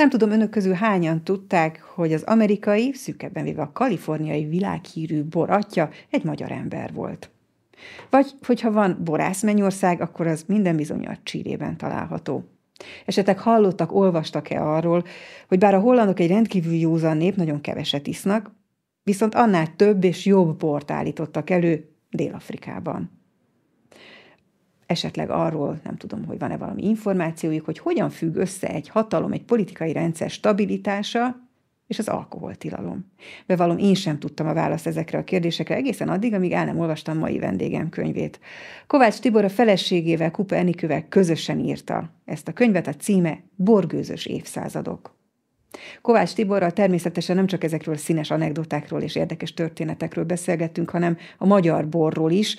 Nem 0.00 0.10
tudom, 0.10 0.30
önök 0.30 0.50
közül 0.50 0.72
hányan 0.72 1.24
tudták, 1.24 1.80
hogy 1.80 2.12
az 2.12 2.22
amerikai, 2.22 2.92
szűkebben 2.92 3.44
véve 3.44 3.62
a 3.62 3.72
kaliforniai 3.72 4.44
világhírű 4.44 5.22
bor 5.22 5.50
atya 5.50 5.90
egy 6.10 6.24
magyar 6.24 6.52
ember 6.52 6.92
volt. 6.92 7.30
Vagy, 8.10 8.34
hogyha 8.46 8.72
van 8.72 9.00
borász 9.04 9.42
mennyország, 9.42 10.00
akkor 10.00 10.26
az 10.26 10.44
minden 10.46 10.76
bizony 10.76 11.06
a 11.06 11.18
Csírében 11.22 11.76
található. 11.76 12.44
Esetleg 13.06 13.38
hallottak, 13.38 13.94
olvastak-e 13.94 14.64
arról, 14.64 15.04
hogy 15.48 15.58
bár 15.58 15.74
a 15.74 15.80
hollandok 15.80 16.20
egy 16.20 16.28
rendkívül 16.28 16.74
józan 16.74 17.16
nép, 17.16 17.36
nagyon 17.36 17.60
keveset 17.60 18.06
isznak, 18.06 18.50
viszont 19.02 19.34
annál 19.34 19.76
több 19.76 20.04
és 20.04 20.26
jobb 20.26 20.58
bort 20.58 20.90
állítottak 20.90 21.50
elő 21.50 21.88
Dél-Afrikában. 22.10 23.19
Esetleg 24.90 25.30
arról 25.30 25.80
nem 25.84 25.96
tudom, 25.96 26.24
hogy 26.24 26.38
van-e 26.38 26.56
valami 26.56 26.82
információjuk, 26.84 27.64
hogy 27.64 27.78
hogyan 27.78 28.10
függ 28.10 28.36
össze 28.36 28.68
egy 28.68 28.88
hatalom, 28.88 29.32
egy 29.32 29.42
politikai 29.42 29.92
rendszer 29.92 30.30
stabilitása 30.30 31.36
és 31.86 31.98
az 31.98 32.08
alkoholtilalom. 32.08 33.12
Bevallom, 33.46 33.78
én 33.78 33.94
sem 33.94 34.18
tudtam 34.18 34.46
a 34.46 34.52
választ 34.52 34.86
ezekre 34.86 35.18
a 35.18 35.24
kérdésekre 35.24 35.74
egészen 35.74 36.08
addig, 36.08 36.34
amíg 36.34 36.52
el 36.52 36.64
nem 36.64 36.78
olvastam 36.78 37.18
mai 37.18 37.38
vendégem 37.38 37.88
könyvét. 37.88 38.40
Kovács 38.86 39.18
Tibor 39.18 39.44
a 39.44 39.48
feleségével, 39.48 40.30
Kupa 40.30 40.54
Enikővel 40.54 41.08
közösen 41.08 41.58
írta 41.58 42.10
ezt 42.24 42.48
a 42.48 42.52
könyvet, 42.52 42.86
a 42.86 42.94
címe 42.94 43.38
Borgőzös 43.56 44.26
évszázadok. 44.26 45.16
Kovács 46.02 46.32
Tiborral 46.32 46.70
természetesen 46.70 47.36
nem 47.36 47.46
csak 47.46 47.64
ezekről 47.64 47.96
színes 47.96 48.30
anekdotákról 48.30 49.00
és 49.00 49.16
érdekes 49.16 49.54
történetekről 49.54 50.24
beszélgettünk, 50.24 50.90
hanem 50.90 51.16
a 51.38 51.46
magyar 51.46 51.88
borról 51.88 52.30
is. 52.30 52.56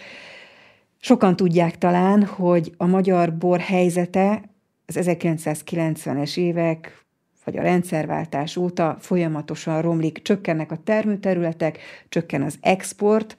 Sokan 1.04 1.36
tudják 1.36 1.78
talán, 1.78 2.26
hogy 2.26 2.74
a 2.78 2.86
magyar 2.86 3.38
bor 3.38 3.60
helyzete 3.60 4.42
az 4.86 4.98
1990-es 5.00 6.38
évek 6.38 7.06
vagy 7.44 7.58
a 7.58 7.62
rendszerváltás 7.62 8.58
óta 8.58 8.98
folyamatosan 9.00 9.82
romlik, 9.82 10.22
csökkennek 10.22 10.72
a 10.72 10.78
termőterületek, 10.84 11.80
csökken 12.10 12.42
az 12.42 12.58
export, 12.62 13.38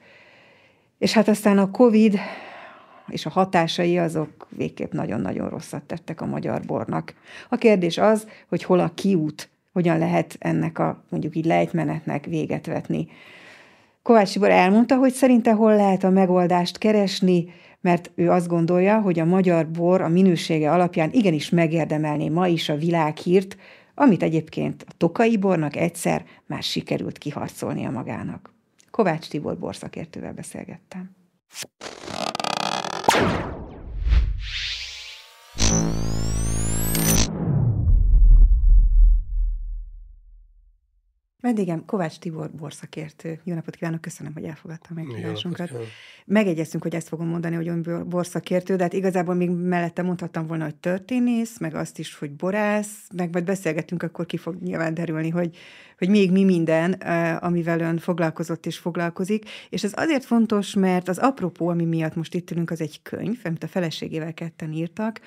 és 0.97 1.13
hát 1.13 1.27
aztán 1.27 1.57
a 1.57 1.71
Covid 1.71 2.19
és 3.07 3.25
a 3.25 3.29
hatásai 3.29 3.97
azok 3.97 4.47
végképp 4.49 4.91
nagyon-nagyon 4.91 5.49
rosszat 5.49 5.83
tettek 5.83 6.21
a 6.21 6.25
magyar 6.25 6.61
bornak. 6.61 7.13
A 7.49 7.55
kérdés 7.55 7.97
az, 7.97 8.27
hogy 8.47 8.63
hol 8.63 8.79
a 8.79 8.93
kiút, 8.93 9.49
hogyan 9.71 9.97
lehet 9.97 10.35
ennek 10.39 10.79
a 10.79 11.03
mondjuk 11.09 11.35
így 11.35 11.45
lejtmenetnek 11.45 12.25
véget 12.25 12.65
vetni. 12.65 13.07
Kovács 14.03 14.33
Tibor 14.33 14.49
elmondta, 14.49 14.95
hogy 14.95 15.13
szerinte 15.13 15.53
hol 15.53 15.75
lehet 15.75 16.03
a 16.03 16.09
megoldást 16.09 16.77
keresni, 16.77 17.45
mert 17.81 18.11
ő 18.15 18.29
azt 18.29 18.47
gondolja, 18.47 19.01
hogy 19.01 19.19
a 19.19 19.25
magyar 19.25 19.67
bor 19.67 20.01
a 20.01 20.07
minősége 20.07 20.71
alapján 20.71 21.09
igenis 21.11 21.49
megérdemelné 21.49 22.29
ma 22.29 22.47
is 22.47 22.69
a 22.69 22.75
világhírt, 22.75 23.57
amit 23.95 24.23
egyébként 24.23 24.85
a 24.87 24.93
tokai 24.97 25.37
bornak 25.37 25.75
egyszer 25.75 26.25
már 26.45 26.63
sikerült 26.63 27.17
kiharcolnia 27.17 27.89
magának. 27.89 28.53
Kovács 28.91 29.27
Tibor 29.27 29.57
borszakértővel 29.57 30.33
beszélgettem. 30.33 31.15
Vendégem 41.43 41.85
Kovács 41.85 42.17
Tibor 42.17 42.51
borszakértő. 42.51 43.39
Jó 43.43 43.53
napot 43.53 43.75
kívánok, 43.75 44.01
köszönöm, 44.01 44.33
hogy 44.33 44.43
elfogadta 44.43 44.87
a 44.89 44.93
meghívásunkat. 44.93 45.71
Megegyeztünk, 46.25 46.83
hogy 46.83 46.95
ezt 46.95 47.07
fogom 47.07 47.27
mondani, 47.27 47.55
hogy 47.55 47.67
ön 47.67 48.05
borszakértő, 48.09 48.75
de 48.75 48.83
hát 48.83 48.93
igazából 48.93 49.35
még 49.35 49.49
mellette 49.49 50.01
mondhattam 50.01 50.47
volna, 50.47 50.63
hogy 50.63 50.75
történész, 50.75 51.59
meg 51.59 51.75
azt 51.75 51.99
is, 51.99 52.15
hogy 52.15 52.31
borász, 52.31 53.07
meg 53.15 53.31
majd 53.31 53.43
beszélgetünk, 53.43 54.03
akkor 54.03 54.25
ki 54.25 54.37
fog 54.37 54.61
nyilván 54.61 54.93
derülni, 54.93 55.29
hogy, 55.29 55.57
hogy 55.97 56.09
még 56.09 56.31
mi 56.31 56.43
minden, 56.43 56.91
amivel 57.39 57.79
ön 57.79 57.97
foglalkozott 57.97 58.65
és 58.65 58.77
foglalkozik. 58.77 59.49
És 59.69 59.83
ez 59.83 59.93
azért 59.95 60.25
fontos, 60.25 60.73
mert 60.73 61.07
az 61.07 61.17
apropó, 61.17 61.67
ami 61.67 61.85
miatt 61.85 62.15
most 62.15 62.33
itt 62.33 62.51
ülünk, 62.51 62.71
az 62.71 62.81
egy 62.81 63.01
könyv, 63.01 63.39
amit 63.43 63.63
a 63.63 63.67
feleségével 63.67 64.33
ketten 64.33 64.71
írtak. 64.71 65.21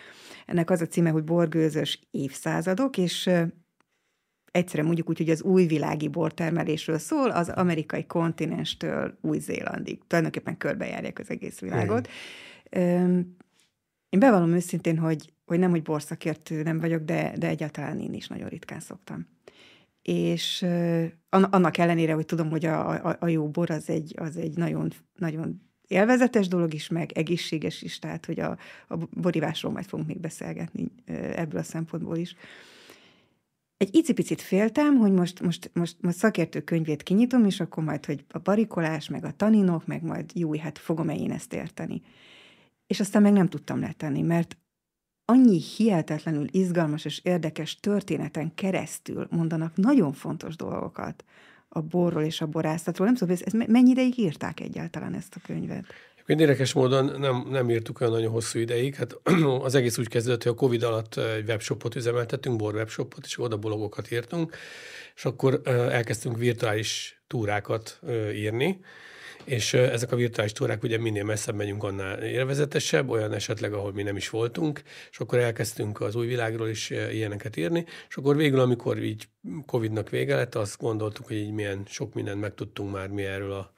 Ennek 0.46 0.70
az 0.70 0.80
a 0.80 0.86
címe, 0.86 1.10
hogy 1.10 1.24
Borgőzös 1.24 2.00
évszázadok, 2.10 2.98
és 2.98 3.30
egyszerűen 4.56 4.86
mondjuk 4.86 5.08
úgy, 5.08 5.18
hogy 5.18 5.30
az 5.30 5.42
újvilági 5.42 6.08
bortermelésről 6.08 6.98
szól, 6.98 7.30
az 7.30 7.48
amerikai 7.48 8.06
kontinenstől 8.06 9.18
Új-Zélandig. 9.20 10.00
Tulajdonképpen 10.06 10.56
körbejárják 10.56 11.18
az 11.18 11.30
egész 11.30 11.58
világot. 11.58 12.08
Én 14.08 14.18
bevallom 14.18 14.52
őszintén, 14.52 14.98
hogy, 14.98 15.32
hogy 15.44 15.58
nem, 15.58 15.70
hogy 15.70 15.82
borszakértő 15.82 16.62
nem 16.62 16.80
vagyok, 16.80 17.02
de, 17.02 17.32
de 17.38 17.48
egyáltalán 17.48 18.00
én 18.00 18.12
is 18.12 18.28
nagyon 18.28 18.48
ritkán 18.48 18.80
szoktam. 18.80 19.26
És 20.02 20.66
annak 21.30 21.78
ellenére, 21.78 22.12
hogy 22.12 22.26
tudom, 22.26 22.50
hogy 22.50 22.64
a, 22.64 22.88
a, 22.88 23.16
a 23.20 23.28
jó 23.28 23.48
bor 23.48 23.70
az 23.70 23.88
egy, 23.88 24.14
az 24.16 24.36
egy 24.36 24.56
nagyon, 24.56 24.92
nagyon 25.14 25.60
élvezetes 25.86 26.48
dolog 26.48 26.74
is, 26.74 26.88
meg 26.88 27.12
egészséges 27.12 27.82
is, 27.82 27.98
tehát 27.98 28.26
hogy 28.26 28.40
a, 28.40 28.58
a 28.88 28.96
borivásról 28.96 29.72
majd 29.72 29.86
fogunk 29.86 30.08
még 30.08 30.20
beszélgetni 30.20 30.90
ebből 31.34 31.60
a 31.60 31.62
szempontból 31.62 32.16
is 32.16 32.34
egy 33.76 33.94
icipicit 33.94 34.40
féltem, 34.40 34.96
hogy 34.96 35.12
most, 35.12 35.40
most, 35.40 35.70
most, 35.74 35.96
most 36.00 36.16
szakértő 36.16 36.60
könyvét 36.60 37.02
kinyitom, 37.02 37.44
és 37.44 37.60
akkor 37.60 37.84
majd, 37.84 38.04
hogy 38.04 38.24
a 38.28 38.38
barikolás, 38.38 39.08
meg 39.08 39.24
a 39.24 39.32
taninok, 39.36 39.86
meg 39.86 40.02
majd 40.02 40.30
jó, 40.34 40.54
hát 40.54 40.78
fogom-e 40.78 41.14
én 41.14 41.30
ezt 41.30 41.52
érteni. 41.52 42.02
És 42.86 43.00
aztán 43.00 43.22
meg 43.22 43.32
nem 43.32 43.48
tudtam 43.48 43.80
letenni, 43.80 44.22
mert 44.22 44.56
annyi 45.24 45.60
hihetetlenül 45.60 46.46
izgalmas 46.50 47.04
és 47.04 47.20
érdekes 47.24 47.80
történeten 47.80 48.54
keresztül 48.54 49.26
mondanak 49.30 49.76
nagyon 49.76 50.12
fontos 50.12 50.56
dolgokat 50.56 51.24
a 51.68 51.80
borról 51.80 52.22
és 52.22 52.40
a 52.40 52.46
borászatról. 52.46 53.06
Nem 53.06 53.16
tudom, 53.16 53.34
ez, 53.34 53.42
ez 53.42 53.52
mennyi 53.52 53.90
ideig 53.90 54.18
írták 54.18 54.60
egyáltalán 54.60 55.14
ezt 55.14 55.34
a 55.36 55.40
könyvet? 55.46 55.84
Érdekes 56.26 56.72
módon 56.72 57.14
nem, 57.18 57.46
nem 57.50 57.70
írtuk 57.70 58.00
olyan 58.00 58.12
nagyon 58.12 58.30
hosszú 58.30 58.58
ideig. 58.58 58.94
Hát 58.94 59.20
az 59.66 59.74
egész 59.74 59.98
úgy 59.98 60.08
kezdődött, 60.08 60.42
hogy 60.42 60.52
a 60.52 60.54
Covid 60.54 60.82
alatt 60.82 61.16
egy 61.16 61.48
webshopot 61.48 61.94
üzemeltettünk, 61.94 62.56
bor 62.56 62.74
webshopot, 62.74 63.24
és 63.24 63.38
oda 63.38 63.56
blogokat 63.56 64.10
írtunk, 64.10 64.56
és 65.14 65.24
akkor 65.24 65.60
elkezdtünk 65.64 66.38
virtuális 66.38 67.20
túrákat 67.26 68.00
írni, 68.32 68.80
és 69.44 69.74
ezek 69.74 70.12
a 70.12 70.16
virtuális 70.16 70.52
túrák 70.52 70.82
ugye 70.82 70.98
minél 70.98 71.24
messzebb 71.24 71.54
megyünk, 71.54 71.82
annál 71.82 72.22
élvezetesebb, 72.22 73.08
olyan 73.08 73.32
esetleg, 73.32 73.72
ahol 73.72 73.92
mi 73.92 74.02
nem 74.02 74.16
is 74.16 74.30
voltunk, 74.30 74.82
és 75.10 75.18
akkor 75.18 75.38
elkezdtünk 75.38 76.00
az 76.00 76.14
új 76.14 76.26
világról 76.26 76.68
is 76.68 76.90
ilyeneket 76.90 77.56
írni, 77.56 77.84
és 78.08 78.16
akkor 78.16 78.36
végül, 78.36 78.60
amikor 78.60 78.98
így 78.98 79.28
Covid-nak 79.66 80.10
vége 80.10 80.34
lett, 80.34 80.54
azt 80.54 80.78
gondoltuk, 80.78 81.26
hogy 81.26 81.36
így 81.36 81.52
milyen 81.52 81.82
sok 81.88 82.14
mindent 82.14 82.40
megtudtunk 82.40 82.92
már 82.92 83.08
mi 83.08 83.22
erről 83.22 83.52
a 83.52 83.72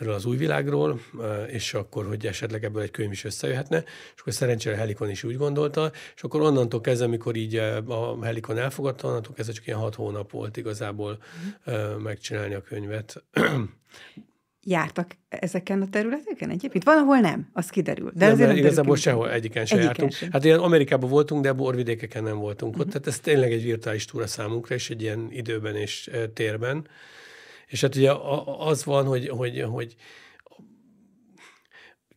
erről 0.00 0.14
az 0.14 0.24
új 0.24 0.36
világról, 0.36 1.00
és 1.46 1.74
akkor, 1.74 2.06
hogy 2.06 2.26
esetleg 2.26 2.64
ebből 2.64 2.82
egy 2.82 2.90
könyv 2.90 3.12
is 3.12 3.24
összejöhetne, 3.24 3.84
és 4.14 4.20
akkor 4.20 4.32
szerencsére 4.32 4.76
Helikon 4.76 5.10
is 5.10 5.24
úgy 5.24 5.36
gondolta, 5.36 5.90
és 6.16 6.22
akkor 6.22 6.40
onnantól 6.40 6.80
kezdve, 6.80 7.06
amikor 7.06 7.36
így 7.36 7.56
a 7.86 8.24
Helikon 8.24 8.58
elfogadta, 8.58 9.08
onnantól 9.08 9.34
kezdve 9.34 9.54
csak 9.54 9.66
ilyen 9.66 9.78
hat 9.78 9.94
hónap 9.94 10.30
volt 10.30 10.56
igazából 10.56 11.18
mm. 11.70 12.02
megcsinálni 12.02 12.54
a 12.54 12.60
könyvet. 12.62 13.24
Jártak 14.62 15.16
ezeken 15.28 15.82
a 15.82 15.88
területeken 15.88 16.50
egyébként? 16.50 16.84
Van, 16.84 16.98
ahol 16.98 17.18
nem, 17.18 17.48
az 17.52 17.68
kiderül. 17.68 18.12
De, 18.14 18.26
nem, 18.26 18.36
de 18.36 18.54
igazából 18.54 18.96
sehol, 18.96 19.30
egyiken 19.30 19.66
sem 19.66 19.78
egyiken 19.78 19.94
jártunk. 19.96 20.12
Sem. 20.12 20.32
Hát 20.32 20.44
ilyen 20.44 20.58
Amerikában 20.58 21.10
voltunk, 21.10 21.42
de 21.42 21.52
borvidékeken 21.52 22.22
nem 22.22 22.38
voltunk 22.38 22.72
uh-huh. 22.72 22.86
ott. 22.86 22.92
Tehát 22.92 23.06
ez 23.06 23.18
tényleg 23.20 23.52
egy 23.52 23.62
virtuális 23.62 24.04
túra 24.04 24.26
számunkra, 24.26 24.74
és 24.74 24.90
egy 24.90 25.02
ilyen 25.02 25.28
időben 25.30 25.76
és 25.76 26.10
térben. 26.34 26.86
És 27.70 27.80
hát 27.80 27.96
ugye 27.96 28.12
az 28.58 28.84
van, 28.84 29.06
hogy, 29.06 29.28
hogy, 29.28 29.64
hogy 29.70 29.94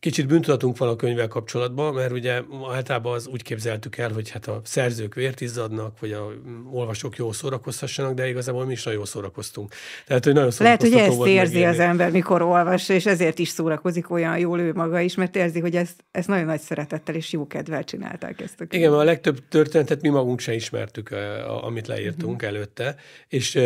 Kicsit 0.04 0.26
bűntudatunk 0.26 0.78
van 0.78 0.88
a 0.88 0.96
könyvvel 0.96 1.28
kapcsolatban, 1.28 1.94
mert 1.94 2.12
ugye 2.12 2.42
általában 2.72 3.14
az 3.14 3.26
úgy 3.26 3.42
képzeltük 3.42 3.96
el, 3.96 4.12
hogy 4.12 4.30
hát 4.30 4.46
a 4.46 4.60
szerzők 4.64 5.14
vért 5.14 5.40
izzadnak, 5.40 6.00
vagy 6.00 6.12
a 6.12 6.32
olvasók 6.72 7.16
jól 7.16 7.32
szórakozhassanak, 7.32 8.14
de 8.14 8.28
igazából 8.28 8.64
mi 8.64 8.72
is 8.72 8.82
nagyon 8.82 8.98
jól 8.98 9.08
szórakoztunk. 9.08 9.74
Tehát, 10.06 10.24
hogy 10.24 10.32
nagyon 10.32 10.50
Lehet, 10.58 10.80
hogy 10.80 10.92
ezt 10.92 11.26
érzi 11.26 11.34
megírni. 11.36 11.64
az 11.64 11.78
ember, 11.78 12.10
mikor 12.10 12.42
olvas, 12.42 12.88
és 12.88 13.06
ezért 13.06 13.38
is 13.38 13.48
szórakozik 13.48 14.10
olyan 14.10 14.38
jól 14.38 14.60
ő 14.60 14.72
maga 14.72 15.00
is, 15.00 15.14
mert 15.14 15.36
érzi, 15.36 15.60
hogy 15.60 15.76
ezt, 15.76 16.04
ezt 16.10 16.28
nagyon 16.28 16.46
nagy 16.46 16.60
szeretettel 16.60 17.14
és 17.14 17.32
jó 17.32 17.46
kedvel 17.46 17.84
csinálták 17.84 18.40
ezt 18.40 18.54
a 18.54 18.56
könyvet. 18.56 18.74
Igen, 18.74 18.92
a 18.92 19.04
legtöbb 19.04 19.48
történetet 19.48 20.02
mi 20.02 20.08
magunk 20.08 20.40
sem 20.40 20.54
ismertük, 20.54 21.14
amit 21.62 21.86
leírtunk 21.86 22.34
uh-huh. 22.34 22.48
előtte, 22.48 22.96
és 23.28 23.58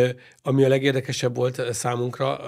ami 0.43 0.63
a 0.63 0.67
legérdekesebb 0.67 1.35
volt 1.35 1.73
számunkra, 1.73 2.39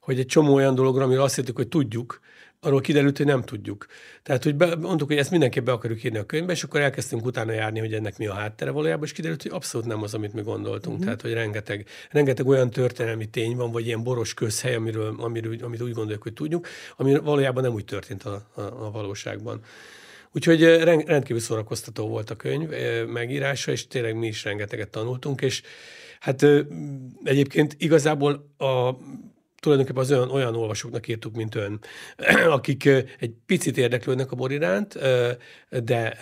hogy 0.00 0.18
egy 0.18 0.26
csomó 0.26 0.54
olyan 0.54 0.74
dologra, 0.74 1.04
amiről 1.04 1.22
azt 1.22 1.36
hittük, 1.36 1.56
hogy 1.56 1.68
tudjuk, 1.68 2.20
arról 2.60 2.80
kiderült, 2.80 3.16
hogy 3.16 3.26
nem 3.26 3.42
tudjuk. 3.42 3.86
Tehát, 4.22 4.44
hogy 4.44 4.54
be, 4.54 4.76
mondtuk, 4.76 5.08
hogy 5.08 5.16
ezt 5.16 5.30
mindenképp 5.30 5.64
be 5.64 5.72
akarjuk 5.72 6.04
írni 6.04 6.18
a 6.18 6.26
könyvbe, 6.26 6.52
és 6.52 6.62
akkor 6.62 6.80
elkezdtünk 6.80 7.24
utána 7.24 7.52
járni, 7.52 7.78
hogy 7.78 7.94
ennek 7.94 8.18
mi 8.18 8.26
a 8.26 8.34
háttere 8.34 8.70
valójában, 8.70 9.04
és 9.04 9.12
kiderült, 9.12 9.42
hogy 9.42 9.50
abszolút 9.54 9.86
nem 9.86 10.02
az, 10.02 10.14
amit 10.14 10.32
mi 10.32 10.42
gondoltunk. 10.42 10.86
Uh-huh. 10.86 11.04
Tehát, 11.04 11.20
hogy 11.20 11.32
rengeteg, 11.32 11.86
rengeteg 12.10 12.46
olyan 12.46 12.70
történelmi 12.70 13.26
tény 13.26 13.56
van, 13.56 13.70
vagy 13.70 13.86
ilyen 13.86 14.02
boros 14.02 14.34
közhely, 14.34 14.74
amiről, 14.74 15.14
amiről, 15.18 15.56
amit 15.60 15.82
úgy 15.82 15.92
gondoljuk, 15.92 16.22
hogy 16.22 16.32
tudjuk, 16.32 16.68
ami 16.96 17.18
valójában 17.18 17.62
nem 17.62 17.72
úgy 17.72 17.84
történt 17.84 18.22
a, 18.22 18.48
a, 18.54 18.60
a 18.60 18.90
valóságban. 18.90 19.60
Úgyhogy 20.32 20.62
rendkívül 20.62 21.40
szórakoztató 21.40 22.08
volt 22.08 22.30
a 22.30 22.36
könyv 22.36 22.68
megírása, 23.06 23.70
és 23.70 23.86
tényleg 23.86 24.16
mi 24.16 24.26
is 24.26 24.44
rengeteget 24.44 24.88
tanultunk, 24.88 25.40
és 25.40 25.62
hát 26.20 26.46
egyébként 27.24 27.74
igazából 27.78 28.54
a 28.58 28.90
tulajdonképpen 29.60 30.02
az 30.02 30.12
olyan, 30.12 30.30
olyan 30.30 30.54
olvasóknak 30.54 31.08
írtuk, 31.08 31.34
mint 31.34 31.54
ön, 31.54 31.80
akik 32.56 32.84
egy 33.18 33.32
picit 33.46 33.78
érdeklődnek 33.78 34.32
a 34.32 34.36
bor 34.36 34.52
iránt, 34.52 34.98
de 35.84 36.16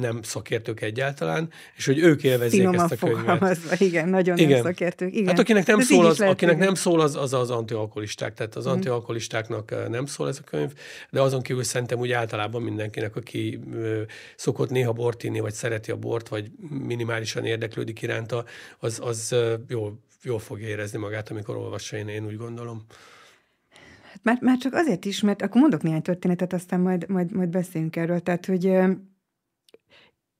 nem 0.00 0.22
szakértők 0.22 0.80
egyáltalán, 0.80 1.50
és 1.76 1.86
hogy 1.86 1.98
ők 1.98 2.22
élvezzék 2.22 2.60
Finoman 2.60 2.90
ezt 2.90 3.02
a 3.02 3.06
könyvet. 3.06 3.80
Igen, 3.80 4.08
nagyon 4.08 4.36
igen. 4.36 4.50
nem 4.50 4.62
szakértők. 4.62 5.14
Igen. 5.14 5.26
Hát 5.26 5.38
akinek 5.38 5.66
nem, 5.66 5.80
szól 5.80 6.06
az, 6.06 6.20
akinek 6.20 6.58
nem 6.58 6.74
szól, 6.74 7.00
az, 7.00 7.16
az 7.16 7.32
az 7.32 7.50
antialkoholisták. 7.50 8.34
Tehát 8.34 8.56
az 8.56 8.66
mm. 8.66 8.70
antialkoholistáknak 8.70 9.88
nem 9.88 10.06
szól 10.06 10.28
ez 10.28 10.38
a 10.42 10.44
könyv, 10.50 10.72
de 11.10 11.20
azon 11.20 11.42
kívül 11.42 11.62
szerintem 11.62 11.98
úgy 11.98 12.10
általában 12.10 12.62
mindenkinek, 12.62 13.16
aki 13.16 13.60
szokott 14.36 14.70
néha 14.70 14.92
bort 14.92 15.22
inni, 15.22 15.40
vagy 15.40 15.54
szereti 15.54 15.90
a 15.90 15.96
bort, 15.96 16.28
vagy 16.28 16.50
minimálisan 16.86 17.44
érdeklődik 17.44 18.02
iránta, 18.02 18.44
az, 18.78 19.00
az 19.02 19.34
jól 19.68 19.98
jól 20.22 20.38
fogja 20.38 20.68
érezni 20.68 20.98
magát, 20.98 21.30
amikor 21.30 21.56
olvassa, 21.56 21.96
én, 21.96 22.08
én 22.08 22.26
úgy 22.26 22.36
gondolom. 22.36 22.84
Hát 24.02 24.20
már, 24.22 24.38
már 24.40 24.58
csak 24.58 24.72
azért 24.74 25.04
is, 25.04 25.20
mert 25.20 25.42
akkor 25.42 25.60
mondok 25.60 25.82
néhány 25.82 26.02
történetet, 26.02 26.52
aztán 26.52 26.80
majd, 26.80 27.08
majd, 27.08 27.32
majd 27.32 27.48
beszélünk 27.48 27.96
erről. 27.96 28.20
Tehát, 28.20 28.46
hogy 28.46 28.72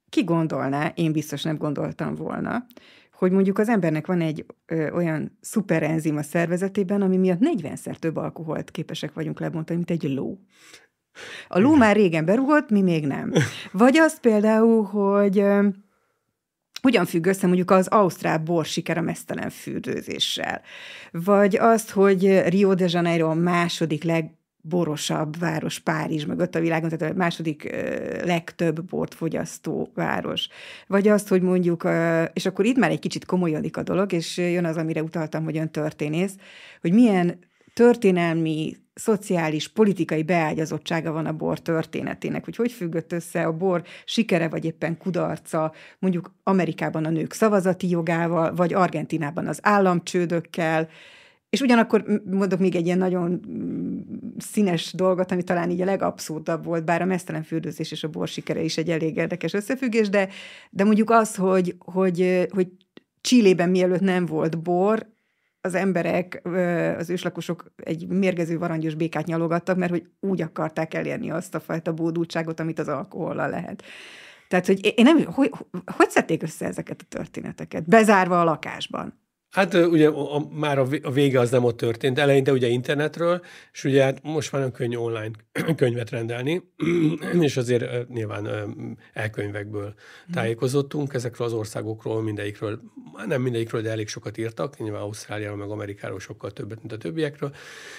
ki 0.09 0.25
gondolná, 0.25 0.93
én 0.95 1.13
biztos 1.13 1.43
nem 1.43 1.57
gondoltam 1.57 2.15
volna, 2.15 2.67
hogy 3.13 3.33
mondjuk 3.33 3.59
az 3.59 3.69
embernek 3.69 4.07
van 4.07 4.21
egy 4.21 4.47
ö, 4.67 4.91
olyan 4.91 5.39
szuperenzim 5.41 6.17
a 6.17 6.23
szervezetében, 6.23 7.03
ami 7.03 7.17
miatt 7.17 7.41
40-szer 7.41 7.95
több 7.95 8.17
alkoholt 8.17 8.71
képesek 8.71 9.13
vagyunk 9.15 9.41
lebontani, 9.41 9.77
mint 9.79 9.91
egy 9.91 10.11
ló. 10.11 10.39
A 11.49 11.59
ló 11.59 11.75
már 11.75 11.97
régen 11.97 12.25
berúgott, 12.25 12.71
mi 12.71 12.83
még 12.83 13.07
nem. 13.07 13.33
Vagy 13.73 13.97
az 13.97 14.21
például, 14.21 14.85
hogy 14.85 15.45
hogyan 16.81 17.07
függ 17.07 17.27
össze 17.27 17.47
mondjuk 17.47 17.71
az 17.71 17.87
ausztrál 17.87 18.39
bor 18.39 18.65
siker 18.65 18.99
a 18.99 19.01
mesztelen 19.01 19.51
fürdőzéssel? 19.51 20.61
Vagy 21.11 21.57
azt, 21.57 21.91
hogy 21.91 22.49
Rio 22.49 22.75
de 22.75 22.87
Janeiro 22.89 23.29
a 23.29 23.35
második 23.35 24.05
legborosabb 24.05 25.39
város 25.39 25.79
Párizs 25.79 26.25
mögött 26.25 26.55
a 26.55 26.61
világon, 26.61 26.89
tehát 26.89 27.15
a 27.15 27.17
második 27.17 27.77
legtöbb 28.25 28.85
bort 28.85 29.15
fogyasztó 29.15 29.91
város. 29.95 30.49
Vagy 30.87 31.09
azt, 31.09 31.29
hogy 31.29 31.43
mondjuk, 31.43 31.89
és 32.33 32.47
akkor 32.47 32.65
itt 32.65 32.77
már 32.77 32.91
egy 32.91 32.99
kicsit 32.99 33.25
komolyodik 33.25 33.77
a 33.77 33.83
dolog, 33.83 34.13
és 34.13 34.37
jön 34.37 34.65
az, 34.65 34.77
amire 34.77 35.03
utaltam, 35.03 35.45
hogy 35.45 35.57
ön 35.57 35.71
történész, 35.71 36.35
hogy 36.81 36.93
milyen 36.93 37.39
történelmi 37.75 38.77
szociális, 38.99 39.69
politikai 39.69 40.23
beágyazottsága 40.23 41.13
van 41.13 41.27
a 41.27 41.33
bor 41.33 41.61
történetének, 41.61 42.45
hogy 42.45 42.57
hogy 42.57 42.73
függött 42.73 43.13
össze 43.13 43.45
a 43.45 43.57
bor 43.57 43.83
sikere, 44.05 44.49
vagy 44.49 44.65
éppen 44.65 44.97
kudarca, 44.97 45.73
mondjuk 45.99 46.35
Amerikában 46.43 47.05
a 47.05 47.11
nők 47.11 47.33
szavazati 47.33 47.89
jogával, 47.89 48.55
vagy 48.55 48.75
Argentinában 48.75 49.47
az 49.47 49.59
államcsődökkel, 49.63 50.89
és 51.51 51.61
ugyanakkor 51.61 52.23
mondok 52.25 52.59
még 52.59 52.75
egy 52.75 52.87
ilyen 52.87 52.99
nagyon 52.99 53.41
színes 54.39 54.93
dolgot, 54.93 55.33
ami 55.33 55.43
talán 55.43 55.71
így 55.71 55.81
a 55.81 55.85
legabszurdabb 55.85 56.65
volt, 56.65 56.85
bár 56.85 57.03
a 57.03 57.05
mesztelen 57.05 57.43
fürdőzés 57.43 57.91
és 57.91 58.05
a 58.05 58.09
bor 58.09 58.29
sikere 58.29 58.63
is 58.63 58.77
egy 58.77 58.91
elég 58.91 59.17
érdekes 59.17 59.53
összefüggés, 59.53 60.09
de, 60.09 60.29
de 60.71 60.85
mondjuk 60.85 61.11
az, 61.11 61.35
hogy, 61.35 61.75
hogy, 61.79 62.49
hogy 62.51 62.69
Csillében 63.21 63.71
mielőtt 63.71 64.01
nem 64.01 64.27
volt 64.27 64.63
bor, 64.63 65.07
az 65.61 65.75
emberek, 65.75 66.41
az 66.99 67.11
őslakosok 67.11 67.73
egy 67.77 68.09
mérgező 68.09 68.59
varangyos 68.59 68.95
békát 68.95 69.27
nyalogattak, 69.27 69.77
mert 69.77 69.91
hogy 69.91 70.07
úgy 70.21 70.43
akarták 70.43 70.95
elérni 70.95 71.31
azt 71.31 71.55
a 71.55 71.61
fajta 71.61 71.93
bódultságot, 71.93 72.61
amit 72.61 72.79
az 72.79 72.89
alkohollal 72.89 73.51
lehet. 73.51 73.83
Tehát, 74.49 74.67
hogy 74.67 74.95
én 74.97 75.05
nem, 75.05 75.25
hogy, 75.25 75.53
hogy 75.97 76.11
szedték 76.11 76.43
össze 76.43 76.67
ezeket 76.67 77.01
a 77.01 77.07
történeteket? 77.09 77.89
Bezárva 77.89 78.41
a 78.41 78.45
lakásban. 78.45 79.21
Hát 79.51 79.75
ugye 79.75 80.09
a, 80.09 80.37
a, 80.37 80.49
már 80.51 80.79
a, 80.79 81.11
vége 81.13 81.41
az 81.41 81.51
nem 81.51 81.65
ott 81.65 81.77
történt. 81.77 82.19
Eleinte 82.19 82.53
ugye 82.53 82.67
internetről, 82.67 83.45
és 83.73 83.85
ugye 83.85 84.03
hát 84.03 84.23
most 84.23 84.53
már 84.53 84.63
nem 84.63 84.73
könnyű 84.73 84.97
online 84.97 85.31
könyvet 85.77 86.11
rendelni, 86.11 86.63
és 87.41 87.57
azért 87.57 88.09
nyilván 88.09 88.49
elkönyvekből 89.13 89.95
tájékozottunk 90.33 91.15
ezekről 91.15 91.47
az 91.47 91.53
országokról, 91.53 92.23
mindegyikről, 92.23 92.81
nem 93.27 93.43
mindegyikről, 93.43 93.83
de 93.83 93.91
elég 93.91 94.09
sokat 94.09 94.39
írtak, 94.39 94.79
nyilván 94.79 95.03
Ausztráliáról, 95.03 95.57
meg 95.57 95.71
Amerikáról 95.71 96.21
sokkal 96.21 96.51
többet, 96.51 96.79
mint 96.79 96.93
a 96.93 96.97
többiekről, 96.97 97.55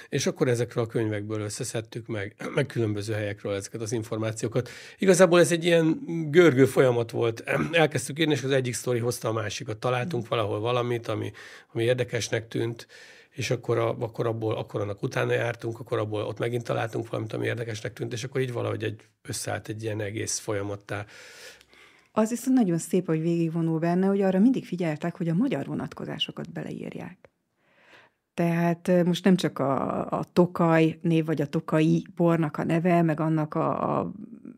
és 0.09 0.27
akkor 0.27 0.47
ezekről 0.47 0.83
a 0.83 0.87
könyvekből 0.87 1.41
összeszedtük 1.41 2.07
meg, 2.07 2.35
meg 2.55 2.65
különböző 2.65 3.13
helyekről 3.13 3.53
ezeket 3.53 3.81
az 3.81 3.91
információkat. 3.91 4.69
Igazából 4.97 5.39
ez 5.39 5.51
egy 5.51 5.65
ilyen 5.65 5.99
görgő 6.31 6.65
folyamat 6.65 7.11
volt. 7.11 7.43
Elkezdtük 7.71 8.19
írni, 8.19 8.33
és 8.33 8.43
az 8.43 8.51
egyik 8.51 8.73
sztori 8.73 8.99
hozta 8.99 9.27
a 9.27 9.33
másikat. 9.33 9.77
Találtunk 9.77 10.27
valahol 10.27 10.59
valamit, 10.59 11.07
ami 11.07 11.31
ami 11.73 11.83
érdekesnek 11.83 12.47
tűnt, 12.47 12.87
és 13.29 13.49
akkor, 13.49 13.77
a, 13.77 13.97
akkor, 13.99 14.27
abból, 14.27 14.55
akkor 14.55 14.81
annak 14.81 15.03
utána 15.03 15.33
jártunk, 15.33 15.79
akkor 15.79 15.97
abból 15.97 16.21
ott 16.21 16.39
megint 16.39 16.63
találtunk 16.63 17.09
valamit, 17.09 17.33
ami 17.33 17.45
érdekesnek 17.45 17.93
tűnt, 17.93 18.13
és 18.13 18.23
akkor 18.23 18.41
így 18.41 18.51
valahogy 18.51 18.83
egy, 18.83 19.01
összeállt 19.21 19.67
egy 19.67 19.83
ilyen 19.83 20.01
egész 20.01 20.37
folyamattá. 20.37 21.05
Az 22.11 22.29
viszont 22.29 22.57
nagyon 22.57 22.77
szép, 22.77 23.05
hogy 23.05 23.21
végigvonul 23.21 23.79
benne, 23.79 24.07
hogy 24.07 24.21
arra 24.21 24.39
mindig 24.39 24.65
figyeltek, 24.65 25.17
hogy 25.17 25.27
a 25.27 25.33
magyar 25.33 25.65
vonatkozásokat 25.65 26.51
beleírják. 26.51 27.29
Tehát 28.33 29.03
most 29.05 29.23
nem 29.23 29.35
csak 29.35 29.59
a, 29.59 30.05
a 30.11 30.23
Tokaj 30.33 30.99
név, 31.01 31.25
vagy 31.25 31.41
a 31.41 31.47
Tokai 31.47 32.05
bornak 32.15 32.57
a 32.57 32.63
neve, 32.63 33.01
meg 33.01 33.19
annak 33.19 33.55
a, 33.55 33.99
a 33.99 34.11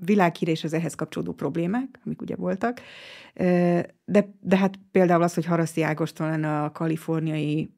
világhír 0.06 0.48
és 0.48 0.64
az 0.64 0.74
ehhez 0.74 0.96
kapcsolódó 0.96 1.34
problémák, 1.34 2.00
amik 2.06 2.22
ugye 2.22 2.36
voltak, 2.36 2.82
de, 4.06 4.34
de 4.40 4.58
hát 4.58 4.80
például 4.92 5.24
az, 5.24 5.34
hogy 5.34 5.46
Haraszti 5.46 5.82
Ágoston 5.82 6.30
lenne 6.30 6.64
a 6.64 6.72
kaliforniai 6.72 7.74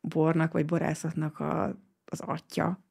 bornak, 0.00 0.52
vagy 0.52 0.64
borászatnak 0.64 1.40
a, 1.40 1.78
az 2.04 2.20
atya, 2.20 2.87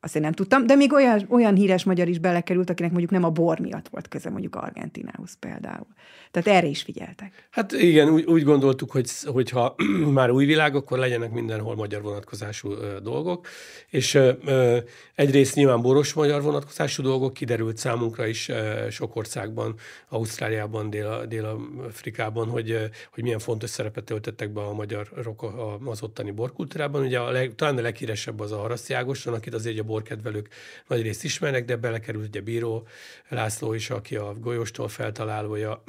azt 0.00 0.16
én 0.16 0.22
nem 0.22 0.32
tudtam, 0.32 0.66
de 0.66 0.74
még 0.74 0.92
olyan, 0.92 1.26
olyan 1.28 1.54
híres 1.54 1.84
magyar 1.84 2.08
is 2.08 2.18
belekerült, 2.18 2.70
akinek 2.70 2.90
mondjuk 2.90 3.12
nem 3.12 3.24
a 3.24 3.30
bor 3.30 3.58
miatt 3.58 3.88
volt 3.88 4.08
köze 4.08 4.30
mondjuk 4.30 4.56
Argentinához 4.56 5.36
például. 5.40 5.86
Tehát 6.30 6.58
erre 6.58 6.66
is 6.66 6.82
figyeltek. 6.82 7.46
Hát 7.50 7.72
igen, 7.72 8.08
úgy, 8.08 8.24
úgy 8.24 8.42
gondoltuk, 8.42 8.90
hogy 8.90 9.10
hogyha 9.24 9.74
már 10.18 10.30
új 10.30 10.44
világ, 10.44 10.74
akkor 10.74 10.98
legyenek 10.98 11.30
mindenhol 11.30 11.74
magyar 11.74 12.02
vonatkozású 12.02 12.72
ö, 12.72 13.00
dolgok, 13.02 13.46
és 13.88 14.14
ö, 14.14 14.32
ö, 14.44 14.78
egyrészt 15.14 15.54
nyilván 15.54 15.82
boros 15.82 16.12
magyar 16.12 16.42
vonatkozású 16.42 17.02
dolgok, 17.02 17.32
kiderült 17.32 17.76
számunkra 17.76 18.26
is 18.26 18.48
ö, 18.48 18.86
sok 18.90 19.16
országban, 19.16 19.74
Ausztráliában, 20.08 20.90
Dél- 20.90 21.26
Dél-Afrikában, 21.28 22.48
hogy, 22.48 22.90
hogy 23.14 23.22
milyen 23.22 23.38
fontos 23.38 23.70
szerepet 23.70 24.04
töltöttek 24.04 24.50
be 24.50 24.60
a 24.60 24.72
magyar 24.72 25.08
rok 25.22 25.46
az 25.84 26.02
ottani 26.02 26.30
borkultúrában. 26.30 27.02
Ugye 27.02 27.18
a 27.18 27.30
leg, 27.30 27.54
talán 27.54 27.78
a 27.78 27.80
leghíresebb 27.80 28.40
az 28.40 28.52
a 28.52 28.56
Haraszti 28.56 28.94
Ágoston, 28.94 29.34
akit 29.34 29.54
azért 29.54 29.78
a 29.78 29.84
borkedvelők 29.88 30.48
nagy 30.86 31.02
részt 31.02 31.24
ismernek, 31.24 31.64
de 31.64 31.76
belekerült 31.76 32.28
ugye 32.28 32.40
Bíró 32.40 32.86
László 33.28 33.72
is, 33.72 33.90
aki 33.90 34.16
a 34.16 34.34
golyóstól 34.34 34.88
feltalálója, 34.88 35.84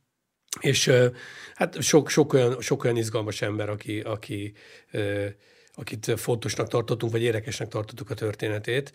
és 0.60 0.90
hát 1.54 1.82
sok, 1.82 2.08
sok, 2.08 2.32
olyan, 2.32 2.60
sok 2.60 2.84
olyan 2.84 2.96
izgalmas 2.96 3.42
ember, 3.42 3.68
aki, 3.68 4.00
aki, 4.00 4.52
akit 5.74 6.12
fontosnak 6.16 6.68
tartottunk, 6.68 7.12
vagy 7.12 7.22
érdekesnek 7.22 7.68
tartottuk 7.68 8.10
a 8.10 8.14
történetét 8.14 8.92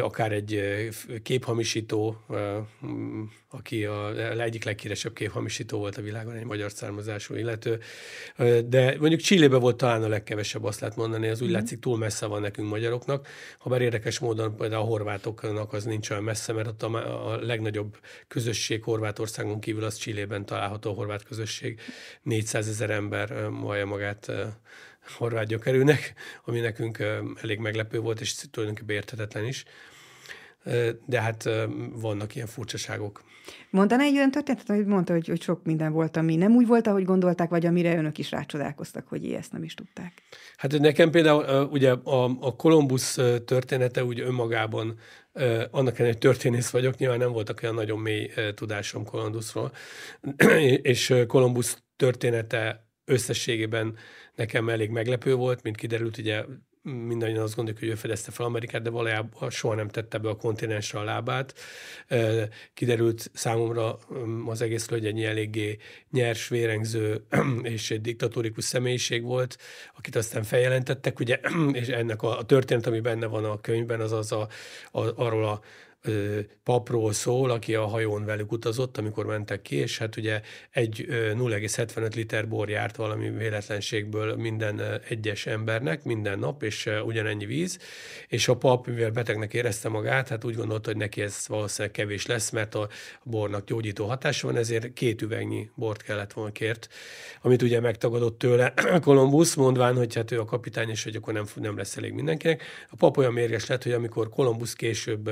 akár 0.00 0.32
egy 0.32 0.60
képhamisító, 1.22 2.24
aki 3.50 3.84
a 3.84 4.40
egyik 4.40 4.64
leghíresebb 4.64 5.12
képhamisító 5.12 5.78
volt 5.78 5.96
a 5.96 6.02
világon, 6.02 6.34
egy 6.34 6.44
magyar 6.44 6.70
származású 6.70 7.34
illető, 7.34 7.80
de 8.66 8.96
mondjuk 8.98 9.20
Csillébe 9.20 9.56
volt 9.56 9.76
talán 9.76 10.02
a 10.02 10.08
legkevesebb, 10.08 10.64
azt 10.64 10.80
lehet 10.80 10.96
mondani, 10.96 11.28
az 11.28 11.40
úgy 11.40 11.48
mm. 11.48 11.52
látszik 11.52 11.78
túl 11.78 11.98
messze 11.98 12.26
van 12.26 12.40
nekünk 12.40 12.68
magyaroknak, 12.68 13.26
ha 13.58 13.70
bár 13.70 13.80
érdekes 13.80 14.18
módon 14.18 14.56
például 14.56 14.82
a 14.82 14.86
horvátoknak 14.86 15.72
az 15.72 15.84
nincs 15.84 16.10
olyan 16.10 16.22
messze, 16.22 16.52
mert 16.52 16.68
ott 16.68 16.82
a, 16.82 17.32
a 17.32 17.36
legnagyobb 17.36 17.98
közösség 18.28 18.82
Horvátországon 18.82 19.60
kívül 19.60 19.84
az 19.84 19.96
Csillében 19.96 20.44
található 20.44 20.90
a 20.90 20.94
horvát 20.94 21.24
közösség, 21.24 21.80
400 22.22 22.68
ezer 22.68 22.90
ember 22.90 23.50
vallja 23.50 23.86
magát 23.86 24.32
horvát 25.16 25.46
gyökerűnek, 25.46 26.14
ami 26.44 26.60
nekünk 26.60 26.98
elég 27.42 27.58
meglepő 27.58 27.98
volt, 27.98 28.20
és 28.20 28.34
tulajdonképpen 28.50 28.96
érthetetlen 28.96 29.46
is. 29.46 29.64
De 31.06 31.20
hát 31.20 31.48
vannak 31.92 32.34
ilyen 32.34 32.46
furcsaságok. 32.46 33.22
Mondaná 33.70 34.04
egy 34.04 34.16
olyan 34.16 34.30
történetet, 34.30 34.76
hogy 34.76 34.86
mondta, 34.86 35.12
hogy, 35.12 35.28
hogy 35.28 35.42
sok 35.42 35.64
minden 35.64 35.92
volt, 35.92 36.16
ami 36.16 36.36
nem 36.36 36.54
úgy 36.54 36.66
volt, 36.66 36.86
ahogy 36.86 37.04
gondolták, 37.04 37.48
vagy 37.48 37.66
amire 37.66 37.96
önök 37.96 38.18
is 38.18 38.30
rácsodálkoztak, 38.30 39.08
hogy 39.08 39.32
ezt 39.32 39.52
nem 39.52 39.62
is 39.62 39.74
tudták? 39.74 40.12
Hát 40.56 40.78
nekem 40.78 41.10
például 41.10 41.68
ugye 41.70 41.90
a, 41.90 42.24
a 42.24 42.56
Kolumbusz 42.56 43.14
története 43.44 44.04
úgy 44.04 44.20
önmagában, 44.20 44.98
annak 45.70 45.98
ellenére, 45.98 46.06
hogy 46.06 46.18
történész 46.18 46.70
vagyok, 46.70 46.96
nyilván 46.96 47.18
nem 47.18 47.32
voltak 47.32 47.60
olyan 47.62 47.74
nagyon 47.74 47.98
mély 47.98 48.30
tudásom 48.54 49.04
Kolumbuszról, 49.04 49.72
és 50.92 51.14
Kolumbusz 51.26 51.82
története 51.96 52.86
összességében 53.04 53.96
nekem 54.34 54.68
elég 54.68 54.90
meglepő 54.90 55.34
volt, 55.34 55.62
mint 55.62 55.76
kiderült, 55.76 56.18
ugye 56.18 56.44
mindannyian 56.82 57.42
azt 57.42 57.54
gondoljuk, 57.54 57.82
hogy 57.82 57.92
ő 57.92 57.94
fedezte 57.94 58.30
fel 58.30 58.46
Amerikát, 58.46 58.82
de 58.82 58.90
valójában 58.90 59.50
soha 59.50 59.74
nem 59.74 59.88
tette 59.88 60.18
be 60.18 60.28
a 60.28 60.36
kontinensre 60.36 60.98
a 60.98 61.04
lábát. 61.04 61.54
Kiderült 62.74 63.30
számomra 63.32 63.98
az 64.46 64.62
egészről, 64.62 64.98
hogy 64.98 65.08
egy 65.08 65.24
eléggé 65.24 65.78
nyers, 66.10 66.48
vérengző 66.48 67.24
és 67.62 67.90
egy 67.90 68.00
diktatórikus 68.00 68.64
személyiség 68.64 69.22
volt, 69.22 69.56
akit 69.96 70.16
aztán 70.16 70.42
feljelentettek, 70.42 71.18
ugye, 71.18 71.40
és 71.72 71.88
ennek 71.88 72.22
a, 72.22 72.38
a 72.38 72.44
történet, 72.44 72.86
ami 72.86 73.00
benne 73.00 73.26
van 73.26 73.44
a 73.44 73.60
könyvben, 73.60 74.00
az 74.00 74.12
az 74.12 74.32
a, 74.32 74.48
a, 74.90 75.22
arról 75.22 75.44
a 75.44 75.60
papról 76.64 77.12
szól, 77.12 77.50
aki 77.50 77.74
a 77.74 77.86
hajón 77.86 78.24
velük 78.24 78.52
utazott, 78.52 78.98
amikor 78.98 79.26
mentek 79.26 79.62
ki, 79.62 79.76
és 79.76 79.98
hát 79.98 80.16
ugye 80.16 80.40
egy 80.70 81.06
0,75 81.08 82.14
liter 82.14 82.48
bor 82.48 82.68
járt 82.68 82.96
valami 82.96 83.30
véletlenségből 83.30 84.36
minden 84.36 85.00
egyes 85.08 85.46
embernek 85.46 86.04
minden 86.04 86.38
nap, 86.38 86.62
és 86.62 86.90
ugyanennyi 87.04 87.46
víz, 87.46 87.78
és 88.28 88.48
a 88.48 88.56
pap, 88.56 88.86
mivel 88.86 89.10
betegnek 89.10 89.54
érezte 89.54 89.88
magát, 89.88 90.28
hát 90.28 90.44
úgy 90.44 90.54
gondolta, 90.54 90.90
hogy 90.90 90.98
neki 90.98 91.20
ez 91.20 91.44
valószínűleg 91.48 91.94
kevés 91.96 92.26
lesz, 92.26 92.50
mert 92.50 92.74
a 92.74 92.88
bornak 93.22 93.64
gyógyító 93.64 94.06
hatása 94.06 94.46
van, 94.46 94.56
ezért 94.56 94.92
két 94.92 95.22
üvegnyi 95.22 95.70
bort 95.74 96.02
kellett 96.02 96.32
volna 96.32 96.52
kért, 96.52 96.88
amit 97.42 97.62
ugye 97.62 97.80
megtagadott 97.80 98.38
tőle 98.38 98.74
Kolumbusz, 99.00 99.54
mondván, 99.54 99.96
hogy 99.96 100.14
hát 100.14 100.30
ő 100.30 100.40
a 100.40 100.44
kapitány, 100.44 100.88
és 100.88 101.04
hogy 101.04 101.16
akkor 101.16 101.32
nem, 101.32 101.44
nem 101.54 101.76
lesz 101.76 101.96
elég 101.96 102.12
mindenkinek. 102.12 102.62
A 102.90 102.96
pap 102.96 103.16
olyan 103.16 103.32
mérges 103.32 103.66
lett, 103.66 103.82
hogy 103.82 103.92
amikor 103.92 104.28
Kolumbusz 104.28 104.72
később 104.72 105.30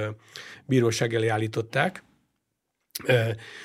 bíróság 0.71 1.15
elé 1.15 1.29
állították, 1.29 2.03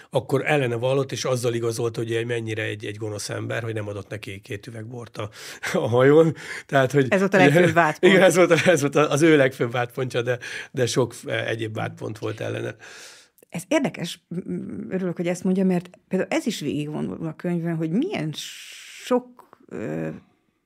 akkor 0.10 0.46
ellene 0.46 0.76
vallott, 0.76 1.12
és 1.12 1.26
azzal 1.26 1.54
igazolt, 1.54 1.96
hogy 1.96 2.24
mennyire 2.28 2.64
egy, 2.64 2.86
egy 2.86 2.98
gonosz 2.98 3.30
ember, 3.30 3.64
hogy 3.64 3.74
nem 3.74 3.88
adott 3.88 4.10
neki 4.10 4.40
két 4.40 4.68
üveg 4.68 4.86
bort 4.86 5.18
a, 5.18 5.30
a 5.74 5.88
hajón. 5.88 6.34
Tehát, 6.66 6.92
hogy, 6.92 7.06
ez 7.10 7.20
volt 7.20 7.34
a 7.34 7.38
legfőbb 7.38 7.74
vádpont. 7.74 8.14
Igen, 8.14 8.26
ez 8.26 8.36
volt, 8.36 8.52
ez 8.52 8.82
volt 8.82 8.96
az 8.96 9.22
ő 9.22 9.36
legfőbb 9.36 9.72
vádpontja, 9.72 10.22
de, 10.22 10.40
de 10.72 10.86
sok 10.86 11.16
egyéb 11.26 11.76
vádpont 11.76 12.18
volt 12.18 12.40
ellene. 12.40 12.76
Ez 13.50 13.64
érdekes, 13.68 14.26
örülök, 14.90 15.16
hogy 15.16 15.28
ezt 15.28 15.44
mondja, 15.44 15.66
mert 15.66 15.90
például 16.08 16.32
ez 16.32 16.46
is 16.46 16.60
végigvonul 16.60 17.28
a 17.28 17.36
könyvben, 17.36 17.76
hogy 17.76 17.90
milyen 17.90 18.32
sok 19.04 19.58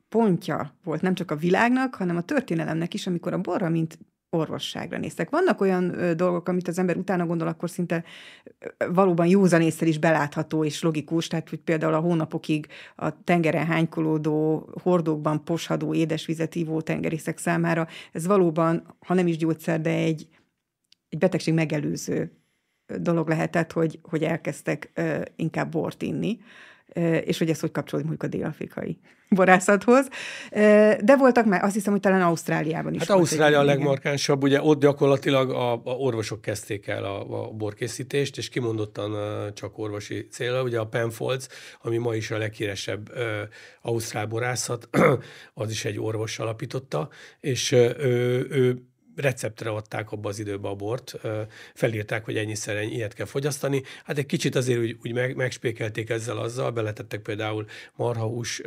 pontja 0.10 0.76
volt 0.84 1.02
nem 1.02 1.14
csak 1.14 1.32
a 1.32 1.36
világnak, 1.36 1.96
hanem 1.96 2.18
a 2.18 2.22
történelemnek 2.22 2.94
is, 2.94 3.08
amikor 3.08 3.34
a 3.34 3.38
borra, 3.38 3.70
mint 3.70 3.98
orvosságra 4.30 4.98
néztek. 4.98 5.30
Vannak 5.30 5.62
olyan 5.62 6.00
ö, 6.00 6.14
dolgok, 6.14 6.48
amit 6.48 6.68
az 6.68 6.80
ember 6.80 6.98
utána 6.98 7.26
gondol, 7.26 7.48
akkor 7.48 7.70
szinte 7.70 8.04
valóban 8.94 9.28
józanészsel 9.28 9.88
is 9.88 9.98
belátható 9.98 10.64
és 10.64 10.82
logikus, 10.82 11.28
tehát 11.28 11.50
hogy 11.50 11.60
például 11.60 11.94
a 11.94 12.00
hónapokig 12.00 12.68
a 12.96 13.24
tengeren 13.24 13.66
hánykolódó, 13.66 14.70
hordókban 14.84 15.44
poshadó 15.44 15.94
édesvizet 15.94 16.56
ívó 16.56 16.82
tengerészek 16.82 17.38
számára 17.38 17.88
ez 18.12 18.26
valóban, 18.26 18.96
ha 19.00 19.14
nem 19.14 19.28
is 19.28 19.38
gyógyszer, 19.38 19.82
de 19.82 19.90
egy, 19.90 20.28
egy 21.10 21.20
betegség 21.20 21.54
megelőző 21.54 22.32
dolog 23.00 23.28
lehetett, 23.28 23.72
hogy, 23.72 24.00
hogy 24.02 24.24
elkezdtek 24.24 24.92
ö, 24.94 25.22
inkább 25.36 25.72
bort 25.72 26.02
inni 26.02 26.40
és 27.24 27.38
hogy 27.38 27.50
ez 27.50 27.60
hogy 27.60 27.72
kapcsolódik 27.72 28.10
mondjuk 28.10 28.34
a 28.34 28.38
dél-afrikai 28.38 29.00
borászathoz. 29.30 30.08
De 31.00 31.16
voltak 31.18 31.46
már, 31.46 31.64
azt 31.64 31.74
hiszem, 31.74 31.92
hogy 31.92 32.02
talán 32.02 32.22
Ausztráliában 32.22 32.94
is. 32.94 33.00
Hát 33.00 33.10
Ausztrália 33.10 33.60
a 33.60 33.64
legmarkánsabb, 33.64 34.44
ugye 34.44 34.62
ott 34.62 34.80
gyakorlatilag 34.80 35.50
a, 35.50 35.74
a 35.74 35.82
orvosok 35.84 36.42
kezdték 36.42 36.88
el 36.88 37.04
a, 37.04 37.44
a 37.44 37.52
borkészítést, 37.52 38.38
és 38.38 38.50
kimondottan 38.50 39.14
csak 39.54 39.78
orvosi 39.78 40.28
célra. 40.32 40.64
Ugye 40.64 40.80
a 40.80 40.86
Penfolds, 40.88 41.48
ami 41.82 41.98
ma 41.98 42.16
is 42.16 42.32
a 42.32 42.38
leghíresebb 42.38 43.10
uh, 43.10 43.22
ausztrál 43.82 44.26
borászat, 44.26 44.90
az 45.54 45.72
is 45.72 45.86
egy 45.86 46.00
orvos 46.00 46.40
alapította, 46.40 47.10
és 47.40 47.72
uh, 47.72 47.80
ő, 48.00 48.48
ő 48.50 48.89
receptre 49.20 49.70
adták 49.70 50.12
abba 50.12 50.30
az 50.30 50.40
időbe 50.40 50.68
a 50.68 50.76
bort, 50.76 51.20
felírták, 51.74 52.26
hogy 52.26 52.38
ennyiszer 52.38 52.76
ennyi, 52.76 52.94
ilyet 52.94 53.14
kell 53.14 53.26
fogyasztani. 53.26 53.84
Hát 54.04 54.18
egy 54.18 54.26
kicsit 54.26 54.56
azért 54.56 54.80
úgy, 54.80 54.98
úgy 55.04 55.14
meg, 55.14 55.36
megspékelték 55.36 56.10
ezzel 56.10 56.38
azzal, 56.38 56.72
beletettek 56.72 57.22
például 57.22 57.66
marhahús 57.96 58.62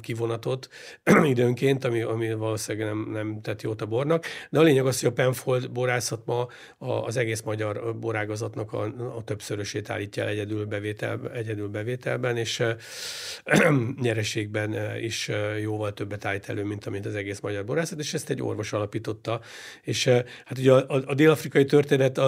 kivonatot 0.00 0.68
időnként, 1.24 1.84
ami, 1.84 2.00
ami 2.00 2.34
valószínűleg 2.34 2.88
nem, 2.88 3.10
nem 3.10 3.40
tett 3.42 3.62
jót 3.62 3.82
a 3.82 3.86
bornak. 3.86 4.26
De 4.50 4.58
a 4.58 4.62
lényeg 4.62 4.86
az, 4.86 5.00
hogy 5.00 5.08
a 5.08 5.12
Penfold 5.12 5.70
borászat 5.70 6.26
ma 6.26 6.46
az 6.78 7.16
egész 7.16 7.40
magyar 7.40 7.98
borágazatnak 7.98 8.72
a, 8.72 8.82
a 9.16 9.24
többszörösét 9.24 9.90
állítja 9.90 10.22
el 10.22 10.28
egyedül, 10.28 10.64
bevétel, 10.64 11.30
egyedül 11.34 11.68
bevételben, 11.68 12.36
és 12.36 12.62
nyereségben 14.02 14.96
is 15.00 15.30
jóval 15.60 15.92
többet 15.92 16.24
állít 16.24 16.48
elő, 16.48 16.64
mint 16.64 16.86
amint 16.86 17.06
az 17.06 17.14
egész 17.14 17.40
magyar 17.40 17.64
borászat, 17.64 17.98
és 17.98 18.14
ezt 18.14 18.30
egy 18.30 18.42
orvos 18.42 18.72
alapította, 18.72 19.40
és 19.90 20.04
hát 20.44 20.58
ugye 20.58 20.72
a, 20.72 20.84
a, 20.88 21.02
a 21.06 21.14
dél-afrikai 21.14 21.64
történet 21.64 22.20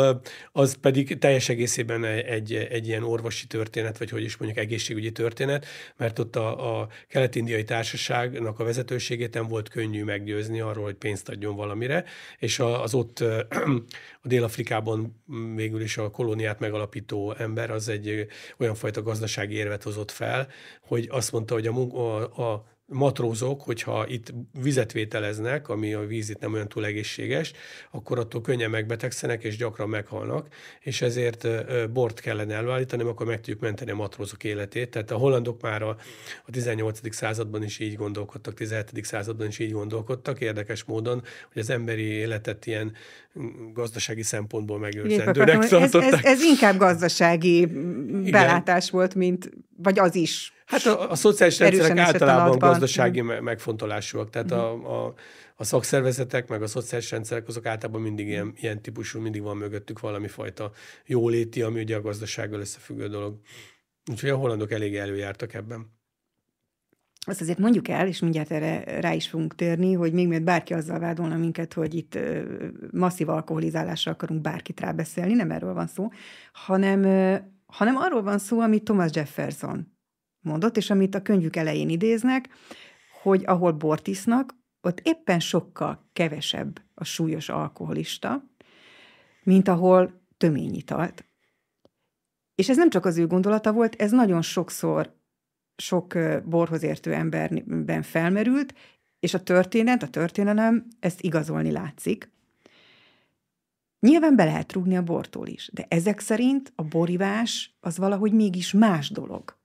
az 0.52 0.76
pedig 0.80 1.18
teljes 1.18 1.48
egészében 1.48 2.04
egy, 2.04 2.54
egy 2.54 2.86
ilyen 2.86 3.02
orvosi 3.02 3.46
történet, 3.46 3.98
vagy 3.98 4.10
hogy 4.10 4.22
is 4.22 4.36
mondjuk 4.36 4.60
egészségügyi 4.60 5.12
történet, 5.12 5.66
mert 5.96 6.18
ott 6.18 6.36
a, 6.36 6.80
a 6.80 6.88
kelet-indiai 7.08 7.64
társaságnak 7.64 8.58
a 8.58 8.64
vezetőségét 8.64 9.34
nem 9.34 9.46
volt 9.46 9.68
könnyű 9.68 10.04
meggyőzni 10.04 10.60
arról, 10.60 10.84
hogy 10.84 10.94
pénzt 10.94 11.28
adjon 11.28 11.56
valamire, 11.56 12.04
és 12.38 12.58
az 12.58 12.94
ott 12.94 13.20
a 14.22 14.28
Dél-Afrikában 14.28 15.22
végül 15.54 15.80
is 15.80 15.96
a 15.96 16.10
kolóniát 16.10 16.58
megalapító 16.58 17.34
ember 17.38 17.70
az 17.70 17.88
egy 17.88 18.26
olyan 18.58 18.74
fajta 18.74 19.02
gazdasági 19.02 19.54
érvet 19.54 19.82
hozott 19.82 20.10
fel, 20.10 20.48
hogy 20.82 21.08
azt 21.10 21.32
mondta, 21.32 21.54
hogy 21.54 21.66
a, 21.66 21.72
a, 21.72 22.42
a 22.42 22.71
matrózok, 22.92 23.62
hogyha 23.62 24.06
itt 24.08 24.32
vizet 24.62 24.92
vételeznek, 24.92 25.68
ami 25.68 25.94
a 25.94 26.06
víz 26.06 26.30
itt 26.30 26.40
nem 26.40 26.52
olyan 26.52 26.68
túl 26.68 26.84
egészséges, 26.84 27.52
akkor 27.90 28.18
attól 28.18 28.40
könnyen 28.40 28.70
megbetegszenek 28.70 29.44
és 29.44 29.56
gyakran 29.56 29.88
meghalnak, 29.88 30.46
és 30.80 31.02
ezért 31.02 31.46
bort 31.92 32.20
kellene 32.20 32.54
előállítani, 32.54 33.02
akkor 33.02 33.26
meg 33.26 33.36
tudjuk 33.36 33.60
menteni 33.60 33.90
a 33.90 33.94
matrózok 33.94 34.44
életét. 34.44 34.90
Tehát 34.90 35.10
a 35.10 35.16
hollandok 35.16 35.60
már 35.62 35.82
a, 35.82 35.96
a 36.46 36.50
18. 36.50 37.14
században 37.14 37.62
is 37.62 37.78
így 37.78 37.96
gondolkodtak, 37.96 38.54
17. 38.54 39.04
században 39.04 39.46
is 39.46 39.58
így 39.58 39.72
gondolkodtak, 39.72 40.40
érdekes 40.40 40.84
módon, 40.84 41.22
hogy 41.52 41.62
az 41.62 41.70
emberi 41.70 42.02
életet 42.02 42.66
ilyen 42.66 42.92
gazdasági 43.72 44.22
szempontból 44.22 44.78
megőrzendőnek 44.78 45.68
tartották. 45.68 46.12
Ez, 46.12 46.18
ez, 46.18 46.24
ez 46.24 46.42
inkább 46.42 46.76
gazdasági 46.76 47.66
belátás 48.30 48.86
Igen. 48.86 48.98
volt, 48.98 49.14
mint, 49.14 49.50
vagy 49.76 49.98
az 49.98 50.14
is 50.14 50.52
Hát 50.72 50.86
a, 50.86 51.10
a 51.10 51.14
szociális 51.14 51.58
rendszerek 51.58 51.98
általában 51.98 52.58
gazdasági 52.58 53.22
mm. 53.22 53.26
megfontolásúak, 53.26 54.30
tehát 54.30 54.54
mm. 54.54 54.56
a, 54.56 55.04
a, 55.04 55.14
a 55.56 55.64
szakszervezetek, 55.64 56.48
meg 56.48 56.62
a 56.62 56.66
szociális 56.66 57.10
rendszerek 57.10 57.48
azok 57.48 57.66
általában 57.66 58.02
mindig 58.02 58.26
ilyen, 58.26 58.52
ilyen 58.56 58.82
típusú, 58.82 59.20
mindig 59.20 59.42
van 59.42 59.56
mögöttük 59.56 60.00
valami 60.00 60.28
fajta 60.28 60.72
jóléti, 61.06 61.62
ami 61.62 61.80
ugye 61.80 61.96
a 61.96 62.00
gazdasággal 62.00 62.60
összefüggő 62.60 63.08
dolog. 63.08 63.40
Úgyhogy 64.10 64.30
a 64.30 64.36
hollandok 64.36 64.72
elég 64.72 64.96
előjártak 64.96 65.54
ebben. 65.54 65.90
Azt 67.26 67.40
azért 67.40 67.58
mondjuk 67.58 67.88
el, 67.88 68.06
és 68.06 68.20
mindjárt 68.20 68.50
erre 68.50 69.00
rá 69.00 69.12
is 69.12 69.28
fogunk 69.28 69.54
térni, 69.54 69.92
hogy 69.92 70.12
még 70.12 70.28
mielőtt 70.28 70.46
bárki 70.46 70.74
azzal 70.74 70.98
vádolna 70.98 71.36
minket, 71.36 71.72
hogy 71.72 71.94
itt 71.94 72.18
masszív 72.90 73.28
alkoholizálásra 73.28 74.12
akarunk 74.12 74.40
bárkit 74.40 74.80
rábeszélni, 74.80 75.34
nem 75.34 75.50
erről 75.50 75.74
van 75.74 75.86
szó, 75.86 76.08
hanem, 76.52 77.02
hanem 77.66 77.96
arról 77.96 78.22
van 78.22 78.38
szó, 78.38 78.60
amit 78.60 78.82
Thomas 78.84 79.10
Jefferson 79.14 79.91
mondott, 80.42 80.76
és 80.76 80.90
amit 80.90 81.14
a 81.14 81.22
könyvük 81.22 81.56
elején 81.56 81.88
idéznek, 81.88 82.48
hogy 83.22 83.42
ahol 83.46 83.72
bort 83.72 84.06
isznak, 84.06 84.54
ott 84.80 85.00
éppen 85.00 85.40
sokkal 85.40 86.08
kevesebb 86.12 86.82
a 86.94 87.04
súlyos 87.04 87.48
alkoholista, 87.48 88.44
mint 89.42 89.68
ahol 89.68 90.20
töményitalt. 90.36 91.24
És 92.54 92.68
ez 92.68 92.76
nem 92.76 92.90
csak 92.90 93.04
az 93.04 93.18
ő 93.18 93.26
gondolata 93.26 93.72
volt, 93.72 93.94
ez 93.94 94.10
nagyon 94.10 94.42
sokszor 94.42 95.14
sok 95.76 96.18
borhoz 96.44 96.82
értő 96.82 97.12
emberben 97.12 98.02
felmerült, 98.02 98.74
és 99.20 99.34
a 99.34 99.42
történet, 99.42 100.02
a 100.02 100.08
történelem 100.08 100.86
ezt 101.00 101.20
igazolni 101.20 101.70
látszik. 101.70 102.30
Nyilván 104.00 104.36
be 104.36 104.44
lehet 104.44 104.72
rúgni 104.72 104.96
a 104.96 105.02
bortól 105.02 105.46
is, 105.46 105.70
de 105.72 105.86
ezek 105.88 106.20
szerint 106.20 106.72
a 106.76 106.82
borivás 106.82 107.76
az 107.80 107.98
valahogy 107.98 108.32
mégis 108.32 108.72
más 108.72 109.10
dolog 109.10 109.60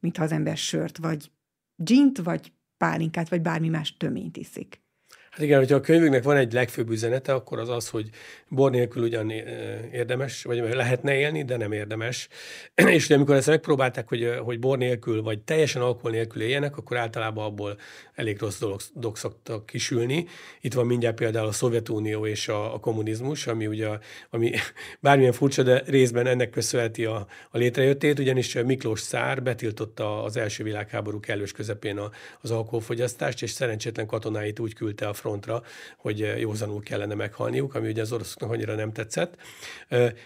mintha 0.00 0.22
az 0.22 0.32
ember 0.32 0.56
sört, 0.56 0.98
vagy 0.98 1.32
gint, 1.76 2.18
vagy 2.18 2.52
pálinkát, 2.76 3.28
vagy 3.28 3.42
bármi 3.42 3.68
más 3.68 3.96
töményt 3.96 4.36
iszik. 4.36 4.82
Hát 5.38 5.46
igen, 5.46 5.58
hogyha 5.58 5.76
a 5.76 5.80
könyvünknek 5.80 6.22
van 6.22 6.36
egy 6.36 6.52
legfőbb 6.52 6.90
üzenete, 6.90 7.34
akkor 7.34 7.58
az 7.58 7.68
az, 7.68 7.88
hogy 7.88 8.08
bor 8.48 8.70
nélkül 8.70 9.02
ugyan 9.02 9.30
érdemes, 9.92 10.42
vagy 10.42 10.58
lehetne 10.74 11.14
élni, 11.14 11.44
de 11.44 11.56
nem 11.56 11.72
érdemes. 11.72 12.28
És 12.96 13.04
ugye 13.04 13.14
amikor 13.14 13.34
ezt 13.34 13.46
megpróbálták, 13.46 14.08
hogy, 14.08 14.34
hogy 14.44 14.58
bor 14.58 14.78
nélkül, 14.78 15.22
vagy 15.22 15.38
teljesen 15.40 15.82
alkohol 15.82 16.10
nélkül 16.10 16.42
éljenek, 16.42 16.76
akkor 16.76 16.96
általában 16.96 17.44
abból 17.44 17.78
elég 18.14 18.40
rossz 18.40 18.58
dolog, 18.58 18.80
szoktak 19.12 19.66
kisülni. 19.66 20.26
Itt 20.60 20.74
van 20.74 20.86
mindjárt 20.86 21.16
például 21.16 21.46
a 21.46 21.52
Szovjetunió 21.52 22.26
és 22.26 22.48
a, 22.48 22.74
a 22.74 22.80
kommunizmus, 22.80 23.46
ami 23.46 23.66
ugye, 23.66 23.88
ami 24.30 24.52
bármilyen 25.00 25.32
furcsa, 25.32 25.62
de 25.62 25.82
részben 25.86 26.26
ennek 26.26 26.50
köszönheti 26.50 27.04
a, 27.04 27.26
a 27.50 27.58
létrejöttét, 27.58 28.18
ugyanis 28.18 28.54
Miklós 28.54 29.00
Szár 29.00 29.42
betiltotta 29.42 30.22
az 30.22 30.36
első 30.36 30.64
világháború 30.64 31.20
kellős 31.20 31.52
közepén 31.52 31.98
a, 31.98 32.10
az 32.40 32.50
alkoholfogyasztást, 32.50 33.42
és 33.42 33.50
szerencsétlen 33.50 34.06
katonáit 34.06 34.58
úgy 34.58 34.74
küldte 34.74 35.08
a 35.08 35.14
frontra, 35.28 35.62
hogy 35.96 36.34
józanul 36.38 36.82
kellene 36.82 37.14
meghalniuk, 37.14 37.74
ami 37.74 37.88
ugye 37.88 38.02
az 38.02 38.12
oroszoknak 38.12 38.50
annyira 38.50 38.74
nem 38.74 38.92
tetszett. 38.92 39.34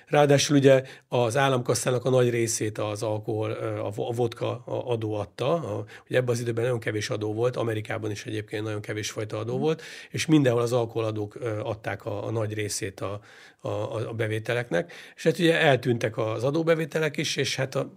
Ráadásul 0.07 0.57
ugye 0.57 0.83
az 1.09 1.37
államkasszának 1.37 2.05
a 2.05 2.11
nagy 2.11 2.31
részét 2.31 2.79
az 2.79 3.03
alkohol, 3.03 3.51
a 3.97 4.13
vodka 4.13 4.63
adó 4.65 5.15
adta. 5.15 5.85
Ugye 6.09 6.19
ebben 6.19 6.35
az 6.35 6.41
időben 6.41 6.65
nagyon 6.65 6.79
kevés 6.79 7.11
adó 7.11 7.33
volt, 7.33 7.57
Amerikában 7.57 8.11
is 8.11 8.27
egyébként 8.27 8.65
nagyon 8.65 8.81
kevés 8.81 9.11
fajta 9.11 9.39
adó 9.39 9.59
volt, 9.59 9.83
és 10.11 10.27
mindenhol 10.27 10.63
az 10.63 10.73
alkoholadók 10.73 11.39
adták 11.63 12.05
a, 12.07 12.27
a 12.27 12.31
nagy 12.31 12.55
részét 12.55 13.01
a, 13.01 13.21
a, 13.61 13.69
a 14.09 14.13
bevételeknek. 14.13 14.93
És 15.17 15.23
hát 15.23 15.39
ugye 15.39 15.61
eltűntek 15.61 16.19
az 16.19 16.45
adóbevételek 16.45 17.17
is, 17.17 17.37
és 17.37 17.57
hát 17.57 17.75
a, 17.75 17.93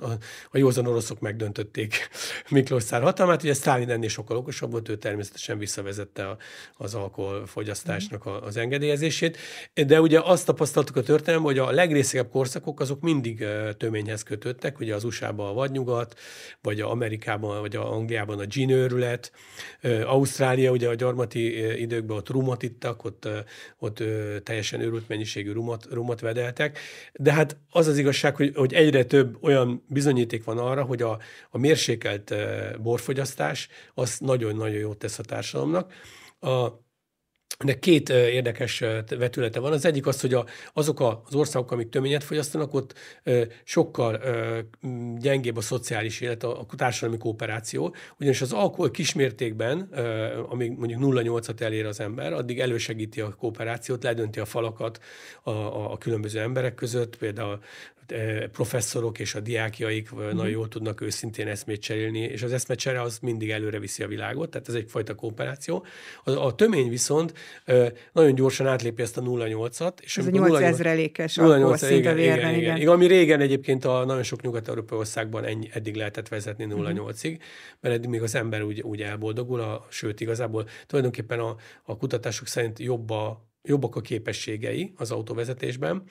a, 0.00 0.10
a 0.50 0.58
józan 0.58 0.86
oroszok 0.86 1.20
megdöntötték 1.20 2.08
Miklós 2.50 2.82
Szár 2.82 3.02
hatalmát. 3.02 3.42
Ugye 3.42 3.54
Sztálin 3.54 3.90
ennél 3.90 4.08
sokkal 4.08 4.36
okosabb 4.36 4.70
volt, 4.70 4.88
ő 4.88 4.96
természetesen 4.96 5.58
visszavezette 5.58 6.28
a, 6.28 6.36
az 6.76 6.94
alkoholfogyasztásnak 6.94 8.26
a, 8.26 8.42
az 8.42 8.56
engedélyezését. 8.56 9.38
De 9.86 10.00
ugye 10.00 10.20
azt 10.20 10.46
tapasztaltuk 10.46 10.96
a 10.96 11.02
történelemben, 11.02 11.54
hogy 11.54 11.68
a 11.68 11.70
legrészegebb 11.70 12.30
korszakok 12.30 12.80
azok 12.80 13.00
mindig 13.00 13.44
töményhez 13.76 14.22
kötöttek, 14.22 14.78
ugye 14.78 14.94
az 14.94 15.04
USA-ban 15.04 15.48
a 15.48 15.52
vadnyugat, 15.52 16.18
vagy 16.62 16.80
a 16.80 16.90
Amerikában, 16.90 17.60
vagy 17.60 17.76
a 17.76 17.92
Angliában 17.92 18.38
a 18.38 18.44
gin 18.44 18.88
Ausztrália, 20.04 20.70
ugye 20.70 20.88
a 20.88 20.94
gyarmati 20.94 21.80
időkben 21.80 22.16
ott 22.16 22.28
rumot 22.28 22.62
ittak, 22.62 23.04
ott, 23.04 23.28
ott 23.78 24.02
teljesen 24.42 24.80
őrült 24.80 25.08
mennyiségű 25.08 25.52
rumot, 25.52 25.86
rumot 25.90 26.20
vedeltek. 26.20 26.78
De 27.12 27.32
hát 27.32 27.56
az 27.70 27.86
az 27.86 27.98
igazság, 27.98 28.36
hogy, 28.36 28.52
hogy 28.54 28.72
egyre 28.72 29.04
több 29.04 29.38
olyan 29.40 29.82
bizonyíték 29.90 30.44
van 30.44 30.58
arra, 30.58 30.82
hogy 30.82 31.02
a, 31.02 31.18
a 31.50 31.58
mérsékelt 31.58 32.34
borfogyasztás 32.82 33.68
az 33.94 34.18
nagyon-nagyon 34.18 34.78
jót 34.78 34.98
tesz 34.98 35.18
a 35.18 35.22
társadalomnak. 35.22 35.92
A, 36.40 36.68
de 37.64 37.78
két 37.78 38.08
érdekes 38.08 38.78
vetülete 39.08 39.60
van. 39.60 39.72
Az 39.72 39.84
egyik 39.84 40.06
az, 40.06 40.20
hogy 40.20 40.34
a, 40.34 40.46
azok 40.72 41.00
az 41.00 41.34
országok, 41.34 41.70
amik 41.70 41.88
töményet 41.88 42.24
fogyasztanak, 42.24 42.74
ott 42.74 42.94
sokkal 43.64 44.20
gyengébb 45.18 45.56
a 45.56 45.60
szociális 45.60 46.20
élet, 46.20 46.42
a, 46.42 46.60
a 46.60 46.66
társadalmi 46.76 47.18
kooperáció, 47.18 47.94
ugyanis 48.18 48.40
az 48.40 48.52
alkohol 48.52 48.90
kismértékben, 48.90 49.80
amíg 50.48 50.78
mondjuk 50.78 51.00
0,8-at 51.00 51.60
elér 51.60 51.86
az 51.86 52.00
ember, 52.00 52.32
addig 52.32 52.60
elősegíti 52.60 53.20
a 53.20 53.34
kooperációt, 53.34 54.02
ledönti 54.02 54.40
a 54.40 54.44
falakat 54.44 55.00
a, 55.42 55.50
a, 55.50 55.92
a 55.92 55.98
különböző 55.98 56.40
emberek 56.40 56.74
között, 56.74 57.16
például 57.16 57.60
professzorok 58.52 59.18
és 59.18 59.34
a 59.34 59.40
diákjaik 59.40 60.14
mm. 60.14 60.18
nagyon 60.18 60.48
jól 60.48 60.68
tudnak 60.68 61.00
őszintén 61.00 61.46
eszmét 61.46 61.80
cserélni, 61.80 62.18
és 62.18 62.42
az 62.42 62.52
eszmecsere 62.52 63.02
az 63.02 63.18
mindig 63.22 63.50
előre 63.50 63.78
viszi 63.78 64.02
a 64.02 64.06
világot, 64.06 64.50
tehát 64.50 64.68
ez 64.68 64.74
egyfajta 64.74 65.14
kooperáció. 65.14 65.84
A, 66.24 66.30
a 66.30 66.54
tömény 66.54 66.88
viszont 66.88 67.34
nagyon 68.12 68.34
gyorsan 68.34 68.66
átlépi 68.66 69.02
ezt 69.02 69.16
a 69.16 69.22
0,8-at. 69.22 69.92
És 70.00 70.18
ez 70.18 70.26
a 70.26 70.30
8 70.30 70.60
ezrelékes 70.60 71.32
szint 71.32 72.00
igen, 72.00 72.18
igen, 72.18 72.38
igen, 72.38 72.54
igen. 72.54 72.76
igen. 72.76 72.88
Ami 72.88 73.06
régen 73.06 73.40
egyébként 73.40 73.84
a 73.84 74.04
nagyon 74.04 74.22
sok 74.22 74.42
nyugat-európai 74.42 74.98
országban 74.98 75.44
ennyi, 75.44 75.68
eddig 75.72 75.94
lehetett 75.94 76.28
vezetni 76.28 76.66
0,8-ig, 76.68 77.30
mhm. 77.30 77.40
mert 77.80 77.94
eddig 77.94 78.08
még 78.08 78.22
az 78.22 78.34
ember 78.34 78.62
úgy, 78.62 78.80
úgy 78.80 79.02
elboldogul, 79.02 79.60
a, 79.60 79.86
sőt 79.90 80.20
igazából 80.20 80.68
tulajdonképpen 80.86 81.38
a, 81.38 81.56
a 81.82 81.96
kutatások 81.96 82.46
szerint 82.46 82.78
jobb 82.78 83.10
a 83.10 83.49
jobbak 83.62 83.96
a 83.96 84.00
képességei 84.00 84.92
az 84.96 85.10
autóvezetésben, 85.10 86.02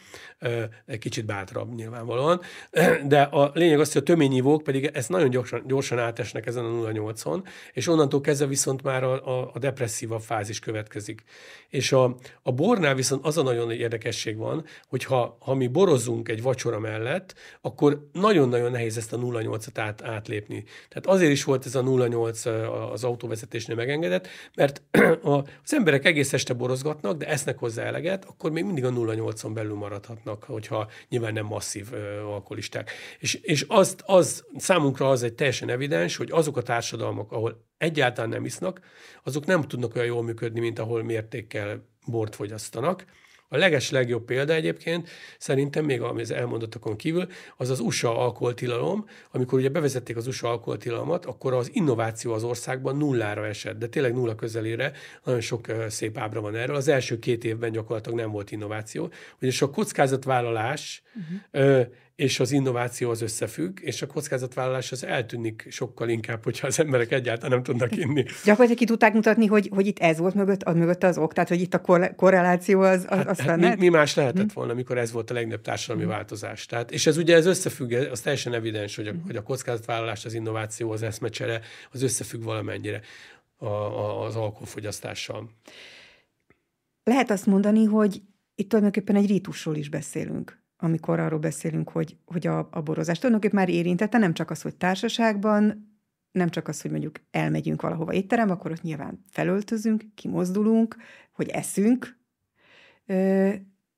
kicsit 0.99 1.25
bátrabb 1.25 1.75
nyilvánvalóan, 1.75 2.41
de 3.07 3.21
a 3.21 3.51
lényeg 3.53 3.79
az, 3.79 3.91
hogy 3.91 4.01
a 4.01 4.05
töményívók 4.05 4.63
pedig 4.63 4.89
ezt 4.93 5.09
nagyon 5.09 5.29
gyorsan, 5.29 5.63
gyorsan 5.67 5.99
átesnek 5.99 6.45
ezen 6.45 6.65
a 6.65 6.69
0,8-on, 6.69 7.43
és 7.73 7.87
onnantól 7.87 8.21
kezdve 8.21 8.47
viszont 8.47 8.83
már 8.83 9.03
a, 9.03 9.39
a, 9.39 9.51
a 9.53 9.59
depresszívabb 9.59 10.21
fázis 10.21 10.59
következik. 10.59 11.23
És 11.69 11.91
a, 11.91 12.15
a 12.41 12.51
bornál 12.51 12.95
viszont 12.95 13.25
az 13.25 13.37
a 13.37 13.43
nagyon 13.43 13.71
érdekesség 13.71 14.37
van, 14.37 14.65
hogy 14.87 15.03
ha, 15.03 15.37
ha 15.39 15.53
mi 15.53 15.67
borozunk 15.67 16.29
egy 16.29 16.41
vacsora 16.41 16.79
mellett, 16.79 17.35
akkor 17.61 18.09
nagyon-nagyon 18.13 18.71
nehéz 18.71 18.97
ezt 18.97 19.13
a 19.13 19.17
0,8-at 19.17 19.79
át, 19.79 20.03
átlépni. 20.03 20.63
Tehát 20.89 21.05
azért 21.19 21.31
is 21.31 21.43
volt 21.43 21.65
ez 21.65 21.75
a 21.75 21.83
0,8 21.83 22.91
az 22.91 23.03
autóvezetésnél 23.03 23.75
megengedett, 23.75 24.27
mert 24.55 24.81
az 25.21 25.73
emberek 25.73 26.05
egész 26.05 26.33
este 26.33 26.53
borozgatnak, 26.53 27.17
de 27.17 27.27
esznek 27.39 27.57
hozzá 27.57 27.83
eleget, 27.83 28.25
akkor 28.25 28.51
még 28.51 28.63
mindig 28.63 28.85
a 28.85 28.89
0,8-on 28.89 29.51
belül 29.53 29.75
maradhatnak, 29.75 30.43
hogyha 30.43 30.89
nyilván 31.09 31.33
nem 31.33 31.45
masszív 31.45 31.87
ö, 31.91 32.21
alkoholisták. 32.21 32.91
És, 33.19 33.33
és 33.33 33.65
azt, 33.67 34.03
az, 34.05 34.45
számunkra 34.57 35.09
az 35.09 35.23
egy 35.23 35.33
teljesen 35.33 35.69
evidens, 35.69 36.15
hogy 36.15 36.31
azok 36.31 36.57
a 36.57 36.61
társadalmak, 36.61 37.31
ahol 37.31 37.65
egyáltalán 37.77 38.29
nem 38.29 38.45
isznak, 38.45 38.79
azok 39.23 39.45
nem 39.45 39.61
tudnak 39.61 39.95
olyan 39.95 40.07
jól 40.07 40.23
működni, 40.23 40.59
mint 40.59 40.79
ahol 40.79 41.03
mértékkel 41.03 41.85
bort 42.05 42.35
fogyasztanak. 42.35 43.05
A 43.51 43.57
leges 43.57 43.89
legjobb 43.89 44.25
példa 44.25 44.53
egyébként 44.53 45.09
szerintem 45.37 45.85
még 45.85 46.01
az 46.01 46.31
elmondottakon 46.31 46.95
kívül 46.95 47.27
az 47.57 47.69
az 47.69 47.79
USA 47.79 48.17
alkoholtilalom, 48.17 49.05
amikor 49.31 49.59
ugye 49.59 49.69
bevezették 49.69 50.17
az 50.17 50.27
USA 50.27 50.49
alkoholtilalmat, 50.49 51.25
akkor 51.25 51.53
az 51.53 51.69
innováció 51.73 52.33
az 52.33 52.43
országban 52.43 52.97
nullára 52.97 53.45
esett, 53.45 53.77
de 53.77 53.87
tényleg 53.87 54.13
nulla 54.13 54.35
közelére, 54.35 54.91
nagyon 55.23 55.41
sok 55.41 55.67
szép 55.87 56.17
ábra 56.17 56.41
van 56.41 56.55
erről. 56.55 56.75
Az 56.75 56.87
első 56.87 57.19
két 57.19 57.43
évben 57.43 57.71
gyakorlatilag 57.71 58.19
nem 58.19 58.31
volt 58.31 58.51
innováció, 58.51 59.11
ugyanis 59.37 59.61
a 59.61 59.69
kockázatvállalás 59.69 61.01
uh-huh 61.51 61.87
és 62.19 62.39
az 62.39 62.51
innováció 62.51 63.09
az 63.09 63.21
összefügg, 63.21 63.79
és 63.81 64.01
a 64.01 64.07
kockázatvállalás 64.07 64.91
az 64.91 65.05
eltűnik 65.05 65.65
sokkal 65.69 66.09
inkább, 66.09 66.43
hogyha 66.43 66.67
az 66.67 66.79
emberek 66.79 67.11
egyáltalán 67.11 67.51
nem 67.51 67.63
tudnak 67.63 67.97
inni. 67.97 68.23
Gyakorlatilag 68.23 68.77
ki 68.77 68.85
tudták 68.85 69.13
mutatni, 69.13 69.45
hogy, 69.45 69.69
hogy 69.73 69.87
itt 69.87 69.99
ez 69.99 70.17
volt 70.17 70.33
mögött, 70.33 70.63
az 70.63 70.75
mögött 70.75 71.03
az 71.03 71.17
ok, 71.17 71.33
tehát 71.33 71.49
hogy 71.49 71.61
itt 71.61 71.73
a 71.73 72.13
korreláció 72.15 72.81
az, 72.81 73.05
az, 73.09 73.25
hát, 73.25 73.39
hát 73.39 73.57
mi, 73.57 73.75
mi, 73.77 73.89
más 73.89 74.15
lehetett 74.15 74.51
hm. 74.51 74.53
volna, 74.53 74.71
amikor 74.71 74.97
ez 74.97 75.11
volt 75.11 75.31
a 75.31 75.33
legnagyobb 75.33 75.61
társadalmi 75.61 76.03
hm. 76.03 76.09
változás. 76.09 76.65
Tehát, 76.65 76.91
és 76.91 77.07
ez 77.07 77.17
ugye 77.17 77.35
ez 77.35 77.45
összefügg, 77.45 77.91
az 77.91 78.21
teljesen 78.21 78.53
evidens, 78.53 78.95
hogy 78.95 79.07
a, 79.07 79.11
hm. 79.11 79.17
hogy 79.25 79.35
a 79.35 79.43
kockázatvállalás, 79.43 80.25
az 80.25 80.33
innováció, 80.33 80.91
az 80.91 81.03
eszmecsere, 81.03 81.61
az 81.91 82.01
összefügg 82.01 82.43
valamennyire 82.43 83.01
a, 83.57 83.65
a, 83.65 84.25
az 84.25 84.35
alkoholfogyasztással. 84.35 85.49
Lehet 87.03 87.31
azt 87.31 87.45
mondani, 87.45 87.83
hogy 87.83 88.21
itt 88.55 88.69
tulajdonképpen 88.69 89.15
egy 89.15 89.27
rítusról 89.27 89.75
is 89.75 89.89
beszélünk 89.89 90.59
amikor 90.81 91.19
arról 91.19 91.39
beszélünk, 91.39 91.89
hogy, 91.89 92.17
hogy 92.25 92.47
a, 92.47 92.67
a 92.71 92.81
borozás 92.81 93.17
tulajdonképpen 93.17 93.59
már 93.59 93.69
érintette, 93.69 94.17
nem 94.17 94.33
csak 94.33 94.49
az, 94.49 94.61
hogy 94.61 94.75
társaságban, 94.75 95.87
nem 96.31 96.49
csak 96.49 96.67
az, 96.67 96.81
hogy 96.81 96.91
mondjuk 96.91 97.19
elmegyünk 97.31 97.81
valahova 97.81 98.13
étterem, 98.13 98.49
akkor 98.49 98.71
ott 98.71 98.81
nyilván 98.81 99.23
felöltözünk, 99.29 100.03
kimozdulunk, 100.15 100.95
hogy 101.31 101.49
eszünk, 101.49 102.17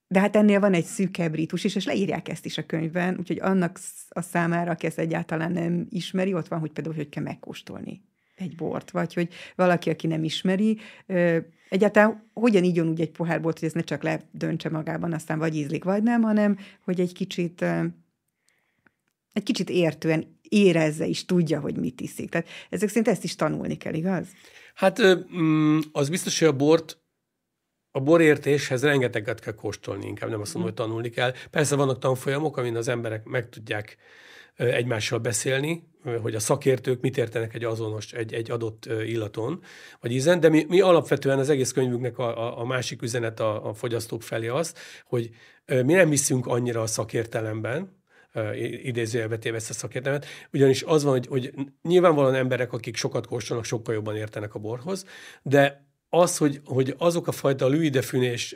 de 0.08 0.20
hát 0.20 0.36
ennél 0.36 0.60
van 0.60 0.74
egy 0.74 0.86
szűkebb 0.86 1.36
rítus 1.36 1.64
is, 1.64 1.76
és 1.76 1.86
leírják 1.86 2.30
ezt 2.30 2.46
is 2.46 2.58
a 2.58 2.66
könyvben, 2.66 3.18
úgyhogy 3.18 3.40
annak 3.40 3.80
a 4.10 4.22
számára, 4.22 4.72
aki 4.72 4.86
ezt 4.86 5.00
egyáltalán 5.00 5.52
nem 5.52 5.86
ismeri, 5.90 6.34
ott 6.34 6.48
van, 6.48 6.60
hogy 6.60 6.72
például, 6.72 6.96
hogy 6.96 7.10
kell 7.10 7.24
megkóstolni 7.24 8.02
egy 8.42 8.56
bort, 8.56 8.92
vagy 8.92 9.14
hogy 9.14 9.30
valaki, 9.56 9.90
aki 9.90 10.08
nem 10.08 10.24
ismeri, 10.24 10.80
egyáltalán 11.70 12.30
hogyan 12.34 12.64
igyon 12.64 12.88
úgy 12.88 13.02
egy 13.02 13.12
pohár 13.12 13.42
bort, 13.42 13.60
hogy 13.60 13.68
ez 13.68 13.74
ne 13.74 13.82
csak 13.82 14.04
ledöntse 14.04 14.70
magában, 14.70 15.14
aztán 15.14 15.40
vagy 15.40 15.56
ízlik, 15.56 15.84
vagy 15.84 16.04
nem, 16.04 16.22
hanem 16.22 16.58
hogy 16.84 17.00
egy 17.00 17.14
kicsit 17.14 17.66
egy 19.34 19.44
kicsit 19.44 19.70
értően 19.70 20.40
érezze 20.42 21.06
is, 21.06 21.26
tudja, 21.26 21.60
hogy 21.60 21.78
mit 21.78 22.02
iszik. 22.02 22.30
Tehát 22.30 22.48
ezek 22.70 22.90
szerint 22.90 23.08
ezt 23.08 23.24
is 23.24 23.36
tanulni 23.36 23.78
kell, 23.78 23.94
igaz? 23.94 24.28
Hát 24.76 25.02
mm, 25.36 25.80
az 25.92 26.10
biztos, 26.10 26.40
hogy 26.40 26.48
a 26.48 26.56
bort 26.56 27.02
a 27.92 28.00
borértéshez 28.00 28.84
rengeteget 28.84 29.40
kell 29.40 29.54
kóstolni, 29.54 30.08
inkább 30.08 30.30
nem 30.30 30.42
azt 30.42 30.54
mondom, 30.54 30.74
hogy 30.74 30.86
tanulni 30.86 31.10
kell. 31.10 31.34
Persze 31.50 31.76
vannak 31.76 32.00
tanfolyamok, 32.00 32.58
amin 32.58 32.76
az 32.76 32.88
emberek 32.88 33.26
meg 33.26 33.50
tudják 33.50 33.98
egymással 34.70 35.20
beszélni, 35.20 35.90
hogy 36.22 36.36
a 36.36 36.40
szakértők 36.40 37.02
mit 37.02 37.18
értenek 37.18 37.54
egy 37.54 37.64
azonos, 37.64 38.14
egy, 38.14 38.34
egy 38.34 38.52
adott 38.52 38.86
illaton, 38.86 39.64
vagy 40.00 40.12
ízen, 40.12 40.40
de 40.40 40.50
mi, 40.50 40.66
mi 40.68 40.82
alapvetően 40.82 41.40
az 41.40 41.50
egész 41.50 41.72
könyvünknek 41.72 42.18
a, 42.18 42.60
a, 42.60 42.66
másik 42.66 43.02
üzenet 43.02 43.40
a, 43.40 43.70
a 43.70 43.74
fogyasztók 43.74 44.24
felé 44.24 44.48
az, 44.48 44.74
hogy 45.06 45.30
mi 45.66 45.94
nem 45.94 46.10
hiszünk 46.10 46.48
annyira 46.48 46.82
a 46.82 46.88
szakértelemben, 46.88 48.00
idézőjelbe 48.84 49.38
téve 49.38 49.56
ezt 49.56 49.70
a 49.70 49.74
szakértelmet, 49.74 50.26
ugyanis 50.54 50.84
az 50.84 51.04
van, 51.04 51.12
hogy, 51.12 51.28
hogy 51.28 51.54
nyilvánvalóan 51.82 52.36
emberek, 52.36 52.74
akik 52.74 52.96
sokat 52.96 53.28
kóstolnak, 53.28 53.66
sokkal 53.66 53.94
jobban 53.94 54.16
értenek 54.16 54.56
a 54.56 54.60
borhoz, 54.60 55.06
de 55.42 55.91
az, 56.14 56.38
hogy, 56.38 56.62
hogy 56.66 56.96
azok 56.98 57.28
a 57.28 57.32
fajta 57.32 57.68
lüidefünés 57.68 58.56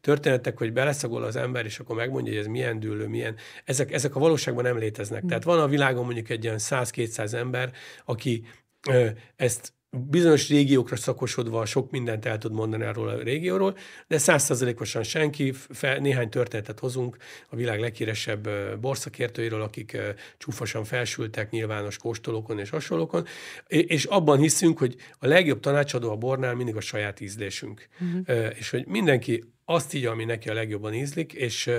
történetek, 0.00 0.58
hogy 0.58 0.72
beleszagol 0.72 1.22
az 1.22 1.36
ember, 1.36 1.64
és 1.64 1.78
akkor 1.78 1.96
megmondja, 1.96 2.32
hogy 2.32 2.40
ez 2.40 2.46
milyen 2.46 2.78
dűlő, 2.78 3.06
milyen, 3.06 3.36
ezek, 3.64 3.92
ezek 3.92 4.16
a 4.16 4.18
valóságban 4.18 4.64
nem 4.64 4.78
léteznek. 4.78 5.24
Mm. 5.24 5.26
Tehát 5.26 5.44
van 5.44 5.60
a 5.60 5.68
világon 5.68 6.04
mondjuk 6.04 6.28
egy 6.28 6.46
olyan 6.46 6.58
100-200 6.60 7.32
ember, 7.32 7.72
aki 8.04 8.44
ö, 8.88 9.08
ezt 9.36 9.72
bizonyos 9.96 10.48
régiókra 10.48 10.96
szakosodva 10.96 11.64
sok 11.64 11.90
mindent 11.90 12.26
el 12.26 12.38
tud 12.38 12.52
mondani 12.52 12.84
arról 12.84 13.08
a 13.08 13.22
régióról, 13.22 13.76
de 14.06 14.18
százszerzelékosan 14.18 15.02
senki, 15.02 15.52
fel, 15.52 15.98
néhány 15.98 16.28
történetet 16.28 16.78
hozunk 16.78 17.16
a 17.48 17.56
világ 17.56 17.80
leghíresebb 17.80 18.48
borszakértőiről, 18.80 19.62
akik 19.62 19.96
csúfosan 20.38 20.84
felsültek 20.84 21.50
nyilvános 21.50 21.96
kóstolókon 21.96 22.58
és 22.58 22.70
hasonlókon, 22.70 23.26
és 23.66 24.04
abban 24.04 24.38
hiszünk, 24.38 24.78
hogy 24.78 24.96
a 25.18 25.26
legjobb 25.26 25.60
tanácsadó 25.60 26.10
a 26.10 26.16
bornál 26.16 26.54
mindig 26.54 26.76
a 26.76 26.80
saját 26.80 27.20
ízlésünk. 27.20 27.88
Uh-huh. 28.00 28.46
És 28.58 28.70
hogy 28.70 28.86
mindenki 28.86 29.44
azt 29.64 29.94
így, 29.94 30.06
ami 30.06 30.24
neki 30.24 30.48
a 30.48 30.54
legjobban 30.54 30.94
ízlik, 30.94 31.32
és 31.32 31.70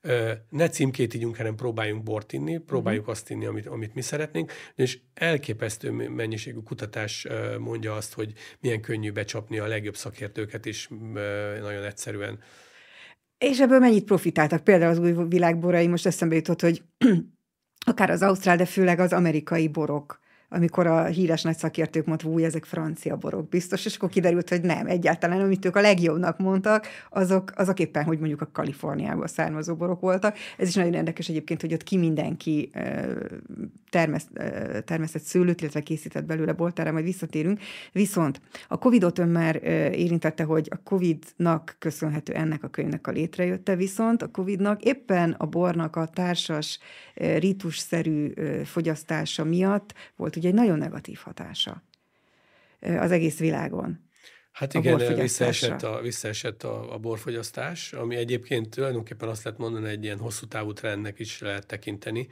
ö, 0.00 0.32
ne 0.48 0.68
címkét 0.68 1.14
ígyunk, 1.14 1.36
hanem 1.36 1.54
próbáljunk 1.54 2.02
bort 2.02 2.32
inni, 2.32 2.58
próbáljuk 2.58 3.02
uh-huh. 3.02 3.16
azt 3.16 3.30
inni, 3.30 3.46
amit, 3.46 3.66
amit 3.66 3.94
mi 3.94 4.00
szeretnénk, 4.00 4.52
és 4.74 4.98
elképesztő 5.14 5.90
mennyiségű 5.90 6.58
kutatás 6.58 7.24
ö, 7.24 7.58
mondja 7.58 7.94
azt, 7.94 8.14
hogy 8.14 8.32
milyen 8.60 8.80
könnyű 8.80 9.12
becsapni 9.12 9.58
a 9.58 9.66
legjobb 9.66 9.96
szakértőket 9.96 10.66
is 10.66 10.88
ö, 11.14 11.58
nagyon 11.60 11.84
egyszerűen. 11.84 12.38
És 13.38 13.60
ebből 13.60 13.78
mennyit 13.78 14.04
profitáltak? 14.04 14.64
Például 14.64 14.90
az 14.90 14.98
új 14.98 15.14
világborai, 15.28 15.86
most 15.86 16.06
eszembe 16.06 16.34
jutott, 16.34 16.60
hogy 16.60 16.82
akár 17.86 18.10
az 18.10 18.22
ausztrál, 18.22 18.56
de 18.56 18.64
főleg 18.64 18.98
az 18.98 19.12
amerikai 19.12 19.68
borok 19.68 20.20
amikor 20.52 20.86
a 20.86 21.04
híres 21.04 21.42
nagy 21.42 21.56
szakértők 21.56 22.06
mondták, 22.06 22.32
hogy 22.32 22.42
ezek 22.42 22.64
francia 22.64 23.16
borok 23.16 23.48
biztos, 23.48 23.84
és 23.84 23.96
akkor 23.96 24.08
kiderült, 24.08 24.48
hogy 24.48 24.60
nem, 24.60 24.86
egyáltalán, 24.86 25.40
amit 25.40 25.64
ők 25.64 25.76
a 25.76 25.80
legjobbnak 25.80 26.38
mondtak, 26.38 26.86
azok, 27.10 27.52
azok 27.56 27.78
éppen, 27.78 28.04
hogy 28.04 28.18
mondjuk 28.18 28.40
a 28.40 28.48
Kaliforniából 28.52 29.26
származó 29.26 29.74
borok 29.74 30.00
voltak. 30.00 30.36
Ez 30.58 30.68
is 30.68 30.74
nagyon 30.74 30.94
érdekes 30.94 31.28
egyébként, 31.28 31.60
hogy 31.60 31.72
ott 31.72 31.82
ki 31.82 31.96
mindenki 31.96 32.70
termeszt, 33.90 34.28
termesztett 34.84 35.22
szőlőt, 35.22 35.60
illetve 35.60 35.80
készített 35.80 36.24
belőle 36.24 36.52
bort, 36.52 36.78
erre 36.78 36.92
majd 36.92 37.04
visszatérünk. 37.04 37.60
Viszont 37.92 38.40
a 38.68 38.78
Covid-ot 38.78 39.18
ön 39.18 39.28
már 39.28 39.62
érintette, 39.94 40.44
hogy 40.44 40.68
a 40.70 40.80
Covid-nak 40.84 41.76
köszönhető 41.78 42.32
ennek 42.32 42.62
a 42.64 42.68
könyvnek 42.68 43.06
a 43.06 43.10
létrejötte, 43.10 43.76
viszont 43.76 44.22
a 44.22 44.30
Covid-nak 44.30 44.82
éppen 44.82 45.34
a 45.38 45.46
bornak 45.46 45.96
a 45.96 46.06
társas 46.06 46.78
rítusszerű 47.14 48.32
fogyasztása 48.64 49.44
miatt 49.44 49.94
volt 50.16 50.36
ugye 50.42 50.50
egy 50.50 50.56
nagyon 50.56 50.78
negatív 50.78 51.18
hatása 51.18 51.82
az 52.80 53.10
egész 53.10 53.38
világon. 53.38 54.10
Hát 54.52 54.74
igen, 54.74 55.16
visszaesett, 55.16 55.82
a, 55.82 56.00
visszaesett 56.00 56.62
a, 56.62 56.94
a 56.94 56.98
borfogyasztás, 56.98 57.92
ami 57.92 58.16
egyébként 58.16 58.70
tulajdonképpen 58.70 59.28
azt 59.28 59.44
lehet 59.44 59.58
mondani, 59.58 59.88
egy 59.88 60.04
ilyen 60.04 60.18
hosszú 60.18 60.46
távú 60.46 60.72
trendnek 60.72 61.18
is 61.18 61.40
lehet 61.40 61.66
tekinteni. 61.66 62.28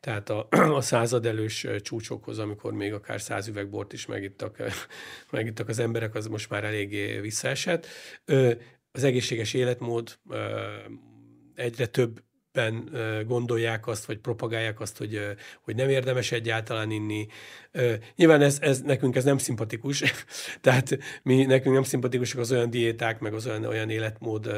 Tehát 0.00 0.30
a, 0.30 0.46
a 0.78 0.80
századelős 0.80 1.66
csúcsokhoz, 1.80 2.38
amikor 2.38 2.72
még 2.72 2.92
akár 2.92 3.20
száz 3.20 3.48
üveg 3.48 3.68
bort 3.68 3.92
is 3.92 4.06
megittak, 4.06 4.62
megittak 5.30 5.68
az 5.68 5.78
emberek, 5.78 6.14
az 6.14 6.26
most 6.26 6.50
már 6.50 6.64
eléggé 6.64 7.20
visszaesett. 7.20 7.86
Az 8.92 9.04
egészséges 9.04 9.54
életmód 9.54 10.18
egyre 11.54 11.86
több 11.86 12.22
ben 12.58 12.90
gondolják 13.26 13.86
azt, 13.86 14.04
vagy 14.04 14.18
propagálják 14.18 14.80
azt, 14.80 14.98
hogy, 14.98 15.20
hogy 15.60 15.74
nem 15.74 15.88
érdemes 15.88 16.32
egyáltalán 16.32 16.90
inni. 16.90 17.26
Nyilván 18.16 18.42
ez, 18.42 18.58
ez 18.60 18.80
nekünk 18.80 19.16
ez 19.16 19.24
nem 19.24 19.38
szimpatikus, 19.38 20.02
tehát 20.60 20.98
mi 21.22 21.44
nekünk 21.44 21.74
nem 21.74 21.82
szimpatikusak 21.82 22.40
az 22.40 22.52
olyan 22.52 22.70
diéták, 22.70 23.20
meg 23.20 23.34
az 23.34 23.46
olyan, 23.46 23.64
olyan 23.64 23.90
életmód 23.90 24.50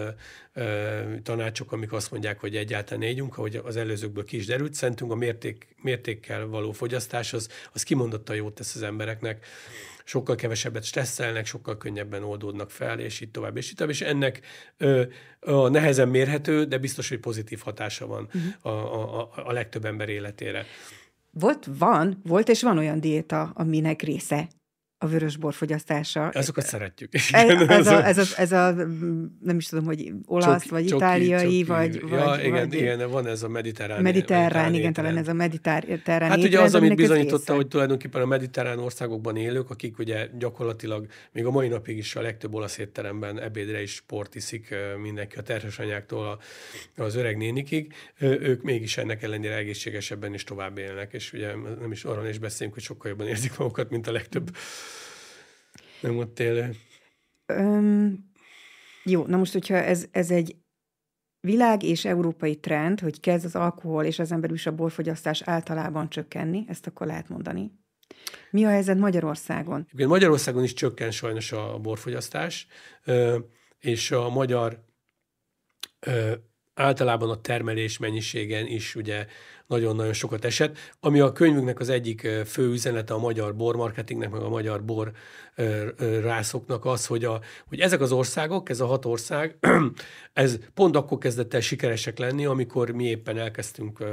tanácsok, 1.22 1.72
amik 1.72 1.92
azt 1.92 2.10
mondják, 2.10 2.40
hogy 2.40 2.56
egyáltalán 2.56 3.02
égyünk, 3.02 3.38
ahogy 3.38 3.60
az 3.64 3.76
előzőkből 3.76 4.24
ki 4.24 4.36
is 4.36 4.46
derült, 4.46 4.74
szerintünk 4.74 5.12
a 5.12 5.14
mérték, 5.14 5.66
mértékkel 5.82 6.46
való 6.46 6.72
fogyasztás 6.72 7.32
az, 7.32 7.48
az 7.72 7.82
kimondottan 7.82 8.36
jót 8.36 8.54
tesz 8.54 8.74
az 8.74 8.82
embereknek 8.82 9.46
sokkal 10.10 10.36
kevesebbet 10.36 10.84
stresszelnek, 10.84 11.46
sokkal 11.46 11.76
könnyebben 11.76 12.22
oldódnak 12.22 12.70
fel, 12.70 12.98
és 12.98 13.20
így 13.20 13.30
tovább, 13.30 13.56
és 13.56 13.68
így 13.68 13.74
tovább. 13.74 13.92
És 13.92 14.00
ennek 14.00 14.40
ö, 14.76 15.02
a 15.40 15.68
nehezen 15.68 16.08
mérhető, 16.08 16.64
de 16.64 16.78
biztos, 16.78 17.08
hogy 17.08 17.18
pozitív 17.18 17.60
hatása 17.60 18.06
van 18.06 18.28
uh-huh. 18.34 18.72
a, 18.74 19.20
a, 19.20 19.30
a 19.34 19.52
legtöbb 19.52 19.84
ember 19.84 20.08
életére. 20.08 20.64
Volt, 21.30 21.66
van, 21.78 22.20
volt 22.24 22.48
és 22.48 22.62
van 22.62 22.78
olyan 22.78 23.00
diéta, 23.00 23.50
aminek 23.54 24.02
része 24.02 24.48
a 25.02 25.06
vörösbor 25.06 25.54
fogyasztása. 25.54 26.28
Azokat 26.28 26.64
szeretjük. 26.66 27.14
Ez, 27.14 27.48
ez, 27.68 27.86
a, 27.86 28.06
ez, 28.06 28.18
a, 28.18 28.24
ez 28.36 28.52
a, 28.52 28.72
nem 29.42 29.56
is 29.56 29.66
tudom, 29.66 29.84
hogy 29.84 30.12
olasz, 30.26 30.62
csoki, 30.62 30.68
vagy 30.68 30.84
csoki, 30.84 31.04
itáliai, 31.04 31.40
csoki. 31.40 31.64
vagy, 31.64 31.94
ja, 31.94 32.24
vagy... 32.24 32.44
igen, 32.44 32.68
vagy, 32.68 32.74
igen, 32.74 33.10
van 33.10 33.26
ez 33.26 33.42
a 33.42 33.48
mediterrán. 33.48 34.02
Mediterrán, 34.02 34.74
igen, 34.74 34.92
talán 34.92 35.16
ez 35.16 35.28
a 35.28 35.32
mediterrán 35.32 36.30
Hát 36.30 36.38
ugye 36.38 36.60
az, 36.60 36.74
amit 36.74 36.96
bizonyította, 36.96 37.54
hogy 37.54 37.66
tulajdonképpen 37.66 38.22
a 38.22 38.26
mediterrán 38.26 38.78
országokban 38.78 39.36
élők, 39.36 39.70
akik 39.70 39.98
ugye 39.98 40.28
gyakorlatilag 40.38 41.06
még 41.32 41.44
a 41.44 41.50
mai 41.50 41.68
napig 41.68 41.96
is 41.96 42.16
a 42.16 42.20
legtöbb 42.20 42.54
olasz 42.54 42.78
étteremben 42.78 43.40
ebédre 43.40 43.82
is 43.82 43.92
sport 43.92 44.34
iszik 44.34 44.74
mindenki 45.02 45.36
a 45.36 45.42
terhesanyáktól 45.42 46.40
az 46.96 47.14
öreg 47.14 47.36
nénikig, 47.36 47.94
ők 48.18 48.62
mégis 48.62 48.96
ennek 48.96 49.22
ellenére 49.22 49.56
egészségesebben 49.56 50.34
is 50.34 50.44
tovább 50.44 50.78
élnek, 50.78 51.12
és 51.12 51.32
ugye 51.32 51.54
nem 51.80 51.92
is 51.92 52.04
arról 52.04 52.26
is 52.26 52.38
beszélünk, 52.38 52.74
hogy 52.74 52.84
sokkal 52.84 53.10
jobban 53.10 53.26
érzik 53.26 53.58
magukat, 53.58 53.90
mint 53.90 54.06
a 54.06 54.12
legtöbb 54.12 54.50
nem 56.00 56.18
ott 56.18 56.40
élő. 56.40 56.74
Öm, 57.46 58.30
jó, 59.04 59.26
na 59.26 59.36
most, 59.36 59.52
hogyha 59.52 59.74
ez, 59.74 60.06
ez 60.10 60.30
egy 60.30 60.56
világ 61.40 61.82
és 61.82 62.04
európai 62.04 62.56
trend, 62.56 63.00
hogy 63.00 63.20
kezd 63.20 63.44
az 63.44 63.54
alkohol 63.54 64.04
és 64.04 64.18
az 64.18 64.32
ember 64.32 64.50
is 64.50 64.66
a 64.66 64.74
borfogyasztás 64.74 65.42
általában 65.42 66.10
csökkenni, 66.10 66.64
ezt 66.68 66.86
akkor 66.86 67.06
lehet 67.06 67.28
mondani. 67.28 67.78
Mi 68.50 68.64
a 68.64 68.68
helyzet 68.68 68.98
Magyarországon? 68.98 69.86
Magyarországon 70.06 70.62
is 70.62 70.72
csökken 70.72 71.10
sajnos 71.10 71.52
a 71.52 71.78
borfogyasztás, 71.78 72.66
és 73.78 74.10
a 74.10 74.28
magyar 74.28 74.84
általában 76.74 77.30
a 77.30 77.40
termelés 77.40 77.98
mennyiségen 77.98 78.66
is 78.66 78.94
ugye 78.94 79.26
nagyon-nagyon 79.66 80.12
sokat 80.12 80.44
esett, 80.44 80.76
ami 81.00 81.20
a 81.20 81.32
könyvünknek 81.32 81.80
az 81.80 81.88
egyik 81.88 82.20
fő 82.46 82.70
üzenete 82.70 83.14
a 83.14 83.18
magyar 83.18 83.56
bormarketingnek, 83.56 84.30
meg 84.30 84.40
a 84.40 84.48
magyar 84.48 84.84
bor 84.84 85.12
rászoknak 86.22 86.84
az, 86.84 87.06
hogy, 87.06 87.24
a, 87.24 87.40
hogy 87.68 87.80
ezek 87.80 88.00
az 88.00 88.12
országok, 88.12 88.68
ez 88.68 88.80
a 88.80 88.86
hat 88.86 89.04
ország, 89.04 89.56
ez 90.32 90.58
pont 90.74 90.96
akkor 90.96 91.18
kezdett 91.18 91.54
el 91.54 91.60
sikeresek 91.60 92.18
lenni, 92.18 92.44
amikor 92.44 92.90
mi 92.90 93.04
éppen 93.04 93.38
elkezdtünk 93.38 94.04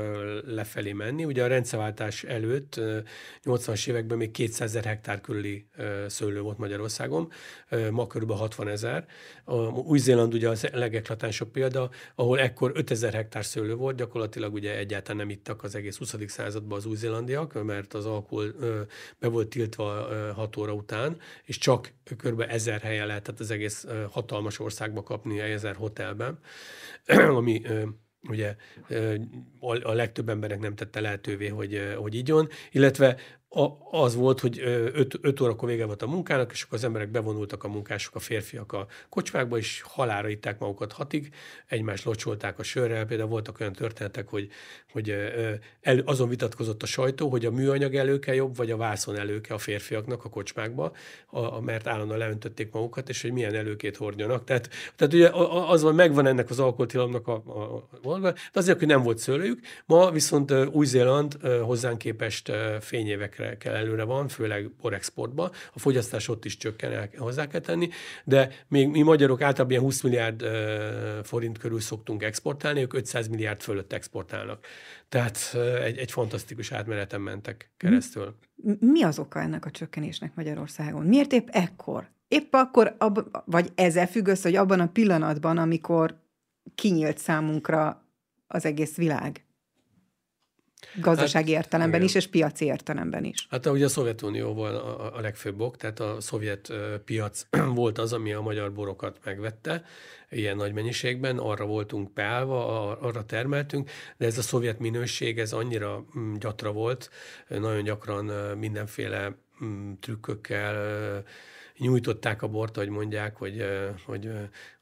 lefelé 0.45 0.93
menni. 0.93 1.25
Ugye 1.25 1.43
a 1.43 1.47
rendszerváltás 1.47 2.23
előtt, 2.23 2.79
80-as 3.43 3.87
években 3.87 4.17
még 4.17 4.31
200 4.31 4.67
ezer 4.67 4.85
hektár 4.85 5.21
körüli 5.21 5.67
szőlő 6.07 6.41
volt 6.41 6.57
Magyarországon, 6.57 7.31
ma 7.91 8.07
kb. 8.07 8.31
60 8.31 8.67
ezer. 8.67 9.05
Új-Zéland 9.85 10.33
ugye 10.33 10.49
az 10.49 10.67
legeklatánsabb 10.73 11.49
példa, 11.49 11.89
ahol 12.15 12.39
ekkor 12.39 12.71
5000 12.75 13.13
hektár 13.13 13.45
szőlő 13.45 13.75
volt, 13.75 13.95
gyakorlatilag 13.95 14.53
ugye 14.53 14.77
egyáltalán 14.77 15.17
nem 15.17 15.29
ittak 15.29 15.63
az 15.63 15.75
egész 15.75 15.97
20. 15.97 16.15
században 16.27 16.77
az 16.77 16.85
új-zélandiak, 16.85 17.63
mert 17.63 17.93
az 17.93 18.05
alkohol 18.05 18.55
be 19.19 19.27
volt 19.27 19.47
tiltva 19.47 20.07
6 20.33 20.57
óra 20.57 20.73
után, 20.73 21.17
és 21.43 21.57
csak 21.57 21.93
kb. 22.17 22.45
ezer 22.47 22.81
helyen 22.81 23.07
lehetett 23.07 23.39
az 23.39 23.51
egész 23.51 23.87
hatalmas 24.09 24.59
országba 24.59 25.03
kapni, 25.03 25.39
ezer 25.39 25.75
hotelben, 25.75 26.39
ami 27.39 27.61
ugye 28.29 28.55
a 29.81 29.93
legtöbb 29.93 30.29
emberek 30.29 30.59
nem 30.59 30.75
tette 30.75 30.99
lehetővé, 30.99 31.47
hogy, 31.47 31.93
hogy 31.97 32.15
igyon, 32.15 32.49
illetve 32.71 33.17
az 33.91 34.15
volt, 34.15 34.39
hogy 34.39 34.59
5 35.21 35.41
órakor 35.41 35.69
vége 35.69 35.85
volt 35.85 36.01
a 36.01 36.07
munkának, 36.07 36.51
és 36.51 36.63
akkor 36.63 36.77
az 36.77 36.83
emberek 36.83 37.09
bevonultak 37.09 37.63
a 37.63 37.67
munkások, 37.67 38.15
a 38.15 38.19
férfiak 38.19 38.73
a 38.73 38.87
kocsmákba, 39.09 39.57
és 39.57 39.81
halára 39.81 40.29
itták 40.29 40.59
magukat 40.59 40.91
hatig, 40.91 41.33
egymást 41.67 42.03
locsolták 42.03 42.59
a 42.59 42.63
sörrel. 42.63 43.05
Például 43.05 43.29
voltak 43.29 43.59
olyan 43.59 43.73
történetek, 43.73 44.29
hogy, 44.29 44.49
hogy 44.91 45.09
el, 45.81 46.01
azon 46.05 46.29
vitatkozott 46.29 46.83
a 46.83 46.85
sajtó, 46.85 47.29
hogy 47.29 47.45
a 47.45 47.51
műanyag 47.51 47.95
előke 47.95 48.33
jobb, 48.33 48.55
vagy 48.55 48.71
a 48.71 48.77
vászon 48.77 49.15
előke 49.15 49.53
a 49.53 49.57
férfiaknak 49.57 50.25
a 50.25 50.29
kocsmákba, 50.29 50.91
a, 51.27 51.39
a, 51.39 51.61
mert 51.61 51.87
állandóan 51.87 52.19
leöntötték 52.19 52.71
magukat, 52.71 53.09
és 53.09 53.21
hogy 53.21 53.31
milyen 53.31 53.55
előkét 53.55 53.97
hordjanak. 53.97 54.43
Tehát, 54.43 54.69
tehát 54.95 55.13
ugye 55.13 55.29
az 55.67 55.81
van, 55.81 55.95
megvan 55.95 56.25
ennek 56.25 56.49
az 56.49 56.59
alkoholtilalomnak 56.59 57.27
a, 57.27 57.43
a, 58.03 58.09
a 58.09 58.19
de 58.19 58.33
azért, 58.53 58.77
hogy 58.77 58.87
nem 58.87 59.03
volt 59.03 59.17
szőlőjük. 59.17 59.59
Ma 59.85 60.11
viszont 60.11 60.51
Új-Zéland 60.71 61.33
hozzánk 61.61 61.97
képest 61.97 62.51
fényévek 62.79 63.36
évekre 63.39 63.57
kell 63.57 63.75
előre 63.75 64.03
van, 64.03 64.27
főleg 64.27 64.71
borexportba. 64.81 65.51
A 65.73 65.79
fogyasztás 65.79 66.27
ott 66.27 66.45
is 66.45 66.57
csökken, 66.57 66.91
el, 66.91 67.09
hozzá 67.17 67.47
kell 67.47 67.59
tenni, 67.59 67.89
de 68.23 68.49
még 68.67 68.87
mi 68.87 69.01
magyarok 69.01 69.41
általában 69.41 69.71
ilyen 69.71 69.83
20 69.83 70.01
milliárd 70.01 70.43
forint 71.23 71.57
körül 71.57 71.79
szoktunk 71.79 72.23
exportálni, 72.23 72.81
ők 72.81 72.93
500 72.93 73.27
milliárd 73.27 73.61
fölött 73.61 73.93
exportálnak. 73.93 74.65
Tehát 75.09 75.55
egy, 75.83 75.97
egy 75.97 76.11
fantasztikus 76.11 76.71
átmeneten 76.71 77.21
mentek 77.21 77.71
keresztül. 77.77 78.35
Mi 78.79 79.03
az 79.03 79.19
oka 79.19 79.39
ennek 79.39 79.65
a 79.65 79.71
csökkenésnek 79.71 80.35
Magyarországon? 80.35 81.05
Miért 81.05 81.33
épp 81.33 81.47
ekkor? 81.51 82.09
Épp 82.27 82.53
akkor, 82.53 82.95
ab, 82.97 83.19
vagy 83.45 83.71
ezzel 83.75 84.07
függ 84.07 84.27
össze, 84.27 84.49
hogy 84.49 84.57
abban 84.57 84.79
a 84.79 84.87
pillanatban, 84.87 85.57
amikor 85.57 86.19
kinyílt 86.75 87.17
számunkra 87.17 88.05
az 88.47 88.65
egész 88.65 88.95
világ? 88.95 89.46
Gazdasági 90.95 91.53
hát, 91.53 91.63
értelemben 91.63 91.95
igen. 91.95 92.07
is, 92.07 92.15
és 92.15 92.27
piaci 92.27 92.65
értelemben 92.65 93.23
is. 93.23 93.47
Hát 93.49 93.65
ugye 93.65 93.85
a 93.85 93.89
Szovjetunió 93.89 94.53
volt 94.53 94.73
a, 94.73 95.15
a 95.15 95.21
legfőbb 95.21 95.59
ok, 95.59 95.77
tehát 95.77 95.99
a 95.99 96.15
szovjet 96.19 96.73
piac 97.05 97.45
volt 97.81 97.97
az, 97.97 98.13
ami 98.13 98.33
a 98.33 98.41
magyar 98.41 98.73
borokat 98.73 99.19
megvette 99.23 99.83
ilyen 100.29 100.55
nagy 100.55 100.73
mennyiségben, 100.73 101.37
arra 101.37 101.65
voltunk 101.65 102.13
beállva, 102.13 102.89
arra 102.99 103.25
termeltünk, 103.25 103.89
de 104.17 104.25
ez 104.25 104.37
a 104.37 104.41
szovjet 104.41 104.79
minőség, 104.79 105.39
ez 105.39 105.53
annyira 105.53 106.05
mm, 106.17 106.33
gyatra 106.33 106.71
volt, 106.71 107.09
nagyon 107.47 107.83
gyakran 107.83 108.25
mindenféle 108.57 109.35
mm, 109.63 109.91
trükkökkel 109.99 111.23
nyújtották 111.77 112.41
a 112.41 112.47
bort, 112.47 112.75
hogy 112.75 112.89
mondják, 112.89 113.35
hogy, 113.35 113.65
hogy 114.05 114.29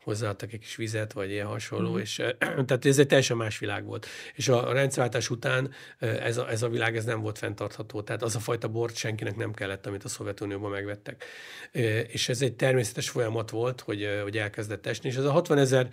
hozzáadtak 0.04 0.54
egy 0.54 0.60
kis 0.60 0.76
vizet, 0.76 1.14
vagy 1.14 1.30
ilyen 1.30 1.48
hasonló, 1.48 1.94
mm. 1.94 1.98
és 1.98 2.16
tehát 2.66 2.86
ez 2.86 3.00
egy 3.00 3.08
teljesen 3.08 3.38
más 3.38 3.60
világ 3.60 3.86
volt. 3.86 4.06
És 4.36 4.48
a 4.48 4.74
rendszerváltás 4.74 5.30
után 5.30 5.72
ez 6.00 6.38
a, 6.38 6.50
ez 6.50 6.62
a 6.62 6.70
világ 6.70 6.96
ez 6.96 7.06
nem 7.06 7.22
volt 7.22 7.38
fenntartható, 7.38 8.02
tehát 8.02 8.24
az 8.24 8.36
a 8.36 8.40
fajta 8.40 8.68
bort 8.68 8.96
senkinek 8.96 9.36
nem 9.36 9.54
kellett, 9.54 9.86
amit 9.86 10.04
a 10.04 10.08
Szovjetunióban 10.08 10.72
megvettek. 10.72 11.24
És 12.08 12.30
ez 12.30 12.42
egy 12.42 12.56
természetes 12.56 13.10
folyamat 13.10 13.50
volt, 13.50 13.82
hogy, 13.82 14.20
hogy 14.24 14.38
elkezdett 14.38 14.86
esni, 14.86 15.10
és 15.10 15.16
ez 15.16 15.24
a 15.24 15.32
60 15.32 15.58
ezer 15.58 15.90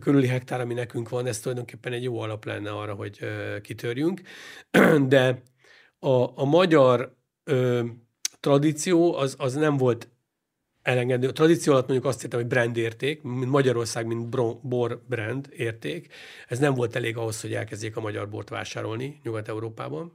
körüli 0.00 0.26
hektár, 0.26 0.60
ami 0.60 0.74
nekünk 0.74 1.08
van, 1.08 1.26
ez 1.26 1.40
tulajdonképpen 1.40 1.92
egy 1.92 2.02
jó 2.02 2.20
alap 2.20 2.44
lenne 2.44 2.70
arra, 2.70 2.94
hogy 2.94 3.18
kitörjünk, 3.62 4.20
de 5.06 5.42
a, 5.98 6.40
a 6.40 6.44
magyar 6.44 7.16
ö, 7.44 7.84
tradíció 8.40 9.14
az, 9.14 9.34
az 9.38 9.54
nem 9.54 9.76
volt 9.76 10.08
elengedő. 10.82 11.28
A 11.28 11.32
tradíció 11.32 11.72
alatt 11.72 11.88
mondjuk 11.88 12.08
azt 12.08 12.22
értem, 12.22 12.38
hogy 12.38 12.48
brand 12.48 12.76
érték, 12.76 13.22
mint 13.22 13.50
Magyarország, 13.50 14.06
mint 14.06 14.28
bor 14.62 15.02
brand 15.06 15.48
érték. 15.56 16.14
Ez 16.48 16.58
nem 16.58 16.74
volt 16.74 16.96
elég 16.96 17.16
ahhoz, 17.16 17.40
hogy 17.40 17.54
elkezdjék 17.54 17.96
a 17.96 18.00
magyar 18.00 18.28
bort 18.28 18.48
vásárolni 18.48 19.20
Nyugat-Európában 19.22 20.12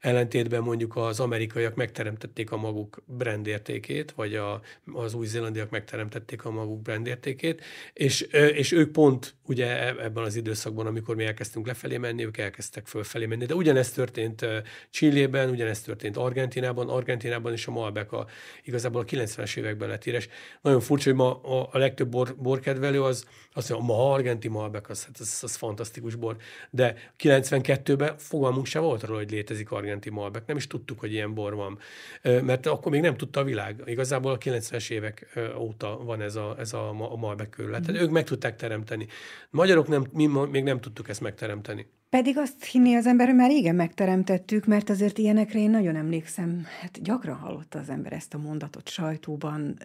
ellentétben 0.00 0.62
mondjuk 0.62 0.96
az 0.96 1.20
amerikaiak 1.20 1.74
megteremtették 1.74 2.50
a 2.50 2.56
maguk 2.56 3.02
brandértékét, 3.06 4.12
vagy 4.12 4.34
a, 4.34 4.60
az 4.92 5.14
új-zélandiak 5.14 5.70
megteremtették 5.70 6.44
a 6.44 6.50
maguk 6.50 6.82
brandértékét, 6.82 7.62
és, 7.92 8.20
és 8.30 8.72
ők 8.72 8.92
pont 8.92 9.34
ugye 9.46 9.66
e, 9.66 10.04
ebben 10.04 10.24
az 10.24 10.36
időszakban, 10.36 10.86
amikor 10.86 11.16
mi 11.16 11.24
elkezdtünk 11.24 11.66
lefelé 11.66 11.96
menni, 11.96 12.24
ők 12.24 12.36
elkezdtek 12.36 12.86
fölfelé 12.86 13.26
menni. 13.26 13.46
De 13.46 13.54
ugyanezt 13.54 13.94
történt 13.94 14.46
Csillében, 14.90 15.50
ugyanezt 15.50 15.84
történt 15.84 16.16
Argentinában, 16.16 16.88
Argentinában 16.88 17.52
is 17.52 17.66
a 17.66 17.70
Malbec 17.70 18.12
a, 18.12 18.26
igazából 18.64 19.00
a 19.00 19.04
90-es 19.04 19.56
években 19.56 19.88
lett 19.88 20.04
híres. 20.04 20.28
Nagyon 20.60 20.80
furcsa, 20.80 21.08
hogy 21.08 21.18
ma 21.18 21.40
a, 21.40 21.68
a 21.72 21.78
legtöbb 21.78 22.08
bor, 22.08 22.36
borkedvelő 22.36 23.02
az 23.02 23.24
azt 23.52 23.68
mondja, 23.70 23.94
ma 23.94 24.12
argentin 24.12 24.50
Malbec, 24.50 24.90
az, 24.90 25.04
hát 25.04 25.18
az, 25.18 25.38
az 25.42 25.54
fantasztikus 25.56 26.14
bor. 26.14 26.36
De 26.70 26.94
92-ben 27.18 28.18
fogalmunk 28.18 28.66
sem 28.66 28.82
volt 28.82 29.02
arról, 29.02 29.16
hogy 29.16 29.30
létezik 29.30 29.70
argentin 29.70 29.89
argentin 29.90 30.12
Malbec, 30.12 30.46
nem 30.46 30.56
is 30.56 30.66
tudtuk, 30.66 31.00
hogy 31.00 31.12
ilyen 31.12 31.34
bor 31.34 31.54
van. 31.54 31.78
Mert 32.22 32.66
akkor 32.66 32.92
még 32.92 33.00
nem 33.00 33.16
tudta 33.16 33.40
a 33.40 33.44
világ. 33.44 33.82
Igazából 33.86 34.32
a 34.32 34.38
90-es 34.38 34.90
évek 34.90 35.38
óta 35.58 35.98
van 36.04 36.20
ez 36.20 36.36
a, 36.36 36.54
ez 36.58 36.72
a, 36.72 36.92
Malbec 37.16 37.50
körület. 37.50 37.86
Tehát 37.86 38.02
ők 38.02 38.10
meg 38.10 38.24
tudták 38.24 38.56
teremteni. 38.56 39.06
Magyarok 39.50 39.88
nem, 39.88 40.06
mi 40.12 40.26
még 40.50 40.62
nem 40.62 40.80
tudtuk 40.80 41.08
ezt 41.08 41.20
megteremteni. 41.20 41.86
Pedig 42.10 42.38
azt 42.38 42.64
hinni 42.64 42.94
az 42.94 43.06
ember, 43.06 43.26
hogy 43.26 43.36
már 43.36 43.50
régen 43.50 43.74
megteremtettük, 43.74 44.66
mert 44.66 44.90
azért 44.90 45.18
ilyenekre 45.18 45.58
én 45.58 45.70
nagyon 45.70 45.96
emlékszem, 45.96 46.66
hát 46.80 47.02
gyakran 47.02 47.36
hallotta 47.36 47.78
az 47.78 47.88
ember 47.88 48.12
ezt 48.12 48.34
a 48.34 48.38
mondatot 48.38 48.88
sajtóban, 48.88 49.78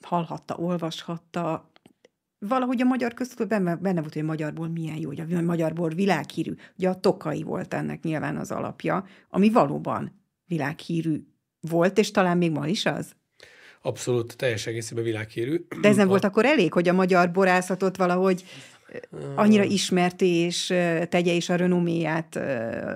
hallhatta, 0.00 0.56
olvashatta, 0.56 1.70
valahogy 2.48 2.80
a 2.80 2.84
magyar 2.84 3.14
köztudatban 3.14 3.64
benne, 3.64 3.76
benne 3.76 4.00
volt, 4.00 4.12
hogy 4.12 4.22
a 4.22 4.26
magyarból 4.26 4.68
milyen 4.68 4.96
jó, 4.96 5.08
hogy 5.08 5.20
a 5.20 5.40
magyarból 5.40 5.88
világhírű. 5.88 6.54
Ugye 6.78 6.88
a 6.88 7.00
tokai 7.00 7.42
volt 7.42 7.74
ennek 7.74 8.02
nyilván 8.02 8.36
az 8.36 8.50
alapja, 8.50 9.06
ami 9.28 9.50
valóban 9.50 10.20
világhírű 10.46 11.20
volt, 11.60 11.98
és 11.98 12.10
talán 12.10 12.38
még 12.38 12.50
ma 12.50 12.66
is 12.66 12.86
az. 12.86 13.14
Abszolút, 13.82 14.36
teljes 14.36 14.66
egészében 14.66 15.04
világhírű. 15.04 15.66
De 15.80 15.88
ez 15.88 15.96
nem 15.96 16.06
a... 16.06 16.08
volt 16.08 16.24
akkor 16.24 16.44
elég, 16.44 16.72
hogy 16.72 16.88
a 16.88 16.92
magyar 16.92 17.30
borászatot 17.30 17.96
valahogy 17.96 18.44
annyira 19.34 19.62
ismerté 19.62 20.26
és 20.26 20.66
tegye 21.08 21.32
is 21.32 21.48
a 21.48 21.56
renoméját, 21.56 22.36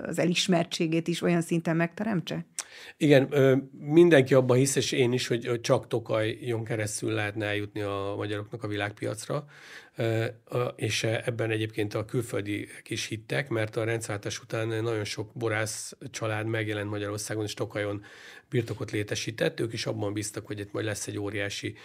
az 0.06 0.18
elismertségét 0.18 1.08
is 1.08 1.22
olyan 1.22 1.40
szinten 1.42 1.76
megteremtse? 1.76 2.46
Igen, 2.96 3.28
mindenki 3.80 4.34
abban 4.34 4.56
hisz, 4.56 4.76
és 4.76 4.92
én 4.92 5.12
is, 5.12 5.26
hogy 5.26 5.60
csak 5.60 5.86
Tokajjon 5.86 6.64
keresztül 6.64 7.12
lehetne 7.12 7.46
eljutni 7.46 7.80
a 7.80 8.14
magyaroknak 8.16 8.62
a 8.62 8.68
világpiacra 8.68 9.44
és 10.76 11.04
ebben 11.04 11.50
egyébként 11.50 11.94
a 11.94 12.04
külföldiek 12.04 12.90
is 12.90 13.06
hittek, 13.06 13.48
mert 13.48 13.76
a 13.76 13.84
rendszerváltás 13.84 14.40
után 14.40 14.68
nagyon 14.68 15.04
sok 15.04 15.30
borász 15.32 15.96
család 16.10 16.46
megjelent 16.46 16.90
Magyarországon, 16.90 17.44
és 17.44 17.54
Tokajon 17.54 18.04
birtokot 18.48 18.90
létesített. 18.90 19.60
Ők 19.60 19.72
is 19.72 19.86
abban 19.86 20.12
bíztak, 20.12 20.46
hogy 20.46 20.58
itt 20.58 20.72
majd 20.72 20.84
lesz 20.84 21.06
egy 21.06 21.18
óriási 21.18 21.76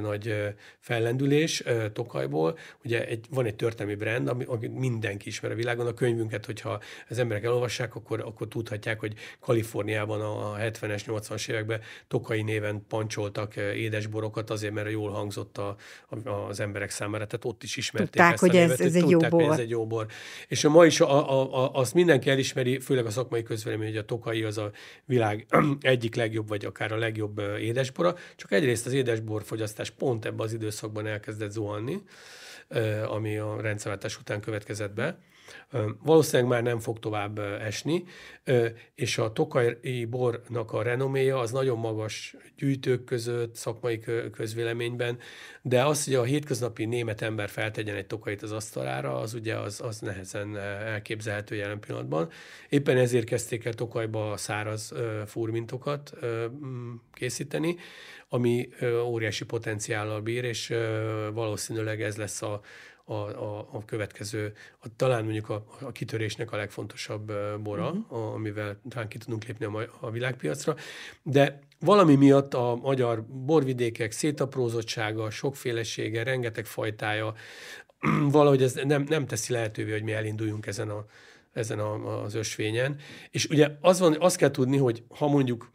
nagy 0.00 0.54
fellendülés 0.78 1.62
Tokajból. 1.92 2.58
Ugye 2.84 3.06
egy, 3.06 3.26
van 3.30 3.44
egy 3.44 3.56
történelmi 3.56 3.94
brand, 3.94 4.28
ami, 4.28 4.44
ami 4.44 4.66
mindenki 4.66 5.28
ismer 5.28 5.50
a 5.50 5.54
világon. 5.54 5.86
A 5.86 5.94
könyvünket, 5.94 6.46
hogyha 6.46 6.82
az 7.08 7.18
emberek 7.18 7.44
elolvassák, 7.44 7.94
akkor, 7.94 8.20
akkor 8.20 8.48
tudhatják, 8.48 9.00
hogy 9.00 9.14
Kaliforniában 9.40 10.20
a 10.20 10.56
70-es, 10.58 11.02
80-as 11.06 11.48
években 11.48 11.80
Tokai 12.08 12.42
néven 12.42 12.84
pancsoltak 12.88 13.56
édesborokat 13.56 14.50
azért, 14.50 14.72
mert 14.72 14.90
jól 14.90 15.10
hangzott 15.10 15.58
a, 15.58 15.76
a, 16.08 16.28
az 16.28 16.60
emberek 16.60 16.90
számára. 16.90 17.26
Tehát 17.26 17.44
ott 17.54 17.62
is 17.62 17.76
ismerték 17.76 18.10
tudták, 18.10 18.32
ezt 18.32 18.40
hogy 18.40 18.56
a 18.56 18.60
névet, 18.60 18.80
ez, 18.80 18.86
ez 18.86 18.94
egy 18.94 19.02
tudták, 19.02 19.30
jó 19.30 19.38
bor. 19.38 19.52
ez 19.52 19.58
egy 19.58 19.70
jó 19.70 19.86
bor. 19.86 20.06
És 20.48 20.64
a 20.64 20.68
ma 20.68 20.86
is 20.86 21.00
a, 21.00 21.30
a, 21.30 21.64
a, 21.64 21.72
azt 21.72 21.94
mindenki 21.94 22.30
elismeri, 22.30 22.78
főleg 22.78 23.06
a 23.06 23.10
szakmai 23.10 23.42
közvélemény, 23.42 23.88
hogy 23.88 23.96
a 23.96 24.04
Tokai 24.04 24.42
az 24.42 24.58
a 24.58 24.70
világ 25.04 25.46
egyik 25.80 26.14
legjobb, 26.14 26.48
vagy 26.48 26.64
akár 26.64 26.92
a 26.92 26.96
legjobb 26.96 27.42
édesbora, 27.60 28.16
csak 28.36 28.52
egyrészt 28.52 28.86
az 28.86 28.92
édesbor 28.92 29.42
fogyasztás 29.42 29.90
pont 29.90 30.24
ebben 30.24 30.46
az 30.46 30.52
időszakban 30.52 31.06
elkezdett 31.06 31.50
zuhanni, 31.50 32.02
ami 33.06 33.36
a 33.36 33.60
rendszerváltás 33.60 34.18
után 34.18 34.40
következett 34.40 34.94
be 34.94 35.18
Valószínűleg 36.02 36.50
már 36.50 36.62
nem 36.62 36.78
fog 36.78 36.98
tovább 36.98 37.38
esni, 37.38 38.04
és 38.94 39.18
a 39.18 39.32
tokai 39.32 40.04
bornak 40.04 40.72
a 40.72 40.82
renoméja 40.82 41.38
az 41.38 41.50
nagyon 41.50 41.78
magas 41.78 42.36
gyűjtők 42.56 43.04
között, 43.04 43.54
szakmai 43.54 44.00
közvéleményben, 44.32 45.18
de 45.62 45.84
az, 45.84 46.04
hogy 46.04 46.14
a 46.14 46.22
hétköznapi 46.22 46.84
német 46.84 47.22
ember 47.22 47.48
feltegyen 47.48 47.96
egy 47.96 48.06
tokait 48.06 48.42
az 48.42 48.52
asztalára, 48.52 49.16
az 49.16 49.34
ugye 49.34 49.56
az, 49.56 49.80
az 49.80 49.98
nehezen 49.98 50.56
elképzelhető 50.56 51.54
jelen 51.54 51.80
pillanatban. 51.80 52.30
Éppen 52.68 52.96
ezért 52.96 53.24
kezdték 53.24 53.64
el 53.64 53.72
Tokajba 53.74 54.36
száraz 54.36 54.92
fúrmintokat 55.26 56.12
készíteni, 57.12 57.76
ami 58.28 58.68
óriási 59.04 59.44
potenciállal 59.44 60.20
bír, 60.20 60.44
és 60.44 60.74
valószínűleg 61.32 62.02
ez 62.02 62.16
lesz 62.16 62.42
a, 62.42 62.60
a, 63.04 63.14
a, 63.14 63.58
a 63.58 63.84
következő, 63.84 64.52
a, 64.78 64.86
talán 64.96 65.24
mondjuk 65.24 65.48
a, 65.48 65.64
a 65.80 65.92
kitörésnek 65.92 66.52
a 66.52 66.56
legfontosabb 66.56 67.32
bora, 67.62 67.90
uh-huh. 67.90 68.12
a, 68.12 68.32
amivel 68.32 68.80
talán 68.88 69.08
ki 69.08 69.18
tudunk 69.18 69.44
lépni 69.44 69.64
a, 69.64 69.96
a 70.00 70.10
világpiacra. 70.10 70.76
De 71.22 71.58
valami 71.80 72.14
miatt 72.14 72.54
a 72.54 72.78
magyar 72.82 73.22
borvidékek 73.26 74.12
szétaprózottsága, 74.12 75.30
sokfélesége, 75.30 76.22
rengeteg 76.22 76.66
fajtája, 76.66 77.34
valahogy 78.30 78.62
ez 78.62 78.74
nem, 78.84 79.02
nem 79.08 79.26
teszi 79.26 79.52
lehetővé, 79.52 79.92
hogy 79.92 80.02
mi 80.02 80.12
elinduljunk 80.12 80.66
ezen, 80.66 80.88
a, 80.90 81.04
ezen 81.52 81.78
a, 81.78 82.22
az 82.22 82.34
ösvényen. 82.34 82.98
És 83.30 83.46
ugye 83.46 83.76
az 83.80 83.98
van, 83.98 84.16
azt 84.20 84.36
kell 84.36 84.50
tudni, 84.50 84.76
hogy 84.76 85.04
ha 85.08 85.28
mondjuk 85.28 85.72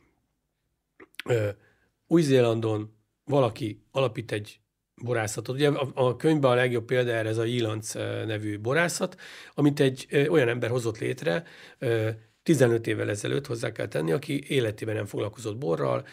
Új-Zélandon 2.07 2.97
valaki 3.23 3.83
alapít 3.91 4.31
egy 4.31 4.59
borászatot. 5.03 5.55
Ugye 5.55 5.69
a, 5.69 5.91
a 5.93 6.15
könyvben 6.15 6.51
a 6.51 6.55
legjobb 6.55 6.85
példa 6.85 7.11
erre 7.11 7.29
ez 7.29 7.37
a 7.37 7.43
Jilanc 7.43 7.93
nevű 8.25 8.59
borászat, 8.59 9.15
amit 9.53 9.79
egy 9.79 10.27
olyan 10.29 10.47
ember 10.47 10.69
hozott 10.69 10.97
létre, 10.97 11.43
ö, 11.79 12.09
15 12.43 12.87
évvel 12.87 13.09
ezelőtt 13.09 13.45
hozzá 13.45 13.71
kell 13.71 13.87
tenni, 13.87 14.11
aki 14.11 14.43
életében 14.47 14.95
nem 14.95 15.05
foglalkozott 15.05 15.57
borral, 15.57 16.05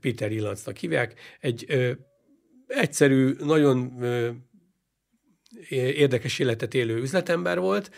Peter 0.00 0.32
Jilancnak 0.32 0.76
hívják, 0.76 1.14
egy 1.40 1.66
egyszerű, 2.66 3.34
nagyon 3.38 4.04
érdekes 5.70 6.38
életet 6.38 6.74
élő 6.74 6.96
üzletember 6.96 7.58
volt, 7.58 7.90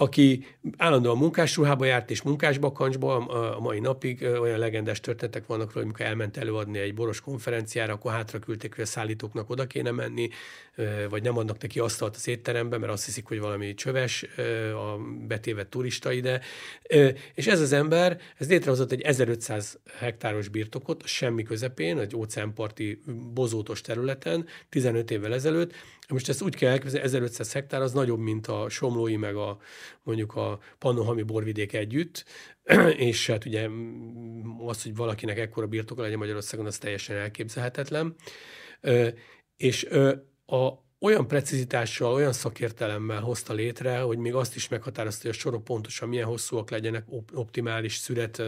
aki 0.00 0.46
állandóan 0.76 1.18
munkásruhába 1.18 1.84
járt 1.84 2.10
és 2.10 2.22
munkásbakancsba, 2.22 3.16
a 3.54 3.60
mai 3.60 3.80
napig 3.80 4.22
olyan 4.22 4.58
legendás 4.58 5.00
történetek 5.00 5.46
vannak 5.46 5.72
róla, 5.72 5.84
amikor 5.84 6.06
elment 6.06 6.36
előadni 6.36 6.78
egy 6.78 6.94
boros 6.94 7.20
konferenciára, 7.20 7.92
akkor 7.92 8.12
hátra 8.12 8.38
küldték, 8.38 8.74
hogy 8.74 8.84
a 8.84 8.86
szállítóknak 8.86 9.50
oda 9.50 9.66
kéne 9.66 9.90
menni, 9.90 10.28
vagy 11.08 11.22
nem 11.22 11.38
adnak 11.38 11.60
neki 11.60 11.78
asztalt 11.78 12.16
az 12.16 12.28
étterembe, 12.28 12.78
mert 12.78 12.92
azt 12.92 13.04
hiszik, 13.04 13.26
hogy 13.26 13.40
valami 13.40 13.74
csöves, 13.74 14.26
a 14.74 14.98
betévet 15.26 15.68
turista 15.68 16.12
ide. 16.12 16.40
És 17.34 17.46
ez 17.46 17.60
az 17.60 17.72
ember, 17.72 18.20
ez 18.36 18.48
létrehozott 18.48 18.92
egy 18.92 19.00
1500 19.00 19.78
hektáros 19.98 20.48
birtokot, 20.48 21.06
semmi 21.06 21.42
közepén, 21.42 21.98
egy 21.98 22.16
óceánparti 22.16 23.02
bozótos 23.34 23.80
területen, 23.80 24.46
15 24.68 25.10
évvel 25.10 25.34
ezelőtt. 25.34 25.72
Most 26.08 26.28
ezt 26.28 26.42
úgy 26.42 26.54
kell 26.54 26.70
elképzelni, 26.70 27.06
1500 27.06 27.52
hektár 27.52 27.82
az 27.82 27.92
nagyobb, 27.92 28.18
mint 28.18 28.46
a 28.46 28.68
Somlói, 28.68 29.16
meg 29.16 29.36
a 29.36 29.58
mondjuk 30.02 30.36
a 30.36 30.58
Pannohami 30.78 31.22
borvidék 31.22 31.72
együtt, 31.72 32.24
és 33.10 33.26
hát 33.26 33.44
ugye 33.44 33.68
az, 34.66 34.82
hogy 34.82 34.96
valakinek 34.96 35.38
ekkora 35.38 35.66
birtoka 35.66 36.02
legyen 36.02 36.18
Magyarországon, 36.18 36.66
az 36.66 36.78
teljesen 36.78 37.16
elképzelhetetlen. 37.16 38.14
És 39.56 39.84
a, 40.46 40.86
olyan 41.00 41.28
precizitással, 41.28 42.12
olyan 42.12 42.32
szakértelemmel 42.32 43.20
hozta 43.20 43.52
létre, 43.52 43.98
hogy 43.98 44.18
még 44.18 44.34
azt 44.34 44.56
is 44.56 44.68
meghatározta, 44.68 45.20
hogy 45.22 45.36
a 45.36 45.38
sorok 45.38 45.64
pontosan 45.64 46.08
milyen 46.08 46.26
hosszúak 46.26 46.70
legyenek, 46.70 47.04
optimális 47.32 47.96
szület 47.96 48.42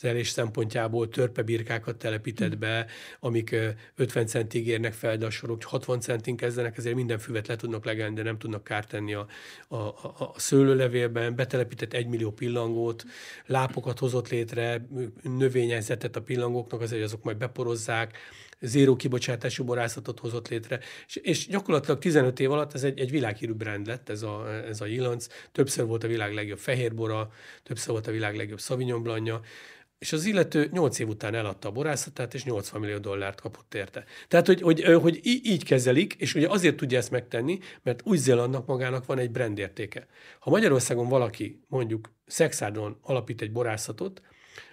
telés 0.00 0.28
szempontjából 0.28 1.08
törpebirkákat 1.08 1.96
telepített 1.96 2.58
be, 2.58 2.86
amik 3.20 3.56
50 3.96 4.26
centig 4.26 4.66
érnek 4.66 4.92
fel, 4.92 5.16
de 5.16 5.26
a 5.26 5.30
sorok 5.30 5.62
60 5.62 6.00
centin 6.00 6.36
kezdenek, 6.36 6.76
ezért 6.76 6.94
minden 6.94 7.18
füvet 7.18 7.46
le 7.46 7.56
tudnak 7.56 7.84
legelni, 7.84 8.14
de 8.14 8.22
nem 8.22 8.38
tudnak 8.38 8.64
kárt 8.64 8.88
tenni 8.88 9.14
a, 9.14 9.26
a, 9.68 9.76
a, 9.76 10.14
a 10.18 10.32
szőlőlevélben, 10.36 11.34
betelepített 11.34 11.92
egy 11.92 12.06
millió 12.06 12.30
pillangót, 12.30 13.04
lápokat 13.46 13.98
hozott 13.98 14.28
létre, 14.28 14.86
növényezetet 15.22 16.16
a 16.16 16.22
pillangóknak, 16.22 16.80
azért 16.80 17.02
azok 17.02 17.22
majd 17.22 17.36
beporozzák, 17.36 18.18
zéró 18.60 18.96
kibocsátású 18.96 19.64
borászatot 19.64 20.18
hozott 20.18 20.48
létre, 20.48 20.80
és, 21.06 21.16
és 21.16 21.46
gyakorlatilag 21.46 21.98
15 21.98 22.40
év 22.40 22.52
alatt 22.52 22.74
ez 22.74 22.84
egy, 22.84 22.98
egy 23.00 23.10
világhírű 23.10 23.52
brand 23.52 23.86
lett, 23.86 24.08
ez 24.08 24.22
a, 24.22 24.48
ez 24.68 24.80
a 24.80 24.86
Jilanc. 24.86 25.26
Többször 25.52 25.86
volt 25.86 26.04
a 26.04 26.08
világ 26.08 26.34
legjobb 26.34 26.58
fehérbora, 26.58 27.30
többször 27.62 27.92
volt 27.92 28.06
a 28.06 28.10
világ 28.10 28.36
legjobb 28.36 28.60
Sauvignon 28.60 29.02
Blanja, 29.02 29.40
és 29.98 30.12
az 30.12 30.24
illető 30.24 30.68
8 30.72 30.98
év 30.98 31.08
után 31.08 31.34
eladta 31.34 31.68
a 31.68 31.72
borászatát, 31.72 32.34
és 32.34 32.44
80 32.44 32.80
millió 32.80 32.98
dollárt 32.98 33.40
kapott 33.40 33.74
érte. 33.74 34.04
Tehát, 34.28 34.46
hogy, 34.46 34.60
hogy, 34.60 34.84
hogy 34.84 35.20
így 35.22 35.64
kezelik, 35.64 36.14
és 36.14 36.34
ugye 36.34 36.48
azért 36.48 36.76
tudja 36.76 36.98
ezt 36.98 37.10
megtenni, 37.10 37.58
mert 37.82 38.00
Új-Zélandnak 38.04 38.66
magának 38.66 39.06
van 39.06 39.18
egy 39.18 39.30
brandértéke. 39.30 40.06
Ha 40.38 40.50
Magyarországon 40.50 41.08
valaki 41.08 41.60
mondjuk 41.68 42.10
Szexádon 42.26 42.98
alapít 43.02 43.42
egy 43.42 43.52
borászatot, 43.52 44.22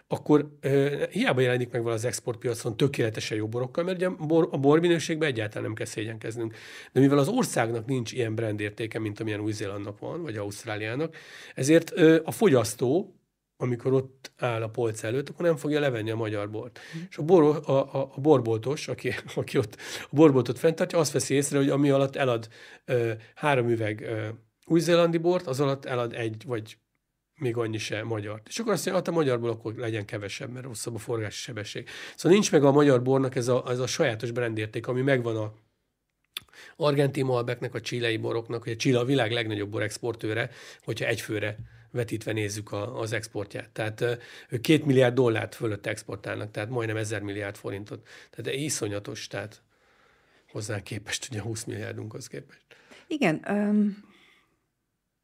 akkor 0.08 0.58
uh, 0.64 1.04
hiába 1.04 1.42
jelenik 1.42 1.72
meg 1.72 1.82
vala 1.84 1.96
az 1.96 2.06
exportpiacon 2.06 2.78
tökéletesen 2.78 3.38
jó 3.38 3.48
borokkal, 3.48 3.84
mert 3.84 3.98
ugye 3.98 4.08
a, 4.08 4.26
bor, 4.26 4.48
a 4.52 4.58
borminőségben 4.58 5.30
egyáltalán 5.30 5.64
nem 5.64 5.74
kell 5.74 5.86
szégyenkeznünk. 5.86 6.56
De 6.92 7.00
mivel 7.00 7.18
az 7.18 7.28
országnak 7.28 7.86
nincs 7.86 8.12
ilyen 8.12 8.36
brandértéke, 8.36 9.00
mint 9.00 9.20
amilyen 9.20 9.40
Új-Zélandnak 9.40 10.00
van, 10.00 10.22
vagy 10.22 10.38
Ausztráliának, 10.38 11.16
ezért 11.56 11.92
uh, 11.92 12.20
a 12.24 12.32
fogyasztó, 12.32 13.16
amikor 13.64 13.94
ott 13.94 14.32
áll 14.38 14.62
a 14.62 14.70
polc 14.70 15.04
előtt, 15.04 15.30
akkor 15.30 15.46
nem 15.46 15.56
fogja 15.56 15.80
levenni 15.80 16.12
a 16.12 16.16
magyar 16.16 16.50
bort. 16.50 16.80
Mm. 16.98 17.02
És 17.10 17.18
a, 17.18 17.22
bor, 17.22 17.62
a, 17.66 17.72
a, 17.72 18.12
a 18.16 18.22
borboltos, 18.22 18.88
aki, 18.88 19.14
aki 19.36 19.58
ott 19.58 19.78
a 20.02 20.16
borboltot 20.16 20.60
fenntartja, 20.60 20.98
azt 21.00 21.12
veszi 21.12 21.34
észre, 21.34 21.58
hogy 21.58 21.70
ami 21.70 21.90
alatt 21.90 22.16
elad 22.16 22.50
uh, 22.88 23.12
három 23.36 23.70
üveg 23.70 24.08
uh, 24.10 24.28
új-zélandi 24.66 25.18
bort, 25.18 25.48
az 25.48 25.60
alatt 25.60 25.86
elad 25.86 26.14
egy 26.14 26.44
vagy 26.46 26.78
még 27.40 27.58
annyi 27.58 27.78
se 27.78 28.04
magyar. 28.04 28.42
És 28.48 28.60
akkor 28.60 28.74
azt 28.74 28.86
mondja, 28.86 29.04
hát 29.04 29.14
a 29.14 29.18
magyarból 29.20 29.50
akkor 29.50 29.74
legyen 29.76 30.06
kevesebb, 30.06 30.52
mert 30.52 30.66
rosszabb 30.66 30.96
a 30.96 30.98
forgási 30.98 31.40
sebesség. 31.40 31.90
Szóval 32.16 32.32
nincs 32.32 32.52
meg 32.52 32.64
a 32.64 32.72
magyar 32.72 33.02
bornak 33.02 33.36
ez 33.36 33.48
a, 33.48 33.64
ez 33.68 33.80
a 33.80 33.88
sajátos 33.88 34.32
brandérték, 34.32 34.88
ami 34.88 35.02
megvan 35.02 35.38
a 35.38 35.54
argentin 36.76 37.26
malbeknek, 37.26 37.74
a 37.74 37.82
csilei 37.82 38.18
boroknak, 38.18 38.64
hogy 38.64 38.72
a 38.72 38.76
Chile 38.76 39.00
a 39.00 39.06
világ 39.06 39.32
legnagyobb 39.32 39.70
borexportőre, 39.70 40.50
hogyha 40.84 41.06
egyfőre 41.06 41.56
vetítve 41.94 42.32
nézzük 42.32 42.72
a, 42.72 43.00
az 43.00 43.14
exportját. 43.14 43.70
Tehát 43.70 44.02
ők 44.50 44.62
két 44.62 44.86
milliárd 44.86 45.14
dollárt 45.14 45.56
fölött 45.56 45.86
exportálnak, 45.86 46.52
tehát 46.52 46.70
majdnem 46.70 46.98
ezer 46.98 47.22
milliárd 47.22 47.56
forintot. 47.56 48.08
Tehát 48.30 48.60
iszonyatos, 48.60 49.28
tehát 49.28 49.62
hozzá 50.52 50.82
képest, 50.82 51.28
ugye 51.32 51.42
20 51.42 51.64
milliárdunkhoz 51.64 52.28
képest. 52.28 52.66
Igen, 53.08 53.46
um, 53.50 53.98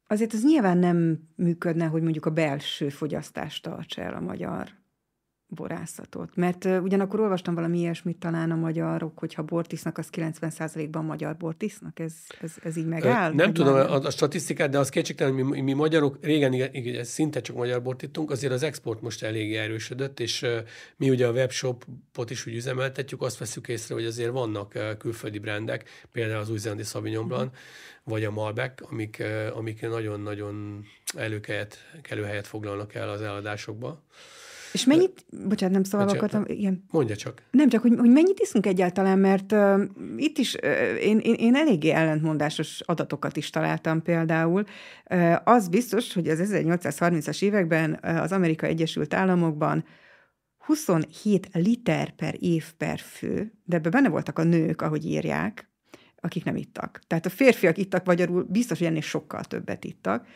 azért 0.06 0.32
az 0.32 0.44
nyilván 0.44 0.78
nem 0.78 1.28
működne, 1.34 1.84
hogy 1.86 2.02
mondjuk 2.02 2.26
a 2.26 2.30
belső 2.30 2.88
fogyasztást 2.88 3.62
tartsa 3.62 4.02
el 4.02 4.14
a 4.14 4.20
magyar 4.20 4.79
borászatot. 5.50 6.36
Mert 6.36 6.64
uh, 6.64 6.82
ugyanakkor 6.82 7.20
olvastam 7.20 7.54
valami 7.54 7.78
ilyesmit 7.78 8.16
talán 8.16 8.50
a 8.50 8.54
magyarok, 8.54 9.18
hogyha 9.18 9.42
bort 9.42 9.72
isznak, 9.72 9.98
az 9.98 10.08
90%-ban 10.12 11.04
magyar 11.04 11.36
bort 11.36 11.62
isznak. 11.62 11.98
Ez, 11.98 12.12
ez, 12.40 12.52
ez 12.62 12.76
így 12.76 12.86
megáll? 12.86 13.32
Nem 13.32 13.52
tudom 13.52 13.74
a, 13.74 13.94
a 13.94 14.10
statisztikát, 14.10 14.70
de 14.70 14.78
az 14.78 14.88
kétségtelen, 14.88 15.34
hogy 15.34 15.44
mi, 15.44 15.60
mi 15.60 15.72
magyarok 15.72 16.18
régen 16.20 16.52
igen, 16.52 16.74
igen, 16.74 17.04
szinte 17.04 17.40
csak 17.40 17.56
magyar 17.56 17.82
bort 17.82 18.02
ittunk, 18.02 18.30
azért 18.30 18.52
az 18.52 18.62
export 18.62 19.00
most 19.00 19.22
eléggé 19.22 19.56
erősödött, 19.56 20.20
és 20.20 20.42
uh, 20.42 20.58
mi 20.96 21.10
ugye 21.10 21.26
a 21.26 21.32
webshopot 21.32 22.30
is 22.30 22.46
úgy 22.46 22.54
üzemeltetjük, 22.54 23.22
azt 23.22 23.38
veszük 23.38 23.68
észre, 23.68 23.94
hogy 23.94 24.04
azért 24.04 24.32
vannak 24.32 24.72
uh, 24.74 24.96
külföldi 24.96 25.38
brendek, 25.38 25.88
például 26.12 26.40
az 26.40 26.50
új-zélandi 26.50 26.82
Sauvignon 26.82 27.26
Blanc, 27.26 27.50
mm 27.50 27.54
vagy 28.04 28.24
a 28.24 28.30
Malbec, 28.30 28.90
amik, 28.90 29.22
amik 29.54 29.80
nagyon-nagyon 29.80 30.84
előhelyet, 31.16 31.78
előhelyet 32.08 32.46
foglalnak 32.46 32.94
el 32.94 33.08
az 33.08 33.20
eladásokba. 33.22 34.02
És 34.72 34.84
mennyit, 34.84 35.24
De, 35.28 35.46
bocsánat, 35.46 35.74
nem 35.74 35.84
szóval 35.84 36.08
akartam, 36.08 36.44
igen. 36.46 36.84
Mondja 36.90 37.16
csak. 37.16 37.42
Nem 37.50 37.68
csak, 37.68 37.82
hogy, 37.82 37.94
hogy 37.98 38.10
mennyit 38.10 38.40
iszunk 38.40 38.66
egyáltalán, 38.66 39.18
mert 39.18 39.52
uh, 39.52 39.82
itt 40.16 40.38
is 40.38 40.54
uh, 40.54 41.04
én, 41.04 41.18
én, 41.18 41.34
én 41.34 41.54
eléggé 41.54 41.90
ellentmondásos 41.90 42.80
adatokat 42.80 43.36
is 43.36 43.50
találtam 43.50 44.02
például. 44.02 44.64
Uh, 45.10 45.34
az 45.44 45.68
biztos, 45.68 46.12
hogy 46.12 46.28
az 46.28 46.50
1830-as 46.52 47.42
években 47.42 47.98
uh, 48.02 48.20
az 48.20 48.32
Amerika 48.32 48.66
Egyesült 48.66 49.14
Államokban 49.14 49.84
27 50.58 51.48
liter 51.52 52.10
per 52.10 52.34
év 52.38 52.72
per 52.76 52.98
fő, 52.98 53.52
de 53.64 53.76
ebben 53.76 53.90
benne 53.90 54.08
voltak 54.08 54.38
a 54.38 54.42
nők, 54.42 54.82
ahogy 54.82 55.06
írják, 55.06 55.70
akik 56.20 56.44
nem 56.44 56.56
ittak. 56.56 57.00
Tehát 57.06 57.26
a 57.26 57.30
férfiak 57.30 57.78
ittak 57.78 58.04
magyarul, 58.04 58.42
biztos, 58.42 58.78
hogy 58.78 58.86
ennél 58.86 59.00
sokkal 59.00 59.44
többet 59.44 59.84
ittak. 59.84 60.26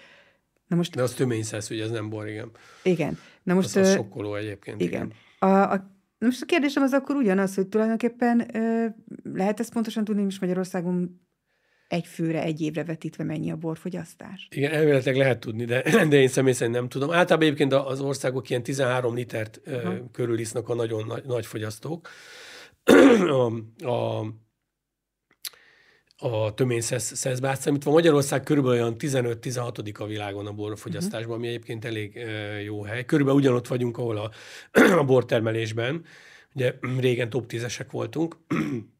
Na 0.66 0.76
most, 0.76 0.94
De 0.94 1.02
az 1.02 1.12
töményszesz, 1.12 1.70
ugye 1.70 1.82
ez 1.82 1.90
nem 1.90 2.08
bor, 2.08 2.28
igen. 2.28 2.50
Igen. 2.82 3.18
Na 3.44 3.54
most, 3.54 3.76
az, 3.76 3.87
az 3.87 3.94
sokkoló 3.94 4.35
egyébként. 4.35 4.80
Igen. 4.80 4.92
igen. 4.92 5.12
A, 5.50 5.72
a, 5.72 5.76
na 6.18 6.26
most 6.26 6.42
a 6.42 6.46
kérdésem 6.46 6.83
az 6.83 6.92
akkor 6.92 7.16
ugyanaz, 7.16 7.54
hogy 7.54 7.68
tulajdonképpen 7.68 8.57
ö, 8.57 8.87
lehet 9.22 9.61
ezt 9.61 9.72
pontosan 9.72 10.04
tudni, 10.04 10.22
hogy 10.22 10.37
Magyarországon 10.40 11.20
egy 11.88 12.07
főre, 12.07 12.42
egy 12.42 12.61
évre 12.61 12.85
vetítve 12.85 13.24
mennyi 13.24 13.50
a 13.50 13.57
borfogyasztás? 13.57 14.48
Igen, 14.50 14.72
elméletileg 14.72 15.16
lehet 15.16 15.40
tudni, 15.40 15.64
de, 15.64 15.83
de 16.11 16.20
én 16.20 16.28
személy 16.28 16.52
szerint 16.52 16.76
nem 16.76 16.88
tudom. 16.88 17.11
Általában 17.11 17.46
egyébként 17.46 17.72
az 17.72 18.00
országok 18.00 18.50
ilyen 18.50 18.62
13 18.62 19.14
litert 19.14 19.61
uh, 19.66 19.94
körül 20.12 20.38
isznak 20.38 20.68
a 20.68 20.74
nagyon 20.74 21.04
nagy, 21.07 21.24
nagy 21.24 21.46
fogyasztók. 21.46 22.09
a, 23.28 23.44
a 23.90 24.24
a 26.24 26.54
töményszeszbát 26.54 27.60
számítva. 27.60 27.90
Magyarország 27.90 28.42
körülbelül 28.42 28.80
olyan 28.80 28.96
15-16 28.98 29.98
a 29.98 30.06
világon 30.06 30.46
a 30.46 30.52
borfogyasztásban, 30.52 31.37
ami 31.37 31.46
egyébként 31.46 31.84
elég 31.84 32.26
jó 32.64 32.82
hely. 32.82 33.04
Körülbelül 33.04 33.40
ugyanott 33.40 33.66
vagyunk, 33.66 33.98
ahol 33.98 34.16
a, 34.16 34.30
a 35.00 35.04
bortermelésben. 35.04 36.04
Ugye 36.54 36.74
régen 36.98 37.30
top 37.30 37.44
10-esek 37.48 37.87
voltunk, 37.90 38.37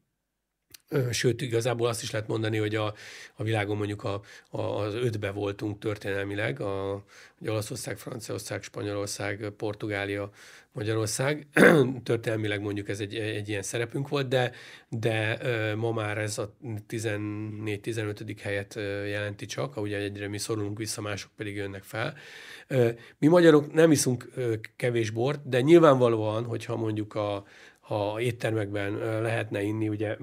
Sőt, 1.11 1.41
igazából 1.41 1.87
azt 1.87 2.01
is 2.01 2.11
lehet 2.11 2.27
mondani, 2.27 2.57
hogy 2.57 2.75
a, 2.75 2.93
a 3.35 3.43
világon 3.43 3.77
mondjuk 3.77 4.03
a, 4.03 4.21
a, 4.49 4.61
az 4.61 4.93
ötbe 4.93 5.31
voltunk 5.31 5.79
történelmileg, 5.79 6.59
a, 6.59 7.03
ugye 7.39 7.51
Olaszország, 7.51 7.97
Franciaország, 7.97 8.63
Spanyolország, 8.63 9.49
Portugália, 9.57 10.29
Magyarország. 10.71 11.47
történelmileg 12.03 12.61
mondjuk 12.61 12.89
ez 12.89 12.99
egy, 12.99 13.15
egy 13.15 13.49
ilyen 13.49 13.61
szerepünk 13.61 14.07
volt, 14.07 14.27
de, 14.27 14.51
de 14.89 15.39
ma 15.75 15.91
már 15.91 16.17
ez 16.17 16.37
a 16.37 16.55
14-15. 16.89 18.35
helyet 18.41 18.73
jelenti 19.07 19.45
csak, 19.45 19.77
ugye 19.77 19.97
egyre 19.97 20.27
mi 20.27 20.37
szorulunk 20.37 20.77
vissza, 20.77 21.01
mások 21.01 21.31
pedig 21.35 21.55
jönnek 21.55 21.83
fel. 21.83 22.15
Mi 23.17 23.27
magyarok 23.27 23.73
nem 23.73 23.91
iszunk 23.91 24.29
kevés 24.75 25.09
bort, 25.09 25.49
de 25.49 25.61
nyilvánvalóan, 25.61 26.43
hogyha 26.43 26.75
mondjuk 26.75 27.15
a, 27.15 27.45
ha 27.79 28.21
éttermekben 28.21 29.21
lehetne 29.21 29.61
inni, 29.61 29.89
ugye 29.89 30.17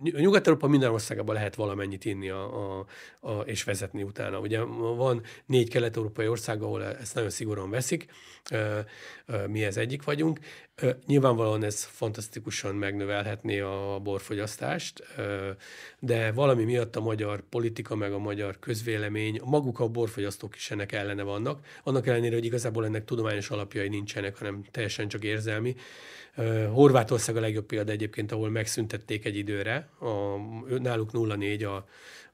Nyugat-Európa 0.00 0.66
minden 0.66 0.90
országában 0.90 1.34
lehet 1.34 1.54
valamennyit 1.54 2.04
inni 2.04 2.28
a, 2.28 2.78
a, 2.78 2.86
a, 3.20 3.40
és 3.40 3.64
vezetni 3.64 4.02
utána. 4.02 4.38
Ugye 4.38 4.60
van 4.96 5.22
négy 5.46 5.68
kelet-európai 5.68 6.28
ország, 6.28 6.62
ahol 6.62 6.84
ezt 6.84 7.14
nagyon 7.14 7.30
szigorúan 7.30 7.70
veszik, 7.70 8.06
mi 9.46 9.64
ez 9.64 9.76
egyik 9.76 10.04
vagyunk. 10.04 10.38
Nyilvánvalóan 11.06 11.64
ez 11.64 11.84
fantasztikusan 11.84 12.74
megnövelhetné 12.74 13.60
a 13.60 14.00
borfogyasztást, 14.02 15.02
de 15.98 16.32
valami 16.32 16.64
miatt 16.64 16.96
a 16.96 17.00
magyar 17.00 17.40
politika, 17.40 17.94
meg 17.94 18.12
a 18.12 18.18
magyar 18.18 18.58
közvélemény, 18.58 19.40
maguk 19.44 19.80
a 19.80 19.88
borfogyasztók 19.88 20.56
is 20.56 20.70
ennek 20.70 20.92
ellene 20.92 21.22
vannak. 21.22 21.60
Annak 21.82 22.06
ellenére, 22.06 22.34
hogy 22.34 22.44
igazából 22.44 22.84
ennek 22.84 23.04
tudományos 23.04 23.50
alapjai 23.50 23.88
nincsenek, 23.88 24.38
hanem 24.38 24.64
teljesen 24.70 25.08
csak 25.08 25.24
érzelmi. 25.24 25.74
Horvátország 26.72 27.36
a 27.36 27.40
legjobb 27.40 27.66
példa 27.66 27.92
egyébként, 27.92 28.32
ahol 28.32 28.50
megszüntették 28.50 29.24
egy 29.24 29.36
időre, 29.36 29.88
a, 29.98 30.36
náluk 30.78 31.10
0,4 31.12 31.66
a, 31.66 31.84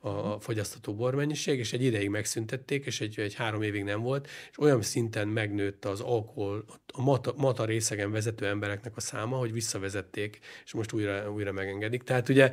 a 0.09 0.41
fogyasztató 0.41 0.95
bormennyiség, 0.95 1.59
és 1.59 1.73
egy 1.73 1.83
ideig 1.83 2.09
megszüntették, 2.09 2.87
és 2.87 3.01
egy, 3.01 3.21
egy 3.21 3.35
három 3.35 3.63
évig 3.63 3.85
nem 3.85 4.01
volt, 4.01 4.29
és 4.51 4.59
olyan 4.59 4.83
szinten 4.83 5.29
megnőtt 5.29 5.85
az 5.85 6.01
alkohol, 6.01 6.65
a 6.87 7.03
mata, 7.03 7.33
mata 7.37 7.65
részegen 7.65 8.11
vezető 8.11 8.47
embereknek 8.47 8.97
a 8.97 9.01
száma, 9.01 9.37
hogy 9.37 9.53
visszavezették, 9.53 10.39
és 10.65 10.73
most 10.73 10.93
újra, 10.93 11.33
újra 11.33 11.53
megengedik. 11.53 12.03
Tehát 12.03 12.29
ugye 12.29 12.53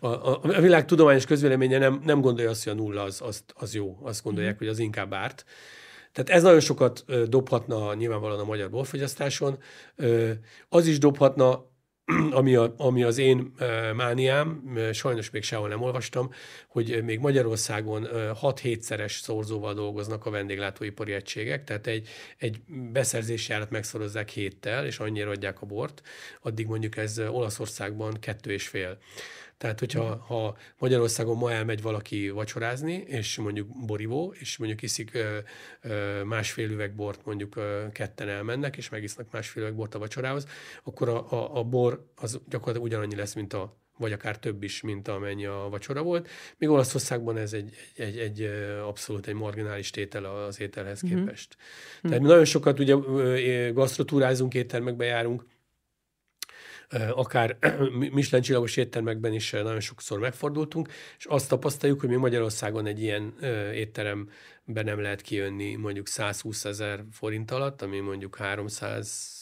a, 0.00 0.06
a, 0.06 0.40
a 0.42 0.60
világ 0.60 0.84
tudományos 0.84 1.24
közvéleménye 1.24 1.78
nem, 1.78 2.00
nem 2.04 2.20
gondolja 2.20 2.50
azt, 2.50 2.64
hogy 2.64 2.72
a 2.72 2.76
nulla 2.76 3.02
az, 3.02 3.20
az, 3.20 3.44
az 3.54 3.74
jó, 3.74 3.98
azt 4.02 4.22
gondolják, 4.22 4.54
mm. 4.54 4.58
hogy 4.58 4.68
az 4.68 4.78
inkább 4.78 5.12
árt. 5.12 5.44
Tehát 6.12 6.30
ez 6.30 6.42
nagyon 6.42 6.60
sokat 6.60 7.04
dobhatna 7.28 7.94
nyilvánvalóan 7.94 8.40
a 8.40 8.44
magyar 8.44 8.70
borfogyasztáson. 8.70 9.58
Az 10.68 10.86
is 10.86 10.98
dobhatna, 10.98 11.70
ami, 12.30 12.54
a, 12.54 12.74
ami 12.76 13.02
az 13.02 13.18
én 13.18 13.54
mániám, 13.94 14.78
sajnos 14.92 15.30
még 15.30 15.42
sehol 15.42 15.68
nem 15.68 15.82
olvastam, 15.82 16.30
hogy 16.68 17.02
még 17.04 17.18
Magyarországon 17.18 18.08
6-7-szeres 18.12 19.20
szorzóval 19.20 19.74
dolgoznak 19.74 20.26
a 20.26 20.30
vendéglátóipari 20.30 21.12
egységek, 21.12 21.64
tehát 21.64 21.86
egy, 21.86 22.08
egy 22.38 22.60
beszerzési 22.92 23.52
árat 23.52 23.70
megszorozzák 23.70 24.28
héttel, 24.28 24.86
és 24.86 24.98
annyira 24.98 25.30
adják 25.30 25.62
a 25.62 25.66
bort, 25.66 26.02
addig 26.40 26.66
mondjuk 26.66 26.96
ez 26.96 27.18
Olaszországban 27.18 28.16
kettő 28.20 28.52
és 28.52 28.68
fél. 28.68 28.98
Tehát, 29.62 29.78
hogyha 29.78 30.24
ha 30.26 30.56
Magyarországon 30.78 31.36
ma 31.36 31.52
elmegy 31.52 31.82
valaki 31.82 32.30
vacsorázni, 32.30 32.92
és 32.92 33.36
mondjuk 33.38 33.86
borivó, 33.86 34.34
és 34.38 34.56
mondjuk 34.56 34.82
iszik 34.82 35.14
ö, 35.14 35.38
ö, 35.80 36.22
másfél 36.24 36.70
üveg 36.70 36.94
bort, 36.94 37.24
mondjuk 37.24 37.56
ö, 37.56 37.84
ketten 37.92 38.28
elmennek, 38.28 38.76
és 38.76 38.88
megisznak 38.88 39.30
másfél 39.32 39.62
üveg 39.62 39.74
bort 39.74 39.94
a 39.94 39.98
vacsorához, 39.98 40.46
akkor 40.82 41.08
a, 41.08 41.32
a, 41.32 41.58
a 41.58 41.62
bor 41.64 42.06
az 42.16 42.40
gyakorlatilag 42.48 42.86
ugyanannyi 42.86 43.14
lesz, 43.14 43.34
mint 43.34 43.52
a 43.52 43.80
vagy 43.98 44.12
akár 44.12 44.38
több 44.38 44.62
is, 44.62 44.80
mint 44.80 45.08
amennyi 45.08 45.46
a 45.46 45.66
vacsora 45.70 46.02
volt. 46.02 46.28
Még 46.58 46.68
Olaszországban 46.68 47.36
ez 47.36 47.52
egy, 47.52 47.74
egy, 47.96 48.18
egy, 48.18 48.40
egy 48.40 48.50
abszolút 48.86 49.26
egy 49.26 49.34
marginális 49.34 49.90
tétel 49.90 50.24
az 50.24 50.60
ételhez 50.60 51.04
mm-hmm. 51.06 51.16
képest. 51.16 51.56
Tehát 52.02 52.20
mi 52.20 52.26
nagyon 52.26 52.44
sokat 52.44 52.78
ugye 52.78 52.94
gasztrotúrázunk, 53.70 54.54
éttermekbe 54.54 55.04
járunk, 55.04 55.44
akár 57.14 57.56
Michelin 58.12 58.44
csillagos 58.44 58.76
éttermekben 58.76 59.32
is 59.32 59.50
nagyon 59.50 59.80
sokszor 59.80 60.18
megfordultunk, 60.18 60.88
és 61.18 61.24
azt 61.24 61.48
tapasztaljuk, 61.48 62.00
hogy 62.00 62.08
mi 62.08 62.16
Magyarországon 62.16 62.86
egy 62.86 63.02
ilyen 63.02 63.34
étteremben 63.74 64.84
nem 64.84 65.00
lehet 65.00 65.20
kijönni 65.20 65.74
mondjuk 65.74 66.06
120 66.06 66.64
ezer 66.64 67.04
forint 67.12 67.50
alatt, 67.50 67.82
ami 67.82 67.98
mondjuk 67.98 68.36
300 68.36 69.40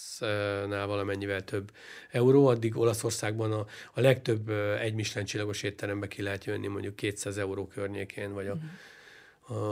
nál 0.69 0.87
valamennyivel 0.87 1.45
több 1.45 1.71
euró, 2.11 2.47
addig 2.47 2.77
Olaszországban 2.77 3.53
a, 3.53 3.67
a 3.95 4.01
legtöbb 4.01 4.49
egy 4.81 4.95
Michelin 4.95 5.27
csillagos 5.27 5.63
étterembe 5.63 6.09
ki 6.09 6.23
lehet 6.23 6.45
jönni 6.45 6.67
mondjuk 6.67 6.97
200 6.97 7.39
euró 7.39 7.67
környékén, 7.67 8.33
vagy 8.33 8.47
a, 8.47 8.55
mm 8.55 8.59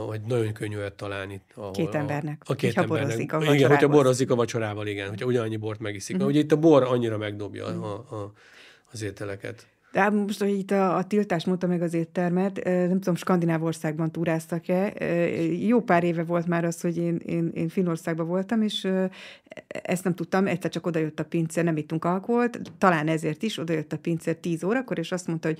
vagy 0.07 0.21
nagyon 0.21 0.53
könnyű 0.53 0.77
olyat 0.77 0.93
találni. 0.93 1.41
Ahol, 1.55 1.71
két 1.71 1.95
embernek. 1.95 2.41
A, 2.45 2.51
a 2.51 2.55
két 2.55 2.77
embernek. 2.77 3.07
Borozik 3.07 3.33
a 3.33 3.53
igen, 3.53 3.69
hogyha 3.69 3.87
borozik 3.87 4.31
a 4.31 4.35
vacsorával, 4.35 4.87
igen, 4.87 5.09
hogyha 5.09 5.25
ugyanannyi 5.25 5.57
bort 5.57 5.79
megiszik. 5.79 6.15
Uh-huh. 6.15 6.29
Ugye 6.29 6.39
itt 6.39 6.51
a 6.51 6.57
bor 6.57 6.83
annyira 6.83 7.17
megdobja 7.17 7.65
uh-huh. 7.65 7.85
a, 7.85 7.93
a, 7.93 8.33
az 8.91 9.01
ételeket. 9.01 9.67
De 9.91 9.99
hát 9.99 10.11
most, 10.11 10.39
hogy 10.39 10.57
itt 10.57 10.71
a, 10.71 10.95
a 10.95 11.03
tiltás 11.03 11.45
mondta 11.45 11.67
meg 11.67 11.81
az 11.81 11.93
éttermet, 11.93 12.63
nem 12.63 12.99
tudom, 12.99 13.15
Skandináv 13.15 13.63
országban 13.63 14.11
túráztak-e. 14.11 14.93
Jó 15.67 15.81
pár 15.81 16.03
éve 16.03 16.23
volt 16.23 16.47
már 16.47 16.65
az, 16.65 16.81
hogy 16.81 16.97
én, 16.97 17.21
én, 17.25 17.51
én 17.53 17.69
Finországban 17.69 18.27
voltam, 18.27 18.61
és 18.61 18.87
ezt 19.67 20.03
nem 20.03 20.13
tudtam, 20.13 20.47
egyszer 20.47 20.71
csak 20.71 20.85
odajött 20.85 21.19
a 21.19 21.25
pincér, 21.25 21.63
nem 21.63 21.77
ittunk 21.77 22.05
alkoholt, 22.05 22.61
talán 22.77 23.07
ezért 23.07 23.43
is, 23.43 23.57
odajött 23.57 23.93
a 23.93 23.97
pincér 23.97 24.35
10 24.35 24.63
órakor, 24.63 24.99
és 24.99 25.11
azt 25.11 25.27
mondta, 25.27 25.47
hogy 25.47 25.59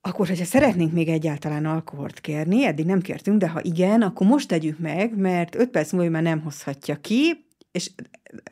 akkor, 0.00 0.28
hogyha 0.28 0.44
szeretnénk 0.44 0.92
még 0.92 1.08
egyáltalán 1.08 1.66
alkoholt 1.66 2.20
kérni, 2.20 2.64
eddig 2.64 2.86
nem 2.86 3.00
kértünk, 3.00 3.38
de 3.38 3.48
ha 3.48 3.60
igen, 3.62 4.02
akkor 4.02 4.26
most 4.26 4.48
tegyük 4.48 4.78
meg, 4.78 5.16
mert 5.16 5.54
öt 5.54 5.70
perc 5.70 5.92
múlva 5.92 6.10
már 6.10 6.22
nem 6.22 6.40
hozhatja 6.40 6.96
ki, 6.96 7.46
és 7.72 7.90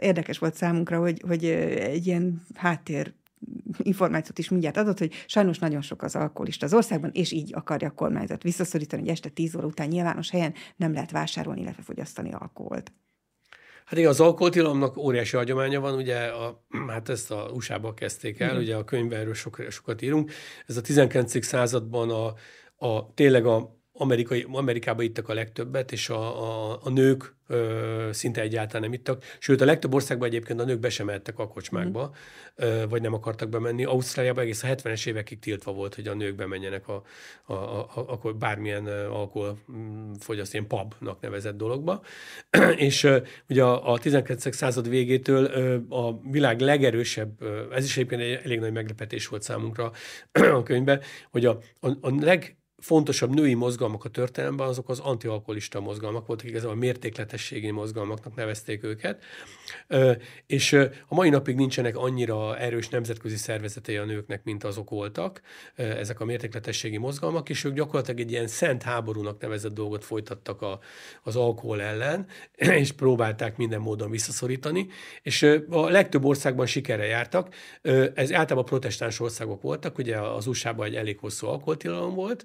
érdekes 0.00 0.38
volt 0.38 0.54
számunkra, 0.54 0.98
hogy, 0.98 1.22
hogy 1.26 1.44
egy 1.44 2.06
ilyen 2.06 2.42
háttér 2.54 3.12
információt 3.78 4.38
is 4.38 4.48
mindjárt 4.48 4.76
adott, 4.76 4.98
hogy 4.98 5.12
sajnos 5.26 5.58
nagyon 5.58 5.82
sok 5.82 6.02
az 6.02 6.16
alkoholista 6.16 6.66
az 6.66 6.74
országban, 6.74 7.10
és 7.12 7.32
így 7.32 7.54
akarja 7.54 7.88
a 7.88 7.92
kormányzat 7.92 8.42
visszaszorítani, 8.42 9.02
hogy 9.02 9.10
este 9.10 9.28
10 9.28 9.56
óra 9.56 9.66
után 9.66 9.88
nyilvános 9.88 10.30
helyen 10.30 10.54
nem 10.76 10.92
lehet 10.92 11.10
vásárolni, 11.10 11.60
illetve 11.60 11.82
fogyasztani 11.82 12.32
alkoholt. 12.32 12.92
Hát 13.88 13.98
igen, 13.98 14.10
az 14.10 14.20
alkoholtilalomnak 14.20 14.96
óriási 14.96 15.36
hagyománya 15.36 15.80
van, 15.80 15.94
ugye 15.94 16.16
a, 16.16 16.64
hát 16.88 17.08
ezt 17.08 17.30
a 17.30 17.50
USA-ba 17.52 17.94
kezdték 17.94 18.40
el, 18.40 18.48
igen. 18.48 18.60
ugye 18.62 18.76
a 18.76 18.84
könyvben 18.84 19.20
erről 19.20 19.34
sok, 19.34 19.66
sokat 19.70 20.02
írunk. 20.02 20.30
Ez 20.66 20.76
a 20.76 20.80
19. 20.80 21.44
században 21.44 22.10
a, 22.10 22.34
a 22.86 23.14
tényleg 23.14 23.46
a 23.46 23.77
amerikai, 23.98 24.46
Amerikában 24.52 25.04
ittak 25.04 25.28
a 25.28 25.34
legtöbbet, 25.34 25.92
és 25.92 26.08
a, 26.08 26.72
a, 26.72 26.78
a 26.82 26.90
nők 26.90 27.36
ö, 27.46 28.08
szinte 28.12 28.40
egyáltalán 28.40 28.82
nem 28.82 28.92
ittak. 28.92 29.24
Sőt, 29.38 29.60
a 29.60 29.64
legtöbb 29.64 29.94
országban 29.94 30.28
egyébként 30.28 30.60
a 30.60 30.64
nők 30.64 30.78
be 30.78 30.90
sem 30.90 31.06
mehettek 31.06 31.38
a 31.38 31.48
kocsmákba, 31.48 32.06
mm. 32.06 32.66
ö, 32.66 32.84
vagy 32.88 33.02
nem 33.02 33.14
akartak 33.14 33.48
bemenni. 33.48 33.84
Ausztráliában 33.84 34.42
egész 34.42 34.62
a 34.62 34.66
70-es 34.66 35.06
évekig 35.06 35.38
tiltva 35.38 35.72
volt, 35.72 35.94
hogy 35.94 36.06
a 36.08 36.14
nők 36.14 36.34
bemenjenek 36.34 36.88
a, 36.88 37.02
a, 37.44 37.52
a, 37.52 38.18
a, 38.22 38.32
bármilyen 38.32 38.86
alkoholfogyaszt, 38.86 40.52
ilyen 40.52 40.66
pubnak 40.66 41.20
nevezett 41.20 41.56
dologba. 41.56 42.02
és 42.76 43.04
ö, 43.04 43.18
ugye 43.48 43.64
a, 43.64 43.92
a 43.92 43.98
19. 43.98 44.54
század 44.54 44.88
végétől 44.88 45.44
ö, 45.44 45.78
a 45.88 46.20
világ 46.30 46.60
legerősebb, 46.60 47.42
ö, 47.42 47.74
ez 47.74 47.84
is 47.84 47.96
egyébként 47.96 48.22
egy 48.22 48.40
elég 48.44 48.60
nagy 48.60 48.72
meglepetés 48.72 49.26
volt 49.26 49.42
számunkra 49.42 49.92
a 50.58 50.62
könyvben, 50.62 51.00
hogy 51.30 51.46
a, 51.46 51.58
a, 51.80 51.88
a 52.00 52.14
leg 52.20 52.56
fontosabb 52.78 53.34
női 53.34 53.54
mozgalmak 53.54 54.04
a 54.04 54.08
történelemben, 54.08 54.66
azok 54.66 54.88
az 54.88 54.98
antialkoholista 54.98 55.80
mozgalmak 55.80 56.26
voltak, 56.26 56.46
igazából 56.46 56.76
a 56.76 56.78
mértékletességi 56.78 57.70
mozgalmaknak 57.70 58.34
nevezték 58.34 58.84
őket, 58.84 59.22
és 60.46 60.72
a 61.06 61.14
mai 61.14 61.28
napig 61.28 61.56
nincsenek 61.56 61.96
annyira 61.96 62.58
erős 62.58 62.88
nemzetközi 62.88 63.36
szervezetei 63.36 63.96
a 63.96 64.04
nőknek, 64.04 64.44
mint 64.44 64.64
azok 64.64 64.90
voltak, 64.90 65.40
ezek 65.74 66.20
a 66.20 66.24
mértékletességi 66.24 66.96
mozgalmak, 66.96 67.48
és 67.48 67.64
ők 67.64 67.74
gyakorlatilag 67.74 68.20
egy 68.20 68.30
ilyen 68.30 68.46
szent 68.46 68.82
háborúnak 68.82 69.40
nevezett 69.40 69.74
dolgot 69.74 70.04
folytattak 70.04 70.62
a, 70.62 70.78
az 71.22 71.36
alkohol 71.36 71.82
ellen, 71.82 72.26
és 72.82 72.92
próbálták 72.92 73.56
minden 73.56 73.80
módon 73.80 74.10
visszaszorítani, 74.10 74.86
és 75.22 75.42
a 75.70 75.88
legtöbb 75.88 76.24
országban 76.24 76.66
sikerre 76.66 77.04
jártak, 77.04 77.54
ez 78.14 78.32
általában 78.32 78.64
protestáns 78.64 79.20
országok 79.20 79.62
voltak, 79.62 79.98
ugye 79.98 80.18
az 80.18 80.46
USA-ban 80.46 80.86
egy 80.86 80.96
elég 80.96 81.18
hosszú 81.18 81.46
alkoholtilalom 81.46 82.14
volt, 82.14 82.44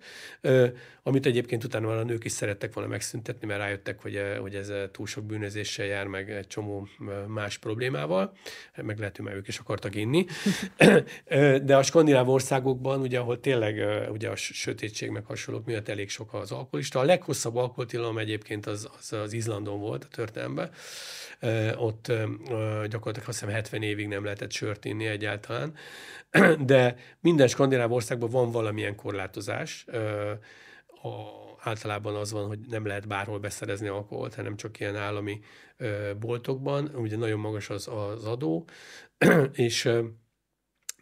amit 1.03 1.26
egyébként 1.26 1.63
utána 1.63 1.88
már 1.88 1.97
a 1.97 2.03
nők 2.03 2.24
is 2.24 2.32
szerettek 2.32 2.74
volna 2.74 2.89
megszüntetni, 2.89 3.47
mert 3.47 3.59
rájöttek, 3.59 4.01
hogy, 4.01 4.21
hogy 4.39 4.55
ez 4.55 4.71
túl 4.91 5.05
sok 5.05 5.24
bűnözéssel 5.24 5.86
jár, 5.86 6.07
meg 6.07 6.32
egy 6.32 6.47
csomó 6.47 6.88
más 7.28 7.57
problémával, 7.57 8.34
meg 8.82 8.97
lehet, 8.97 9.15
hogy 9.15 9.26
már 9.26 9.36
ők 9.36 9.47
is 9.47 9.57
akartak 9.57 9.95
inni. 9.95 10.26
De 11.63 11.78
a 11.78 11.84
skandináv 11.84 12.30
országokban, 12.30 13.01
ugye, 13.01 13.19
ahol 13.19 13.39
tényleg 13.39 13.84
ugye 14.09 14.30
a 14.30 14.36
sötétség 14.36 15.09
meg 15.09 15.26
hasonlók 15.26 15.65
miatt 15.65 15.89
elég 15.89 16.09
sok 16.09 16.34
az 16.34 16.51
alkoholista, 16.51 16.99
a 16.99 17.03
leghosszabb 17.03 17.55
alkoholtilalom 17.55 18.17
egyébként 18.17 18.65
az, 18.65 18.89
az, 18.99 19.13
az 19.13 19.34
Izlandon 19.34 19.80
volt 19.80 20.03
a 20.03 20.07
történelemben, 20.07 20.71
ott 21.78 22.11
gyakorlatilag 22.88 23.28
azt 23.28 23.39
hiszem 23.39 23.49
70 23.49 23.82
évig 23.82 24.07
nem 24.07 24.24
lehetett 24.24 24.51
sört 24.51 24.86
inni 24.86 25.05
egyáltalán, 25.05 25.74
de 26.59 26.95
minden 27.19 27.47
skandináv 27.47 27.91
országban 27.91 28.30
van 28.30 28.51
valamilyen 28.51 28.95
korlátozás. 28.95 29.86
A, 30.88 31.43
általában 31.64 32.16
az 32.16 32.32
van, 32.32 32.47
hogy 32.47 32.59
nem 32.70 32.86
lehet 32.86 33.07
bárhol 33.07 33.39
beszerezni 33.39 33.88
alkoholt, 33.88 34.36
hanem 34.36 34.55
csak 34.55 34.80
ilyen 34.80 34.95
állami 34.95 35.39
boltokban. 36.20 36.91
Ugye 36.95 37.18
nagyon 37.18 37.39
magas 37.39 37.70
az, 37.70 37.88
az 37.88 38.26
adó, 38.26 38.68
és 39.53 39.84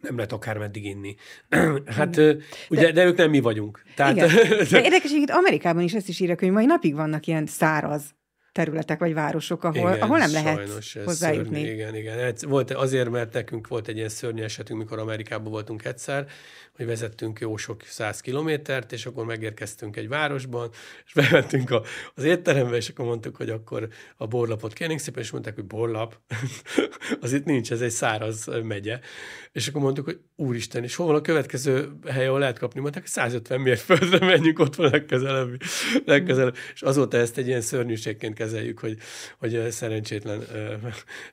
nem 0.00 0.16
lehet 0.16 0.32
akármeddig 0.32 0.84
inni. 0.84 1.14
hát, 1.96 2.10
de, 2.10 2.36
ugye, 2.70 2.92
de 2.92 3.04
ők 3.04 3.16
nem 3.16 3.30
mi 3.30 3.40
vagyunk. 3.40 3.82
Tehát, 3.94 4.16
igen. 4.16 4.28
De 4.70 4.82
érdekes, 4.82 5.10
hogy 5.10 5.30
Amerikában 5.30 5.82
is 5.82 5.94
ezt 5.94 6.08
is 6.08 6.20
írják, 6.20 6.40
hogy 6.40 6.50
mai 6.50 6.66
napig 6.66 6.94
vannak 6.94 7.26
ilyen 7.26 7.46
száraz 7.46 8.14
területek 8.52 8.98
vagy 8.98 9.14
városok, 9.14 9.64
ahol, 9.64 9.90
igen, 9.90 10.00
ahol 10.02 10.18
nem 10.18 10.32
lehet 10.32 10.70
hozzájutni. 11.04 11.56
Szörnyű, 11.56 11.72
igen, 11.72 11.94
igen. 11.94 12.34
Volt, 12.40 12.70
azért, 12.70 13.10
mert 13.10 13.32
nekünk 13.32 13.68
volt 13.68 13.88
egy 13.88 13.96
ilyen 13.96 14.08
szörnyű 14.08 14.42
esetünk, 14.42 14.78
mikor 14.78 14.98
Amerikában 14.98 15.52
voltunk 15.52 15.84
egyszer, 15.84 16.26
hogy 16.76 16.86
vezettünk 16.86 17.40
jó 17.40 17.56
sok 17.56 17.82
száz 17.82 18.20
kilométert, 18.20 18.92
és 18.92 19.06
akkor 19.06 19.24
megérkeztünk 19.24 19.96
egy 19.96 20.08
városban, 20.08 20.70
és 21.06 21.12
bementünk 21.12 21.70
a, 21.70 21.82
az 22.14 22.24
étterembe, 22.24 22.76
és 22.76 22.88
akkor 22.88 23.04
mondtuk, 23.04 23.36
hogy 23.36 23.50
akkor 23.50 23.88
a 24.16 24.26
borlapot 24.26 24.72
kérnénk 24.72 25.00
szépen, 25.00 25.22
és 25.22 25.30
mondták, 25.30 25.54
hogy 25.54 25.64
borlap, 25.64 26.18
az 27.20 27.32
itt 27.32 27.44
nincs, 27.44 27.72
ez 27.72 27.80
egy 27.80 27.90
száraz 27.90 28.48
megye. 28.62 28.98
És 29.52 29.68
akkor 29.68 29.82
mondtuk, 29.82 30.04
hogy 30.04 30.20
úristen, 30.36 30.82
és 30.82 30.94
hol 30.94 31.06
van 31.06 31.16
a 31.16 31.20
következő 31.20 31.92
hely, 32.06 32.26
ahol 32.26 32.38
lehet 32.38 32.58
kapni? 32.58 32.80
Mondták, 32.80 33.06
150 33.06 33.60
mérföldre 33.60 34.26
menjünk, 34.26 34.58
ott 34.58 34.74
van 34.74 34.90
legközelebb. 34.90 35.62
legközelebb. 36.04 36.56
És 36.74 36.82
azóta 36.82 37.16
ezt 37.16 37.38
egy 37.38 37.46
ilyen 37.46 37.60
szörnyűségként 37.60 38.34
kezeljük, 38.42 38.78
hogy, 38.78 38.96
hogy 39.38 39.70
szerencsétlen 39.70 40.42
ö, 40.54 40.74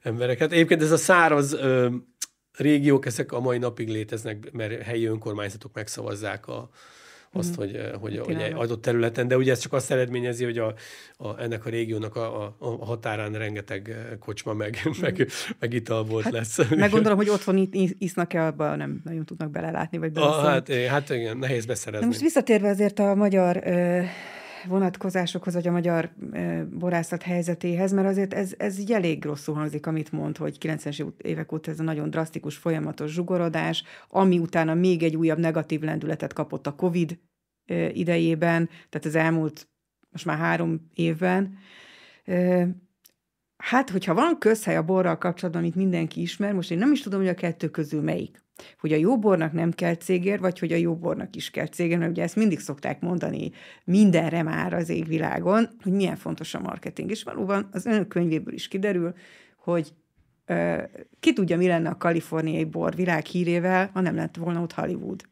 embereket. 0.01 0.51
Egyébként 0.51 0.81
ez 0.81 0.91
a 0.91 0.97
száraz 0.97 1.53
ö, 1.53 1.87
régiók, 2.57 3.05
ezek 3.05 3.31
a 3.31 3.39
mai 3.39 3.57
napig 3.57 3.89
léteznek, 3.89 4.51
mert 4.51 4.81
helyi 4.81 5.05
önkormányzatok 5.05 5.73
megszavazzák 5.73 6.47
a, 6.47 6.69
azt, 7.31 7.51
mm. 7.51 7.53
hogy, 7.55 7.79
hogy, 7.99 8.17
hogy 8.17 8.53
adott 8.55 8.81
területen, 8.81 9.27
de 9.27 9.37
ugye 9.37 9.51
ez 9.51 9.59
csak 9.59 9.73
azt 9.73 9.91
eredményezi, 9.91 10.43
hogy 10.43 10.57
a, 10.57 10.73
a, 11.17 11.41
ennek 11.41 11.65
a 11.65 11.69
régiónak 11.69 12.15
a, 12.15 12.43
a, 12.43 12.55
a 12.59 12.85
határán 12.85 13.31
rengeteg 13.31 13.95
kocsma 14.19 14.53
meg, 14.53 14.77
mm. 14.87 14.91
meg, 15.01 15.27
meg 15.59 15.73
ital 15.73 16.03
volt 16.03 16.23
hát, 16.23 16.33
lesz. 16.33 16.69
Meg 16.75 16.89
gondolom, 16.89 17.17
hogy 17.17 17.29
otthon 17.29 17.69
isznak-e, 17.97 18.45
abban 18.45 18.77
nem 18.77 19.01
nagyon 19.03 19.25
tudnak 19.25 19.51
belelátni, 19.51 19.97
vagy 19.97 20.11
beleszólni. 20.11 20.47
Hát, 20.47 20.71
hát 20.71 21.09
igen, 21.09 21.37
nehéz 21.37 21.65
beszerezni. 21.65 22.05
Na 22.05 22.11
most 22.11 22.21
visszatérve 22.21 22.69
azért 22.69 22.99
a 22.99 23.15
magyar 23.15 23.61
ö, 23.65 24.01
vonatkozásokhoz, 24.67 25.53
vagy 25.53 25.67
a 25.67 25.71
magyar 25.71 26.11
borászat 26.71 27.21
helyzetéhez, 27.21 27.91
mert 27.91 28.07
azért 28.07 28.33
ez, 28.33 28.53
ez 28.57 28.79
így 28.79 28.91
elég 28.91 29.25
rosszul 29.25 29.55
hangzik, 29.55 29.85
amit 29.85 30.11
mond, 30.11 30.37
hogy 30.37 30.57
90-es 30.59 31.11
évek 31.17 31.51
óta 31.51 31.71
ez 31.71 31.79
a 31.79 31.83
nagyon 31.83 32.09
drasztikus, 32.09 32.57
folyamatos 32.57 33.11
zsugorodás, 33.11 33.83
ami 34.07 34.39
utána 34.39 34.73
még 34.73 35.03
egy 35.03 35.15
újabb 35.15 35.39
negatív 35.39 35.81
lendületet 35.81 36.33
kapott 36.33 36.67
a 36.67 36.75
COVID 36.75 37.19
idejében, 37.93 38.69
tehát 38.89 39.05
az 39.05 39.15
elmúlt 39.15 39.67
most 40.09 40.25
már 40.25 40.37
három 40.37 40.89
évben. 40.93 41.57
Hát, 43.57 43.89
hogyha 43.89 44.13
van 44.13 44.37
közhely 44.37 44.75
a 44.75 44.83
borral 44.83 45.17
kapcsolatban, 45.17 45.61
amit 45.61 45.75
mindenki 45.75 46.21
ismer, 46.21 46.53
most 46.53 46.71
én 46.71 46.77
nem 46.77 46.91
is 46.91 47.01
tudom, 47.01 47.19
hogy 47.19 47.29
a 47.29 47.33
kettő 47.33 47.69
közül 47.69 48.01
melyik 48.01 48.47
hogy 48.79 48.93
a 48.93 48.95
jó 48.95 49.19
bornak 49.19 49.51
nem 49.51 49.71
kell 49.71 49.95
cégér, 49.95 50.39
vagy 50.39 50.59
hogy 50.59 50.71
a 50.71 50.75
jó 50.75 50.95
bornak 50.95 51.35
is 51.35 51.49
kell 51.49 51.67
cégér, 51.67 51.97
mert 51.97 52.11
ugye 52.11 52.23
ezt 52.23 52.35
mindig 52.35 52.59
szokták 52.59 53.01
mondani 53.01 53.51
mindenre 53.83 54.43
már 54.43 54.73
az 54.73 54.89
égvilágon, 54.89 55.69
hogy 55.83 55.91
milyen 55.91 56.15
fontos 56.15 56.53
a 56.53 56.59
marketing. 56.59 57.09
És 57.09 57.23
valóban 57.23 57.69
az 57.71 57.85
önök 57.85 58.07
könyvéből 58.07 58.53
is 58.53 58.67
kiderül, 58.67 59.13
hogy 59.57 59.93
uh, 60.47 60.83
ki 61.19 61.33
tudja, 61.33 61.57
mi 61.57 61.67
lenne 61.67 61.89
a 61.89 61.97
kaliforniai 61.97 62.65
bor 62.65 62.95
világhírével, 62.95 63.89
ha 63.93 64.01
nem 64.01 64.15
lett 64.15 64.35
volna 64.35 64.61
ott 64.61 64.73
Hollywood. 64.73 65.23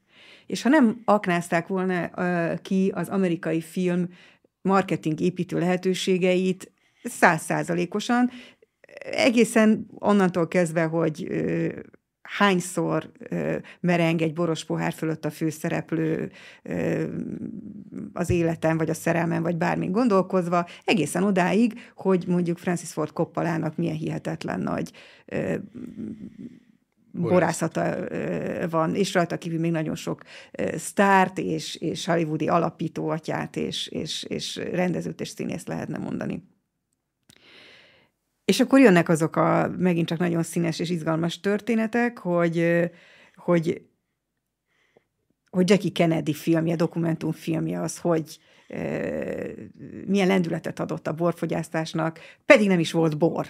És 0.46 0.62
ha 0.62 0.70
nem 0.70 1.02
aknázták 1.06 1.68
volna 1.68 2.10
uh, 2.16 2.62
ki 2.62 2.92
az 2.96 3.10
amerikai 3.10 3.62
film 3.62 4.08
marketing 4.62 5.20
építő 5.20 5.60
lehetőségeit 5.60 6.72
százszázalékosan, 7.04 8.30
egészen 9.12 9.88
onnantól 9.94 10.48
kezdve, 10.48 10.84
hogy 10.84 11.28
hányszor 12.28 13.12
mereng 13.80 14.22
egy 14.22 14.34
boros 14.34 14.66
pohár 14.66 14.94
fölött 14.94 15.26
a 15.26 15.30
főszereplő 15.30 16.32
az 18.14 18.30
életen, 18.30 18.78
vagy 18.78 18.90
a 18.90 18.94
szerelmen, 18.94 19.42
vagy 19.42 19.58
bármi 19.58 19.88
gondolkozva, 19.88 20.68
egészen 20.86 21.24
odáig, 21.24 21.92
hogy 21.96 22.26
mondjuk 22.28 22.58
Francis 22.58 22.92
Ford 22.92 23.12
Coppolának 23.12 23.78
milyen 23.78 23.96
hihetetlen 23.96 24.60
nagy 24.60 24.92
borászata 27.12 27.96
van, 28.70 28.96
és 28.96 29.14
rajta 29.14 29.38
kívül 29.38 29.60
még 29.60 29.72
nagyon 29.72 29.96
sok 29.96 30.22
sztárt 30.76 31.38
és, 31.38 31.76
és 31.76 32.06
hollywoodi 32.06 32.48
alapítóatyát 32.48 33.56
és, 33.56 33.88
és, 33.88 34.24
és 34.24 34.56
rendezőt 34.56 35.22
és 35.22 35.30
színészt 35.30 35.68
lehetne 35.68 35.98
mondani. 35.98 36.44
És 38.48 38.60
akkor 38.60 38.80
jönnek 38.80 39.10
azok 39.10 39.36
a 39.36 39.72
megint 39.78 40.08
csak 40.08 40.18
nagyon 40.18 40.44
színes 40.44 40.80
és 40.80 40.90
izgalmas 40.90 41.40
történetek, 41.40 42.18
hogy, 42.18 42.90
hogy, 43.36 43.82
hogy 45.50 45.70
Jackie 45.70 45.92
Kennedy 45.92 46.34
filmje, 46.34 46.76
dokumentumfilmje 46.76 47.82
az, 47.82 47.98
hogy 47.98 48.40
milyen 50.06 50.28
lendületet 50.28 50.80
adott 50.80 51.08
a 51.08 51.14
borfogyasztásnak, 51.14 52.20
pedig 52.46 52.68
nem 52.68 52.80
is 52.80 52.92
volt 52.92 53.18
bor. 53.18 53.48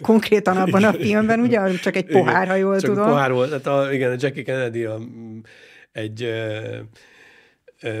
Konkrétan 0.00 0.56
abban 0.56 0.84
a 0.84 0.92
filmben, 0.92 1.40
ugye, 1.40 1.78
csak 1.78 1.96
egy 1.96 2.06
pohár, 2.06 2.48
ha 2.48 2.54
jól 2.54 2.80
csak 2.80 2.90
tudom. 2.90 3.06
pohár 3.06 3.32
volt, 3.32 3.48
tehát 3.48 3.66
a, 3.66 3.92
igen, 3.92 4.10
a 4.10 4.16
Jackie 4.18 4.42
Kennedy 4.42 4.84
a, 4.84 4.98
egy 5.92 6.28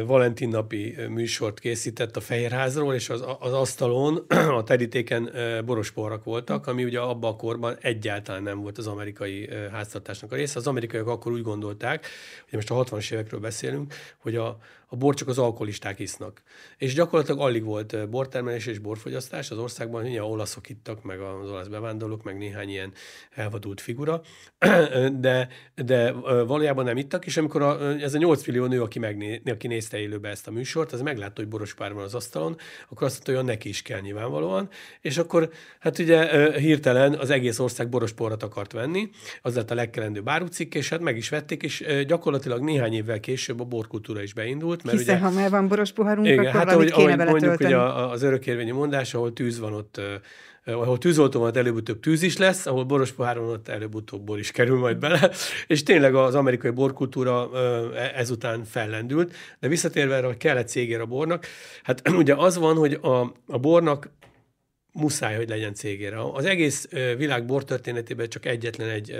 Valentin 0.06 0.48
napi 0.48 0.96
műsort 1.08 1.58
készített 1.58 2.16
a 2.16 2.20
Fehérházról, 2.20 2.94
és 2.94 3.08
az, 3.08 3.24
az 3.38 3.52
asztalon, 3.52 4.24
a 4.58 4.62
terítéken 4.62 5.30
borosporak 5.64 6.24
voltak, 6.24 6.66
ami 6.66 6.84
ugye 6.84 7.00
abban 7.00 7.32
a 7.32 7.36
korban 7.36 7.76
egyáltalán 7.80 8.42
nem 8.42 8.60
volt 8.60 8.78
az 8.78 8.86
amerikai 8.86 9.50
háztartásnak 9.72 10.32
a 10.32 10.36
része. 10.36 10.58
Az 10.58 10.66
amerikaiak 10.66 11.06
akkor 11.06 11.32
úgy 11.32 11.42
gondolták, 11.42 12.06
hogy 12.44 12.54
most 12.54 12.70
a 12.70 12.84
60-as 12.84 13.12
évekről 13.12 13.40
beszélünk, 13.40 13.94
hogy 14.18 14.36
a, 14.36 14.58
a 14.90 14.96
bor 14.96 15.14
csak 15.14 15.28
az 15.28 15.38
alkoholisták 15.38 15.98
isznak. 15.98 16.42
És 16.76 16.94
gyakorlatilag 16.94 17.40
alig 17.40 17.64
volt 17.64 18.08
bortermelés 18.08 18.66
és 18.66 18.78
borfogyasztás 18.78 19.50
az 19.50 19.58
országban, 19.58 20.04
ugye 20.04 20.22
olaszok 20.22 20.68
ittak, 20.68 21.02
meg 21.02 21.20
az 21.20 21.50
olasz 21.50 21.66
bevándorlók, 21.66 22.22
meg 22.22 22.38
néhány 22.38 22.68
ilyen 22.68 22.92
elvadult 23.30 23.80
figura, 23.80 24.20
de, 25.20 25.48
de 25.74 26.12
valójában 26.46 26.84
nem 26.84 26.96
ittak, 26.96 27.26
és 27.26 27.36
amikor 27.36 27.62
a, 27.62 27.90
ez 28.00 28.14
a 28.14 28.18
8 28.18 28.46
millió 28.46 28.66
nő, 28.66 28.82
aki, 28.82 28.98
megné, 28.98 29.42
aki 29.44 29.66
nézte 29.66 29.98
élőbe 29.98 30.28
ezt 30.28 30.46
a 30.46 30.50
műsort, 30.50 30.92
az 30.92 31.00
meglátta, 31.00 31.40
hogy 31.40 31.48
boros 31.48 31.74
pár 31.74 31.92
van 31.92 32.04
az 32.04 32.14
asztalon, 32.14 32.56
akkor 32.88 33.06
azt 33.06 33.14
mondta, 33.14 33.34
hogy 33.34 33.44
neki 33.44 33.68
is 33.68 33.82
kell 33.82 34.00
nyilvánvalóan, 34.00 34.68
és 35.00 35.18
akkor 35.18 35.50
hát 35.78 35.98
ugye 35.98 36.52
hirtelen 36.58 37.14
az 37.14 37.30
egész 37.30 37.58
ország 37.58 37.88
boros 37.88 38.12
porrat 38.12 38.42
akart 38.42 38.72
venni, 38.72 39.10
az 39.42 39.54
lett 39.54 39.70
a 39.70 39.74
legkelendőbb 39.74 40.28
árucikk, 40.28 40.74
és 40.74 40.88
hát 40.88 41.00
meg 41.00 41.16
is 41.16 41.28
vették, 41.28 41.62
és 41.62 42.04
gyakorlatilag 42.06 42.62
néhány 42.62 42.92
évvel 42.92 43.20
később 43.20 43.60
a 43.60 43.64
borkultúra 43.64 44.22
is 44.22 44.32
beindult, 44.34 44.77
volt. 44.82 44.96
Mert 44.96 44.98
Hiszen, 44.98 45.16
ugye, 45.16 45.24
ha 45.24 45.30
már 45.30 45.50
van 45.50 45.68
boros 45.68 45.92
poharunk, 45.92 46.26
igen, 46.26 46.38
akkor 46.38 46.52
hát 46.52 46.70
ahogy, 46.70 46.92
kéne 46.92 47.12
ahogy 47.12 47.26
mondjuk, 47.26 47.56
hogy 47.56 47.72
a, 47.72 48.10
az 48.10 48.22
örökérvényi 48.22 48.70
mondás, 48.70 49.14
ahol 49.14 49.32
tűz 49.32 49.58
van 49.58 49.72
ott, 49.72 50.00
ahol 50.64 50.98
tűzoltó 50.98 51.40
van, 51.40 51.56
előbb-utóbb 51.56 52.00
tűz 52.00 52.22
is 52.22 52.36
lesz, 52.36 52.66
ahol 52.66 52.84
boros 52.84 53.12
poháron 53.12 53.48
ott 53.48 53.68
előbb-utóbb 53.68 54.22
bor 54.22 54.38
is 54.38 54.50
kerül 54.50 54.78
majd 54.78 54.98
bele, 54.98 55.30
és 55.66 55.82
tényleg 55.82 56.14
az 56.14 56.34
amerikai 56.34 56.70
borkultúra 56.70 57.50
e, 57.94 58.12
ezután 58.14 58.64
fellendült, 58.64 59.34
de 59.60 59.68
visszatérve 59.68 60.14
erre, 60.14 60.26
hogy 60.26 60.36
kellett 60.36 60.68
cégér 60.68 61.00
a 61.00 61.06
bornak, 61.06 61.46
hát 61.82 62.08
ugye 62.22 62.34
az 62.34 62.58
van, 62.58 62.76
hogy 62.76 62.98
a, 63.02 63.20
a 63.46 63.58
bornak 63.58 64.10
muszáj, 64.92 65.36
hogy 65.36 65.48
legyen 65.48 65.74
cégére. 65.74 66.22
Az 66.32 66.44
egész 66.44 66.88
világ 67.16 67.44
bortörténetében 67.44 68.28
csak 68.28 68.46
egyetlen 68.46 68.88
egy 68.88 69.16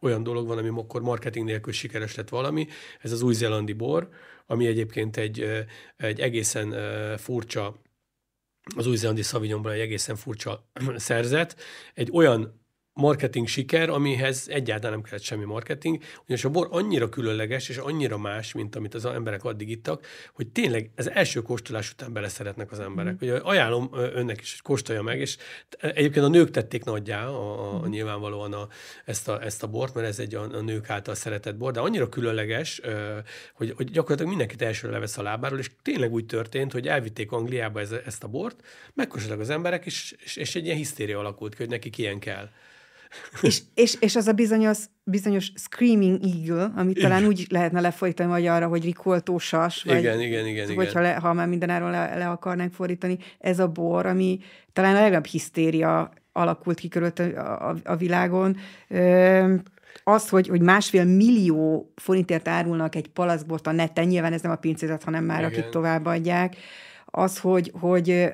olyan 0.00 0.22
dolog 0.22 0.46
van, 0.46 0.58
ami 0.58 0.68
akkor 0.68 1.02
marketing 1.02 1.46
nélkül 1.46 1.72
sikeres 1.72 2.14
lett 2.14 2.28
valami, 2.28 2.66
ez 3.00 3.12
az 3.12 3.22
új-zélandi 3.22 3.72
bor, 3.72 4.08
ami 4.50 4.66
egyébként 4.66 5.16
egy, 5.16 5.66
egy 5.96 6.20
egészen 6.20 6.74
furcsa, 7.18 7.82
az 8.76 8.86
új-zélandi 8.86 9.22
Sauvignonban 9.22 9.72
egy 9.72 9.80
egészen 9.80 10.16
furcsa 10.16 10.70
szerzet, 10.96 11.56
egy 11.94 12.10
olyan 12.12 12.59
marketing 13.00 13.46
siker, 13.46 13.88
amihez 13.88 14.46
egyáltalán 14.48 14.92
nem 14.92 15.02
kellett 15.02 15.22
semmi 15.22 15.44
marketing, 15.44 16.02
ugyanis 16.24 16.44
a 16.44 16.48
bor 16.48 16.68
annyira 16.70 17.08
különleges 17.08 17.68
és 17.68 17.76
annyira 17.76 18.18
más, 18.18 18.52
mint 18.52 18.76
amit 18.76 18.94
az 18.94 19.04
emberek 19.04 19.44
addig 19.44 19.68
ittak, 19.68 20.06
hogy 20.32 20.48
tényleg 20.48 20.90
az 20.96 21.10
első 21.10 21.42
kóstolás 21.42 21.90
után 21.90 22.12
beleszeretnek 22.12 22.72
az 22.72 22.80
emberek. 22.80 23.12
Mm. 23.12 23.16
Ugye 23.20 23.36
ajánlom 23.36 23.88
önnek 23.92 24.40
is, 24.40 24.50
hogy 24.50 24.60
kóstolja 24.62 25.02
meg, 25.02 25.20
és 25.20 25.36
egyébként 25.80 26.24
a 26.24 26.28
nők 26.28 26.50
tették 26.50 26.84
nagyjá 26.84 27.26
a, 27.26 27.74
a, 27.74 27.78
mhm. 27.78 27.88
nyilvánvalóan 27.88 28.52
a, 28.52 28.68
ezt, 29.04 29.28
a, 29.28 29.42
ezt 29.42 29.62
a 29.62 29.66
bort, 29.66 29.94
mert 29.94 30.06
ez 30.06 30.18
egy 30.18 30.34
a, 30.34 30.42
a 30.42 30.60
nők 30.60 30.90
által 30.90 31.14
szeretett 31.14 31.56
bor, 31.56 31.72
de 31.72 31.80
annyira 31.80 32.08
különleges, 32.08 32.80
hogy, 33.54 33.72
hogy 33.76 33.90
gyakorlatilag 33.90 34.30
mindenkit 34.30 34.62
elsőre 34.62 34.92
levesz 34.92 35.18
a 35.18 35.22
lábáról, 35.22 35.58
és 35.58 35.70
tényleg 35.82 36.12
úgy 36.12 36.26
történt, 36.26 36.72
hogy 36.72 36.88
elvitték 36.88 37.32
Angliába 37.32 37.80
ez, 37.80 37.92
ezt 38.04 38.24
a 38.24 38.28
bort, 38.28 38.64
megkóstoltak 38.94 39.40
az 39.40 39.50
emberek, 39.50 39.86
és, 39.86 40.14
és, 40.24 40.36
és 40.36 40.56
egy 40.56 40.64
ilyen 40.64 40.76
hisztéria 40.76 41.18
alakult 41.18 41.54
ki, 41.54 41.62
hogy 41.62 41.70
nekik 41.70 41.98
ilyen 41.98 42.18
kell 42.18 42.48
és, 43.42 43.60
és, 43.74 43.96
és 44.00 44.16
az 44.16 44.26
a 44.26 44.32
bizonyos, 44.32 44.78
bizonyos 45.04 45.52
Screaming 45.54 46.20
Eagle, 46.24 46.72
amit 46.76 46.96
igen. 46.96 47.10
talán 47.10 47.26
úgy 47.26 47.46
lehetne 47.48 47.80
lefolytani 47.80 48.30
magyarra, 48.30 48.66
hogy 48.66 48.84
rikoltósas, 48.84 49.82
vagy, 49.82 49.98
igen, 49.98 50.20
igen, 50.20 50.46
igen, 50.46 50.66
vagy 50.74 50.88
igen. 50.88 50.94
Ha, 50.94 51.00
le, 51.00 51.14
ha 51.14 51.32
már 51.32 51.48
mindenáron 51.48 51.90
le, 51.90 52.16
le 52.16 52.28
akarnánk 52.28 52.72
fordítani, 52.72 53.18
ez 53.38 53.58
a 53.58 53.68
bor, 53.68 54.06
ami 54.06 54.38
talán 54.72 54.96
a 54.96 55.00
legnagyobb 55.00 55.26
hisztéria 55.26 56.12
alakult 56.32 56.78
ki 56.78 56.88
körült 56.88 57.18
a, 57.18 57.68
a, 57.68 57.76
a 57.84 57.96
világon. 57.96 58.56
Ö, 58.88 59.54
az, 60.04 60.28
hogy, 60.28 60.48
hogy 60.48 60.62
másfél 60.62 61.04
millió 61.04 61.92
forintért 61.96 62.48
árulnak 62.48 62.94
egy 62.94 63.08
palaszbort 63.08 63.66
a 63.66 63.72
neten, 63.72 64.06
nyilván 64.06 64.32
ez 64.32 64.40
nem 64.40 64.52
a 64.52 64.56
pincézet, 64.56 65.04
hanem 65.04 65.24
már 65.24 65.38
Igen. 65.38 65.50
akik 65.50 65.68
továbbadják, 65.68 66.56
az, 67.04 67.38
hogy, 67.38 67.72
hogy 67.80 68.32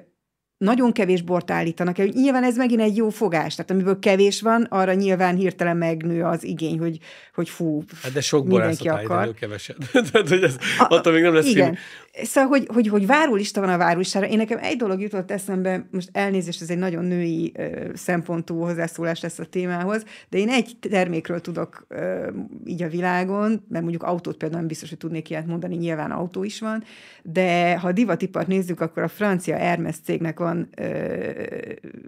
nagyon 0.59 0.93
kevés 0.93 1.23
bort 1.23 1.51
állítanak 1.51 1.99
el. 1.99 2.07
Nyilván 2.07 2.45
ez 2.45 2.57
megint 2.57 2.81
egy 2.81 2.97
jó 2.97 3.09
fogás, 3.09 3.55
tehát 3.55 3.71
amiből 3.71 3.99
kevés 3.99 4.41
van, 4.41 4.63
arra 4.63 4.93
nyilván 4.95 5.37
hirtelen 5.37 5.77
megnő 5.77 6.23
az 6.23 6.45
igény, 6.45 6.79
hogy, 6.79 6.99
hogy 7.35 7.49
fú, 7.49 7.83
hát 8.03 8.13
de 8.13 8.21
sok 8.21 8.47
mindenki 8.47 8.89
akar. 8.89 9.35
keveset. 9.35 9.77
tehát, 10.13 10.29
hogy 10.29 10.43
ez, 10.43 10.57
a, 10.79 10.87
attól 10.89 11.13
még 11.13 11.23
nem 11.23 11.35
lesz 11.35 11.47
Igen. 11.47 11.65
Film. 11.65 11.77
Szóval, 12.23 12.51
hogy, 12.51 12.69
hogy, 12.73 12.89
hogy 12.89 13.07
várólista 13.07 13.61
van 13.61 13.69
a 13.69 13.77
várólistára. 13.77 14.27
Én 14.27 14.37
nekem 14.37 14.59
egy 14.63 14.77
dolog 14.77 15.01
jutott 15.01 15.31
eszembe, 15.31 15.87
most 15.91 16.09
elnézést, 16.13 16.63
ez 16.63 16.71
egy 16.71 16.79
nagyon 16.79 17.05
női 17.05 17.53
ö, 17.57 17.91
szempontú 17.95 18.59
hozzászólás 18.59 19.21
lesz 19.21 19.39
a 19.39 19.45
témához, 19.45 20.05
de 20.29 20.39
én 20.39 20.49
egy 20.49 20.77
termékről 20.81 21.41
tudok 21.41 21.87
ö, 21.89 22.31
így 22.65 22.83
a 22.83 22.89
világon, 22.89 23.65
mert 23.69 23.83
mondjuk 23.83 24.03
autót 24.03 24.37
például 24.37 24.61
nem 24.61 24.69
biztos, 24.69 24.89
hogy 24.89 24.99
tudnék 24.99 25.31
ilyet 25.31 25.47
mondani, 25.47 25.77
nyilván 25.77 26.11
autó 26.11 26.45
is 26.45 26.61
van, 26.61 26.85
de 27.23 27.79
ha 27.79 27.89
a 27.89 27.93
divatipart 27.93 28.47
nézzük, 28.47 28.81
akkor 28.81 29.03
a 29.03 29.09
francia 29.09 29.57
Hermes 29.57 29.97
cégnek 30.05 30.39
van 30.39 30.69
ö, 30.77 30.85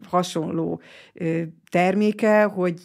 hasonló 0.09 0.81
ö, 1.15 1.43
terméke, 1.71 2.43
hogy 2.43 2.81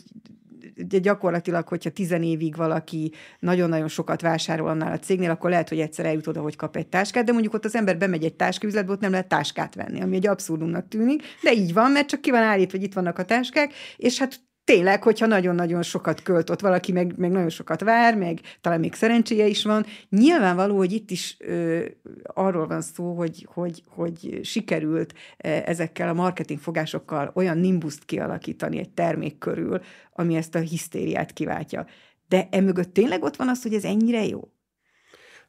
gyakorlatilag, 0.76 1.68
hogyha 1.68 1.90
tizen 1.90 2.24
évig 2.24 2.56
valaki 2.56 3.12
nagyon-nagyon 3.40 3.88
sokat 3.88 4.22
vásárol 4.22 4.68
annál 4.68 4.92
a 4.92 5.00
cégnél, 5.00 5.30
akkor 5.30 5.50
lehet, 5.50 5.70
hogy 5.70 5.80
egyszer 5.80 6.06
eljut 6.06 6.28
oda, 6.28 6.42
hogy 6.42 6.56
kap 6.56 6.76
egy 6.76 6.88
táskát, 6.88 7.26
de 7.26 7.32
mondjuk 7.32 7.54
ott 7.54 7.66
az 7.66 7.76
ember 7.76 7.98
bemegy 7.98 8.24
egy 8.24 8.36
tásküzletbe, 8.36 8.92
ott 8.92 9.00
nem 9.00 9.12
lehet 9.12 9.28
táskát 9.28 9.76
venni, 9.76 10.02
ami 10.02 10.16
egy 10.16 10.28
abszurdumnak 10.28 10.88
tűnik, 10.88 11.24
de 11.42 11.54
így 11.54 11.74
van, 11.74 11.92
mert 11.92 12.08
csak 12.08 12.22
ki 12.22 12.32
van 12.32 12.42
állítva, 12.42 12.78
hogy 12.78 12.86
itt 12.86 12.94
vannak 12.94 13.20
a 13.20 13.26
táskák, 13.26 13.74
és 13.98 14.20
hát 14.20 14.40
tényleg, 14.64 15.04
hogyha 15.04 15.26
nagyon-nagyon 15.26 15.82
sokat 15.82 16.22
költ 16.22 16.50
ott 16.50 16.60
valaki, 16.60 16.92
meg, 16.92 17.14
meg 17.18 17.32
nagyon 17.32 17.50
sokat 17.50 17.82
vár, 17.82 18.18
meg 18.18 18.40
talán 18.62 18.80
még 18.80 18.94
szerencséje 18.94 19.46
is 19.46 19.64
van, 19.64 19.86
nyilvánvaló, 20.10 20.78
hogy 20.78 20.92
itt 20.92 21.12
is 21.12 21.38
ö, 21.40 21.86
arról 22.24 22.68
van 22.68 22.82
szó, 22.82 23.16
hogy, 23.16 23.48
hogy, 23.54 23.84
hogy 23.88 24.40
sikerült 24.44 25.14
ezekkel 25.38 26.10
a 26.10 26.14
marketing 26.14 26.60
fogásokkal 26.60 27.32
olyan 27.36 27.58
nimbuszt 27.58 28.06
kialakítani 28.06 28.78
egy 28.78 28.90
termék 28.90 29.38
körül, 29.38 29.82
ami 30.14 30.36
ezt 30.36 30.56
a 30.56 30.60
hisztériát 30.60 31.34
kiváltja. 31.34 31.86
De 32.28 32.48
emögött 32.52 32.94
tényleg 32.94 33.24
ott 33.24 33.36
van 33.36 33.50
az, 33.50 33.62
hogy 33.62 33.74
ez 33.74 33.84
ennyire 33.84 34.26
jó? 34.26 34.53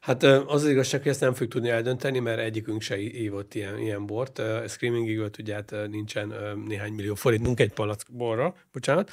Hát 0.05 0.23
az 0.23 0.63
az 0.63 0.67
igazság, 0.67 1.01
hogy 1.01 1.11
ezt 1.11 1.19
nem 1.21 1.31
fogjuk 1.31 1.51
tudni 1.51 1.69
eldönteni, 1.69 2.19
mert 2.19 2.39
egyikünk 2.39 2.81
se 2.81 2.99
ívott 2.99 3.53
ilyen, 3.53 3.79
ilyen 3.79 4.05
bort. 4.05 4.39
A 4.39 4.67
Screaming 4.67 5.09
Eagle, 5.09 5.29
ugye 5.39 5.53
hát 5.53 5.75
nincsen 5.89 6.33
néhány 6.67 6.93
millió 6.93 7.15
forintunk 7.15 7.59
egy 7.59 7.71
palack 7.73 8.11
borra, 8.11 8.55
bocsánat. 8.73 9.11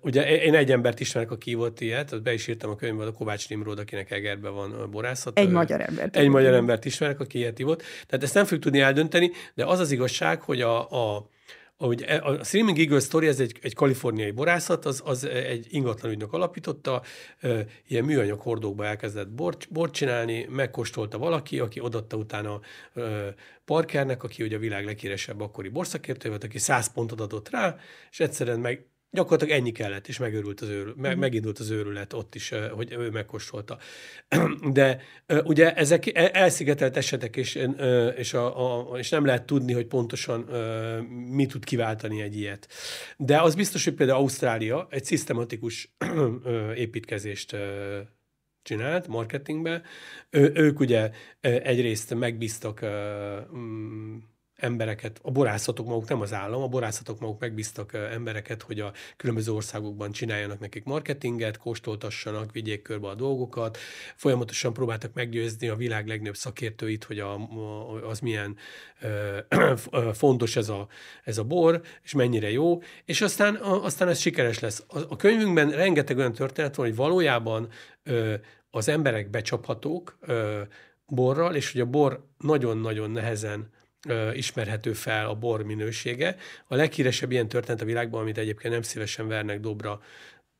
Ugye 0.00 0.42
én 0.42 0.54
egy 0.54 0.72
embert 0.72 1.00
ismerek, 1.00 1.30
aki 1.30 1.50
ívott 1.50 1.80
ilyet, 1.80 2.22
be 2.22 2.32
is 2.32 2.46
írtam 2.46 2.70
a 2.70 2.76
könyvben, 2.76 3.06
a 3.06 3.12
Kovács 3.12 3.48
Nimród, 3.48 3.78
akinek 3.78 4.10
Egerben 4.10 4.54
van 4.54 4.88
borászat. 4.90 5.38
Egy 5.38 5.50
magyar 5.50 5.80
embert. 5.80 6.16
Egy 6.16 6.28
magyar 6.28 6.54
embert 6.54 6.84
ismerek, 6.84 7.20
aki 7.20 7.38
ilyet 7.38 7.58
ívott. 7.58 7.82
Tehát 8.06 8.24
ezt 8.24 8.34
nem 8.34 8.44
fogjuk 8.44 8.62
tudni 8.62 8.80
eldönteni, 8.80 9.30
de 9.54 9.64
az 9.64 9.78
az 9.78 9.90
igazság, 9.90 10.40
hogy 10.40 10.60
a, 10.60 11.14
a 11.14 11.28
ahogy 11.82 12.02
e, 12.02 12.22
a 12.22 12.44
Streaming 12.44 12.78
Eagle 12.78 13.00
Story, 13.00 13.26
ez 13.26 13.40
egy, 13.40 13.58
egy 13.62 13.74
kaliforniai 13.74 14.30
borászat, 14.30 14.84
az, 14.84 15.02
az 15.04 15.24
egy 15.24 15.66
ingatlan 15.70 16.12
ügynök 16.12 16.32
alapította, 16.32 17.02
ilyen 17.86 18.04
műanyag 18.04 18.40
hordókba 18.40 18.84
elkezdett 18.84 19.28
bort, 19.28 19.66
bort 19.70 19.92
csinálni, 19.92 20.46
megkóstolta 20.50 21.18
valaki, 21.18 21.58
aki 21.58 21.80
odatta 21.80 22.16
utána 22.16 22.60
Parkernek, 23.64 24.22
aki 24.22 24.42
ugye 24.42 24.56
a 24.56 24.58
világ 24.58 24.84
leghíresebb 24.84 25.40
akkori 25.40 25.68
borszakértő 25.68 26.28
volt, 26.28 26.44
aki 26.44 26.58
100 26.58 26.92
pontot 26.92 27.20
adott 27.20 27.50
rá, 27.50 27.76
és 28.10 28.20
egyszerűen 28.20 28.60
meg 28.60 28.86
Gyakorlatilag 29.14 29.58
ennyi 29.58 29.72
kellett, 29.72 30.08
és 30.08 30.18
megőrült 30.18 30.60
az 30.60 30.68
őrül, 30.68 30.94
me, 30.96 31.10
mhm. 31.10 31.18
megindult 31.18 31.58
az 31.58 31.70
őrület 31.70 32.12
ott 32.12 32.34
is, 32.34 32.52
hogy 32.70 32.92
ő 32.92 33.10
megkóstolta. 33.10 33.78
De 34.72 35.00
ugye 35.44 35.74
ezek 35.74 36.14
e, 36.14 36.30
elszigetelt 36.32 36.96
esetek, 36.96 37.36
és, 37.36 37.58
és, 38.16 38.34
a, 38.34 38.90
a, 38.90 38.98
és 38.98 39.08
nem 39.08 39.24
lehet 39.24 39.44
tudni, 39.44 39.72
hogy 39.72 39.86
pontosan 39.86 40.40
mi 41.30 41.46
tud 41.46 41.64
kiváltani 41.64 42.22
egy 42.22 42.36
ilyet. 42.36 42.68
De 43.16 43.40
az 43.40 43.54
biztos, 43.54 43.84
hogy 43.84 43.94
például 43.94 44.18
Ausztrália 44.18 44.86
egy 44.90 45.04
szisztematikus 45.04 45.94
építkezést 46.74 47.56
csinált 48.62 49.06
marketingbe. 49.06 49.82
Ő, 50.30 50.52
ők 50.54 50.80
ugye 50.80 51.10
egyrészt 51.40 52.14
megbíztak 52.14 52.80
embereket, 54.62 55.20
a 55.22 55.30
borászatok 55.30 55.86
maguk, 55.86 56.08
nem 56.08 56.20
az 56.20 56.32
állam, 56.32 56.62
a 56.62 56.68
borászatok 56.68 57.20
maguk 57.20 57.40
megbíztak 57.40 57.92
embereket, 57.94 58.62
hogy 58.62 58.80
a 58.80 58.92
különböző 59.16 59.52
országokban 59.52 60.12
csináljanak 60.12 60.58
nekik 60.58 60.84
marketinget, 60.84 61.56
kóstoltassanak, 61.56 62.52
vigyék 62.52 62.82
körbe 62.82 63.08
a 63.08 63.14
dolgokat, 63.14 63.78
folyamatosan 64.16 64.72
próbáltak 64.72 65.14
meggyőzni 65.14 65.68
a 65.68 65.76
világ 65.76 66.06
legnagyobb 66.06 66.36
szakértőit, 66.36 67.04
hogy 67.04 67.18
a, 67.18 67.48
az 68.08 68.20
milyen 68.20 68.56
ö, 69.00 69.38
fontos 70.12 70.56
ez 70.56 70.68
a, 70.68 70.88
ez 71.24 71.38
a 71.38 71.44
bor, 71.44 71.80
és 72.02 72.12
mennyire 72.12 72.50
jó, 72.50 72.82
és 73.04 73.20
aztán, 73.20 73.54
a, 73.54 73.84
aztán 73.84 74.08
ez 74.08 74.18
sikeres 74.18 74.58
lesz. 74.58 74.84
A, 74.88 74.98
a 75.08 75.16
könyvünkben 75.16 75.70
rengeteg 75.70 76.16
olyan 76.16 76.32
történet 76.32 76.74
van, 76.74 76.86
hogy 76.86 76.96
valójában 76.96 77.68
ö, 78.02 78.34
az 78.70 78.88
emberek 78.88 79.30
becsaphatók 79.30 80.18
ö, 80.20 80.60
borral, 81.06 81.54
és 81.54 81.72
hogy 81.72 81.80
a 81.80 81.86
bor 81.86 82.24
nagyon-nagyon 82.38 83.10
nehezen 83.10 83.70
ismerhető 84.34 84.92
fel 84.92 85.28
a 85.28 85.34
bor 85.34 85.62
minősége. 85.62 86.36
A 86.66 86.74
leghíresebb 86.74 87.30
ilyen 87.30 87.48
történet 87.48 87.80
a 87.80 87.84
világban, 87.84 88.20
amit 88.20 88.38
egyébként 88.38 88.72
nem 88.72 88.82
szívesen 88.82 89.28
vernek 89.28 89.60
dobra 89.60 90.00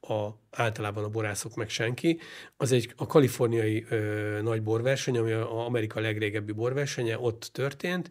a, 0.01 0.28
általában 0.51 1.05
a 1.05 1.09
borászok 1.09 1.55
meg 1.55 1.68
senki, 1.68 2.20
az 2.57 2.72
egy 2.72 2.93
a 2.97 3.07
kaliforniai 3.07 3.86
ö, 3.88 4.38
nagy 4.43 4.62
borverseny, 4.62 5.18
ami 5.18 5.32
a 5.32 5.66
Amerika 5.66 6.01
legrégebbi 6.01 6.53
borversenye, 6.53 7.18
ott 7.18 7.51
történt. 7.53 8.11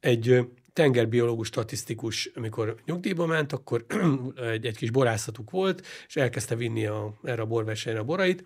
Egy 0.00 0.46
tengerbiológus, 0.72 1.46
statisztikus, 1.46 2.30
amikor 2.34 2.76
nyugdíjba 2.84 3.26
ment, 3.26 3.52
akkor 3.52 3.84
egy, 4.52 4.66
egy 4.66 4.76
kis 4.76 4.90
borászatuk 4.90 5.50
volt, 5.50 5.86
és 6.06 6.16
elkezdte 6.16 6.54
vinni 6.54 6.86
a, 6.86 7.18
erre 7.22 7.42
a 7.42 7.46
borversenyre 7.46 7.98
a 7.98 8.04
borait, 8.04 8.44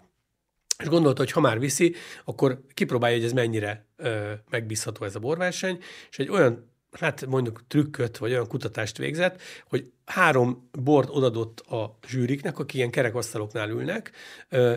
és 0.78 0.88
gondolta, 0.88 1.22
hogy 1.22 1.32
ha 1.32 1.40
már 1.40 1.58
viszi, 1.58 1.94
akkor 2.24 2.60
kipróbálja, 2.74 3.16
hogy 3.16 3.24
ez 3.24 3.32
mennyire 3.32 3.86
ö, 3.96 4.32
megbízható 4.50 5.04
ez 5.04 5.14
a 5.14 5.18
borverseny, 5.18 5.78
és 6.10 6.18
egy 6.18 6.28
olyan 6.28 6.74
hát 6.98 7.26
mondjuk 7.26 7.62
trükköt, 7.68 8.16
vagy 8.16 8.30
olyan 8.30 8.46
kutatást 8.46 8.96
végzett, 8.96 9.40
hogy 9.68 9.92
három 10.04 10.68
bort 10.72 11.08
odadott 11.10 11.60
a 11.60 11.98
zsűriknek, 12.08 12.58
akik 12.58 12.74
ilyen 12.74 12.90
kerekasztaloknál 12.90 13.70
ülnek, 13.70 14.10
ö, 14.48 14.74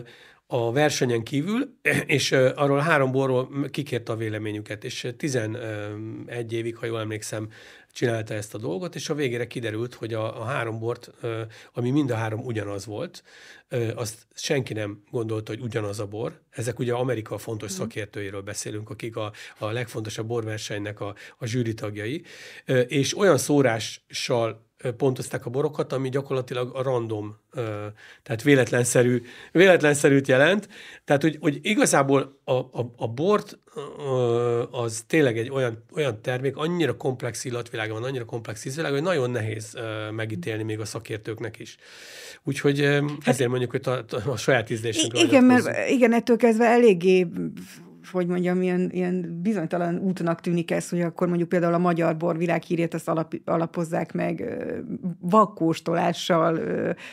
a 0.52 0.72
versenyen 0.72 1.22
kívül, 1.22 1.78
és 2.06 2.32
arról 2.32 2.78
három 2.78 3.12
borról 3.12 3.68
kikérte 3.70 4.12
a 4.12 4.16
véleményüket, 4.16 4.84
és 4.84 5.08
11 5.16 6.52
évig, 6.52 6.76
ha 6.76 6.86
jól 6.86 7.00
emlékszem, 7.00 7.48
csinálta 7.92 8.34
ezt 8.34 8.54
a 8.54 8.58
dolgot, 8.58 8.94
és 8.94 9.08
a 9.08 9.14
végére 9.14 9.46
kiderült, 9.46 9.94
hogy 9.94 10.14
a, 10.14 10.40
a 10.40 10.44
három 10.44 10.78
bort, 10.78 11.10
ami 11.72 11.90
mind 11.90 12.10
a 12.10 12.14
három 12.14 12.40
ugyanaz 12.40 12.86
volt, 12.86 13.22
azt 13.94 14.26
senki 14.34 14.72
nem 14.72 15.02
gondolta, 15.10 15.52
hogy 15.52 15.60
ugyanaz 15.60 16.00
a 16.00 16.06
bor. 16.06 16.40
Ezek 16.50 16.78
ugye 16.78 16.92
Amerika 16.92 17.38
fontos 17.38 17.70
mhm. 17.70 17.80
szakértőiről 17.80 18.42
beszélünk, 18.42 18.90
akik 18.90 19.16
a, 19.16 19.32
a 19.58 19.70
legfontosabb 19.70 20.26
borversenynek 20.26 21.00
a, 21.00 21.14
a 21.38 21.46
zsűri 21.46 21.74
tagjai, 21.74 22.22
és 22.86 23.18
olyan 23.18 23.38
szórással 23.38 24.68
pontozták 24.96 25.46
a 25.46 25.50
borokat, 25.50 25.92
ami 25.92 26.08
gyakorlatilag 26.08 26.76
a 26.76 26.82
random, 26.82 27.36
tehát 28.22 28.42
véletlenszerű, 28.42 29.22
véletlenszerűt 29.52 30.28
jelent. 30.28 30.68
Tehát, 31.04 31.22
hogy, 31.22 31.36
hogy 31.40 31.58
igazából 31.62 32.40
a, 32.44 32.52
a, 32.52 32.92
a 32.96 33.08
bort 33.08 33.58
az 34.70 35.04
tényleg 35.06 35.38
egy 35.38 35.50
olyan, 35.50 35.84
olyan 35.94 36.22
termék, 36.22 36.56
annyira 36.56 36.96
komplex 36.96 37.44
illatvilága 37.44 37.92
van, 37.92 38.04
annyira 38.04 38.24
komplex 38.24 38.64
ízvilága, 38.64 38.94
hogy 38.94 39.02
nagyon 39.02 39.30
nehéz 39.30 39.76
megítélni 40.10 40.62
még 40.62 40.80
a 40.80 40.84
szakértőknek 40.84 41.58
is. 41.58 41.76
Úgyhogy 42.44 42.80
hát, 42.80 43.04
ezért 43.24 43.50
mondjuk, 43.50 43.70
hogy 43.70 43.80
a, 43.84 44.30
a 44.30 44.36
saját 44.36 44.70
ízlésünkre 44.70 45.20
Igen, 45.20 45.44
mert 45.44 45.88
igen, 45.88 46.12
ettől 46.12 46.36
kezdve 46.36 46.66
eléggé 46.66 47.26
hogy 48.10 48.26
mondjam, 48.26 48.62
ilyen, 48.62 48.90
ilyen 48.92 49.40
bizonytalan 49.42 49.98
útnak 49.98 50.40
tűnik 50.40 50.70
ez, 50.70 50.88
hogy 50.88 51.00
akkor 51.00 51.28
mondjuk 51.28 51.48
például 51.48 51.74
a 51.74 51.78
magyar 51.78 52.16
bor 52.16 52.38
világhírét 52.38 52.94
azt 52.94 53.08
alap, 53.08 53.34
alapozzák 53.44 54.12
meg 54.12 54.44
vakkóstolással 55.20 56.60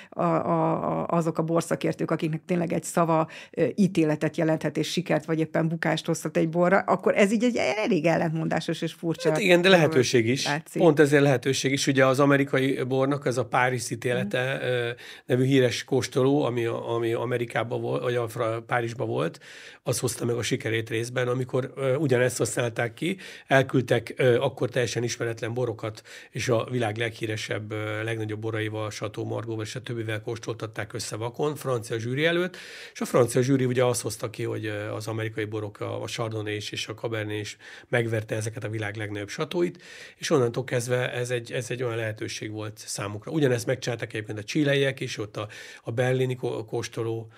a, 0.09 0.23
a, 0.23 1.07
azok 1.07 1.37
a 1.37 1.43
borszakértők, 1.43 2.11
akiknek 2.11 2.41
tényleg 2.45 2.73
egy 2.73 2.83
szava 2.83 3.27
ítéletet 3.75 4.37
jelenthet 4.37 4.77
és 4.77 4.91
sikert, 4.91 5.25
vagy 5.25 5.39
éppen 5.39 5.67
bukást 5.67 6.05
hozhat 6.05 6.37
egy 6.37 6.49
borra, 6.49 6.79
akkor 6.79 7.15
ez 7.15 7.31
így 7.31 7.43
egy 7.43 7.59
elég 7.83 8.05
ellentmondásos 8.05 8.81
és 8.81 8.93
furcsa. 8.93 9.29
Hát 9.29 9.39
igen, 9.39 9.61
de 9.61 9.69
lehetőség 9.69 10.27
is. 10.27 10.45
Látszik. 10.45 10.81
Pont 10.81 10.99
ezért 10.99 11.23
lehetőség 11.23 11.71
is. 11.71 11.87
Ugye 11.87 12.05
az 12.05 12.19
amerikai 12.19 12.83
bornak 12.83 13.25
ez 13.25 13.37
a 13.37 13.45
Párizs 13.45 13.89
ítélete 13.89 14.59
mm. 14.63 14.89
nevű 15.25 15.45
híres 15.45 15.83
kóstoló, 15.83 16.43
ami, 16.43 16.65
ami 16.65 17.13
Amerikában 17.13 17.81
volt, 17.81 18.03
vagy 18.03 18.19
Párizsban 18.65 19.07
volt, 19.07 19.39
az 19.83 19.99
hozta 19.99 20.25
meg 20.25 20.35
a 20.35 20.41
sikerét 20.41 20.86
két 20.87 20.97
részben, 20.97 21.27
amikor 21.27 21.73
ugyanezt 21.99 22.37
használták 22.37 22.93
ki, 22.93 23.17
elküldtek 23.47 24.23
akkor 24.39 24.69
teljesen 24.69 25.03
ismeretlen 25.03 25.53
borokat, 25.53 26.01
és 26.31 26.49
a 26.49 26.67
világ 26.71 26.97
leghíresebb, 26.97 27.71
legnagyobb 28.03 28.39
boraival, 28.39 28.89
Sató 28.89 29.25
Margóval 29.25 29.63
és 29.63 29.75
a 29.75 29.81
többivel 29.81 30.21
kóstoltatták 30.21 30.93
össze 30.93 31.15
vakon, 31.15 31.55
francia 31.55 31.99
zsűri 31.99 32.25
előtt, 32.25 32.57
és 32.93 33.01
a 33.01 33.05
francia 33.05 33.41
zsűri 33.41 33.65
ugye 33.65 33.83
azt 33.83 34.01
hozta 34.01 34.29
ki, 34.29 34.43
hogy 34.43 34.65
az 34.93 35.07
amerikai 35.07 35.45
borok, 35.45 35.79
a 35.79 36.03
Chardonnay 36.05 36.55
és 36.55 36.87
a 36.87 36.93
Cabernet 36.93 37.39
is 37.39 37.57
megverte 37.89 38.35
ezeket 38.35 38.63
a 38.63 38.69
világ 38.69 38.95
legnagyobb 38.95 39.29
satóit, 39.29 39.83
és 40.17 40.29
onnantól 40.29 40.63
kezdve 40.63 41.13
ez 41.13 41.29
egy, 41.29 41.51
ez 41.51 41.71
egy 41.71 41.83
olyan 41.83 41.95
lehetőség 41.95 42.51
volt 42.51 42.77
számukra. 42.77 43.31
Ugyanezt 43.31 43.65
megcsinálták 43.65 44.13
egyébként 44.13 44.39
a 44.39 44.43
csileiek 44.43 44.99
is, 44.99 45.17
ott 45.17 45.37
a, 45.37 45.47
a 45.83 45.91
berlini 45.91 46.35
kóstoló 46.65 47.31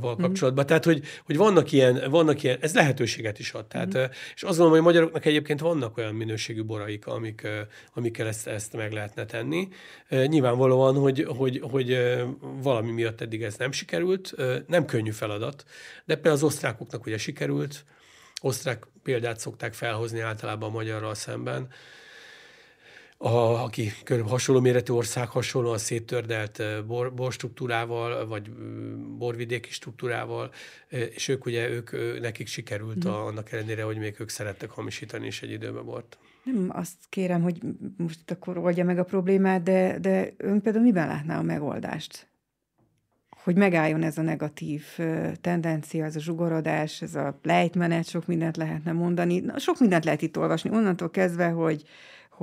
val 0.00 0.12
mhm. 0.12 0.22
kapcsolatban. 0.22 0.64
Mm. 0.64 0.66
Tehát, 0.66 0.84
hogy, 0.84 1.02
hogy 1.24 1.36
vannak, 1.36 1.72
ilyen, 1.72 2.10
vannak 2.10 2.42
ilyen, 2.42 2.58
ez 2.60 2.74
lehetőséget 2.74 3.38
is 3.38 3.52
ad. 3.52 3.66
Tehát, 3.66 3.98
mm. 3.98 4.02
És 4.34 4.42
azt 4.42 4.58
gondolom, 4.58 4.70
hogy 4.70 4.80
a 4.80 4.82
magyaroknak 4.82 5.24
egyébként 5.24 5.60
vannak 5.60 5.96
olyan 5.96 6.14
minőségű 6.14 6.64
boraik, 6.64 7.06
amik, 7.06 7.48
amikkel 7.94 8.26
ezt, 8.26 8.46
ezt 8.46 8.72
meg 8.72 8.92
lehetne 8.92 9.24
tenni. 9.24 9.68
Nyilvánvalóan, 10.08 10.94
hogy, 10.94 11.26
hogy, 11.36 11.60
hogy 11.70 11.98
valami 12.62 12.90
miatt 12.90 13.20
eddig 13.20 13.42
ez 13.42 13.56
nem 13.56 13.72
sikerült, 13.72 14.34
nem 14.66 14.84
könnyű 14.84 15.10
feladat, 15.10 15.64
de 16.04 16.14
például 16.14 16.34
az 16.34 16.42
osztrákoknak 16.42 17.06
ugye 17.06 17.18
sikerült, 17.18 17.84
osztrák 18.40 18.86
példát 19.02 19.38
szokták 19.38 19.74
felhozni 19.74 20.20
általában 20.20 20.68
a 20.68 20.72
magyarral 20.72 21.14
szemben, 21.14 21.68
a, 23.22 23.62
aki 23.62 23.92
körülbelül 24.04 24.32
hasonló 24.32 24.60
méretű 24.60 24.92
ország, 24.92 25.28
hasonló 25.28 25.70
a 25.70 25.78
széttördelt 25.78 26.62
bor, 26.86 27.14
borstruktúrával, 27.14 28.26
vagy 28.26 28.50
borvidéki 29.18 29.72
struktúrával, 29.72 30.50
és 30.88 31.28
ők 31.28 31.46
ugye, 31.46 31.68
ők, 31.68 32.20
nekik 32.20 32.46
sikerült 32.46 33.04
a, 33.04 33.26
annak 33.26 33.52
ellenére, 33.52 33.82
hogy 33.82 33.98
még 33.98 34.16
ők 34.18 34.28
szerettek 34.28 34.70
hamisítani 34.70 35.26
is 35.26 35.42
egy 35.42 35.50
időben 35.50 35.84
bort. 35.84 36.18
Nem 36.42 36.70
azt 36.72 36.96
kérem, 37.08 37.42
hogy 37.42 37.60
most 37.96 38.30
akkor 38.30 38.58
oldja 38.58 38.84
meg 38.84 38.98
a 38.98 39.04
problémát, 39.04 39.62
de, 39.62 39.98
de 39.98 40.32
ön 40.36 40.60
például 40.60 40.84
miben 40.84 41.08
látná 41.08 41.38
a 41.38 41.42
megoldást? 41.42 42.28
Hogy 43.28 43.56
megálljon 43.56 44.02
ez 44.02 44.18
a 44.18 44.22
negatív 44.22 44.84
tendencia, 45.40 46.04
ez 46.04 46.16
a 46.16 46.20
zsugorodás, 46.20 47.02
ez 47.02 47.14
a 47.14 47.38
lejtmenet, 47.42 48.08
sok 48.08 48.26
mindent 48.26 48.56
lehetne 48.56 48.92
mondani. 48.92 49.40
Na, 49.40 49.58
sok 49.58 49.80
mindent 49.80 50.04
lehet 50.04 50.22
itt 50.22 50.38
olvasni, 50.38 50.70
onnantól 50.70 51.10
kezdve, 51.10 51.48
hogy 51.48 51.84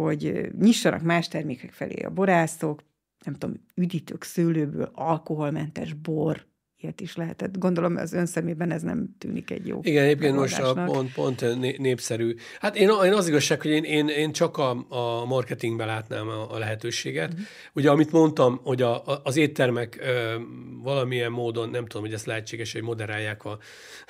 hogy 0.04 0.50
nyissanak 0.60 1.02
más 1.02 1.28
termékek 1.28 1.72
felé 1.72 2.02
a 2.02 2.10
borászok, 2.10 2.84
nem 3.26 3.34
tudom, 3.34 3.56
üdítők 3.76 4.24
szőlőből, 4.24 4.92
alkoholmentes 4.94 5.94
bor, 5.94 6.46
ilyet 6.80 7.02
is 7.02 7.16
lehetett. 7.16 7.58
Gondolom 7.58 7.96
az 7.96 8.14
ön 8.14 8.26
szemében 8.26 8.72
ez 8.72 8.82
nem 8.82 9.16
tűnik 9.18 9.52
egy 9.52 9.68
jó 9.68 9.80
Igen, 9.84 10.04
egyébként 10.04 10.36
most 10.36 10.60
a 10.60 10.84
pont, 10.86 11.14
pont 11.14 11.62
népszerű. 11.78 12.36
Hát 12.60 12.76
én, 12.76 12.90
én 13.06 13.14
az 13.14 13.28
igazság, 13.28 13.62
hogy 13.62 13.72
én, 13.72 13.84
én, 13.84 14.08
én 14.08 14.32
csak 14.32 14.58
a, 14.58 14.86
a 14.90 15.26
marketingben 15.26 15.88
látnám 15.88 16.28
a, 16.28 16.52
a 16.54 16.58
lehetőséget. 16.58 17.34
Uh-huh. 17.34 17.48
Ugye, 17.74 17.90
amit 17.90 18.12
mondtam, 18.12 18.60
hogy 18.64 18.82
a, 18.82 19.06
a, 19.06 19.22
az 19.24 19.38
éttermek 19.38 19.98
ö, 20.02 20.36
valamilyen 20.84 21.32
módon, 21.32 21.70
nem 21.70 21.86
tudom, 21.86 22.06
hogy 22.06 22.14
ez 22.14 22.26
lehetséges, 22.26 22.74
hogy 22.74 22.82
moderálják 22.82 23.46
a, 23.46 23.58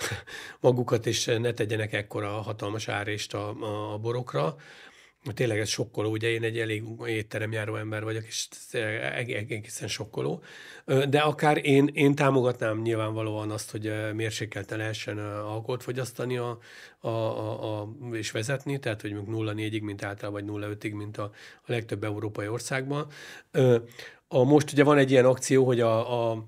magukat, 0.59 1.05
és 1.05 1.25
ne 1.25 1.53
tegyenek 1.53 1.93
ekkora 1.93 2.29
hatalmas 2.29 2.87
árést 2.87 3.33
a, 3.33 3.49
a 3.93 3.97
borokra, 3.97 4.55
tényleg 5.33 5.59
ez 5.59 5.69
sokkoló, 5.69 6.11
ugye 6.11 6.29
én 6.29 6.43
egy 6.43 6.59
elég 6.59 6.83
étteremjáró 7.05 7.75
ember 7.75 8.03
vagyok, 8.03 8.25
és 8.25 8.47
egészen 8.71 9.87
sokkoló. 9.87 10.43
De 11.09 11.19
akár 11.19 11.65
én, 11.65 11.89
én 11.93 12.15
támogatnám 12.15 12.81
nyilvánvalóan 12.81 13.51
azt, 13.51 13.71
hogy 13.71 14.13
mérsékelte 14.13 14.75
lehessen 14.75 15.17
alkoholt 15.19 15.83
fogyasztani 15.83 16.37
a, 16.37 16.57
a, 16.99 17.07
a, 17.09 17.79
a, 17.81 17.89
és 18.11 18.31
vezetni, 18.31 18.79
tehát 18.79 19.01
hogy 19.01 19.11
0,4-ig, 19.11 19.81
mint 19.81 20.03
általában, 20.03 20.45
vagy 20.45 20.75
0,5-ig, 20.75 20.95
mint 20.95 21.17
a, 21.17 21.31
a 21.61 21.71
legtöbb 21.71 22.03
európai 22.03 22.47
országban. 22.47 23.07
A, 24.27 24.43
most 24.43 24.71
ugye 24.71 24.83
van 24.83 24.97
egy 24.97 25.11
ilyen 25.11 25.25
akció, 25.25 25.65
hogy 25.65 25.79
a, 25.79 26.29
a 26.31 26.47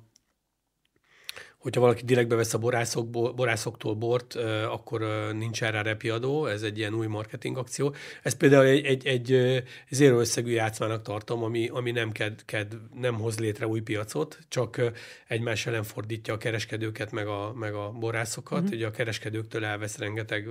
hogyha 1.59 1.81
valaki 1.81 2.03
direktbe 2.05 2.35
vesz 2.35 2.53
a 2.53 2.57
borászok, 2.57 3.09
borászoktól 3.09 3.93
bort, 3.93 4.35
akkor 4.69 5.01
nincs 5.33 5.63
erre 5.63 5.81
repiadó, 5.81 6.45
ez 6.45 6.61
egy 6.61 6.77
ilyen 6.77 6.93
új 6.93 7.07
marketing 7.07 7.57
akció. 7.57 7.95
Ez 8.23 8.33
például 8.33 8.65
egy, 8.65 8.85
egy, 8.85 9.07
egy 9.07 9.63
zéro 9.89 10.19
összegű 10.19 10.51
játszmának 10.51 11.01
tartom, 11.01 11.43
ami, 11.43 11.67
ami 11.67 11.91
nem, 11.91 12.11
ked, 12.11 12.45
ked, 12.45 12.77
nem 12.93 13.15
hoz 13.15 13.39
létre 13.39 13.67
új 13.67 13.81
piacot, 13.81 14.39
csak 14.47 14.81
egymás 15.27 15.65
ellen 15.65 15.83
fordítja 15.83 16.33
a 16.33 16.37
kereskedőket, 16.37 17.11
meg 17.11 17.27
a, 17.27 17.53
meg 17.53 17.73
a 17.73 17.91
borászokat. 17.91 18.61
Mm-hmm. 18.61 18.73
Ugye 18.73 18.87
a 18.87 18.91
kereskedőktől 18.91 19.65
elvesz 19.65 19.97
rengeteg 19.97 20.47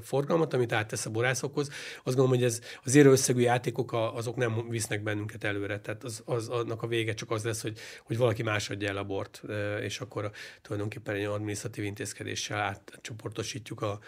forgalmat, 0.00 0.54
amit 0.54 0.72
áttesz 0.72 1.06
a 1.06 1.10
borászokhoz. 1.10 1.68
Azt 1.68 2.16
gondolom, 2.16 2.30
hogy 2.30 2.44
ez 2.44 2.60
a 2.84 2.88
zéro 2.88 3.10
összegű 3.10 3.40
játékok 3.40 3.92
azok 3.92 4.36
nem 4.36 4.68
visznek 4.68 5.02
bennünket 5.02 5.44
előre. 5.44 5.80
Tehát 5.80 6.04
az, 6.04 6.22
az, 6.24 6.48
annak 6.48 6.82
a 6.82 6.86
vége 6.86 7.14
csak 7.14 7.30
az 7.30 7.44
lesz, 7.44 7.62
hogy, 7.62 7.78
hogy 8.04 8.16
valaki 8.16 8.42
más 8.42 8.70
adja 8.70 8.88
el 8.88 8.96
a 8.96 9.04
bort, 9.04 9.42
és 9.82 10.00
akkor 10.00 10.30
tulajdonképpen 10.62 11.14
egy 11.14 11.24
adminisztratív 11.24 11.84
intézkedéssel 11.84 12.58
átcsoportosítjuk 12.58 13.80
a, 13.82 13.98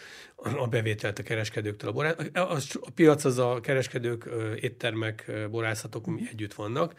a 0.59 0.67
bevételt 0.67 1.19
a 1.19 1.23
kereskedőktől. 1.23 1.91
A, 1.91 1.93
borá... 1.93 2.15
a, 2.35 2.39
a, 2.39 2.57
a 2.81 2.91
piac 2.95 3.25
az 3.25 3.39
a 3.39 3.61
kereskedők, 3.63 4.29
éttermek, 4.61 5.33
borászatok 5.51 6.07
együtt 6.31 6.55
vannak, 6.55 6.95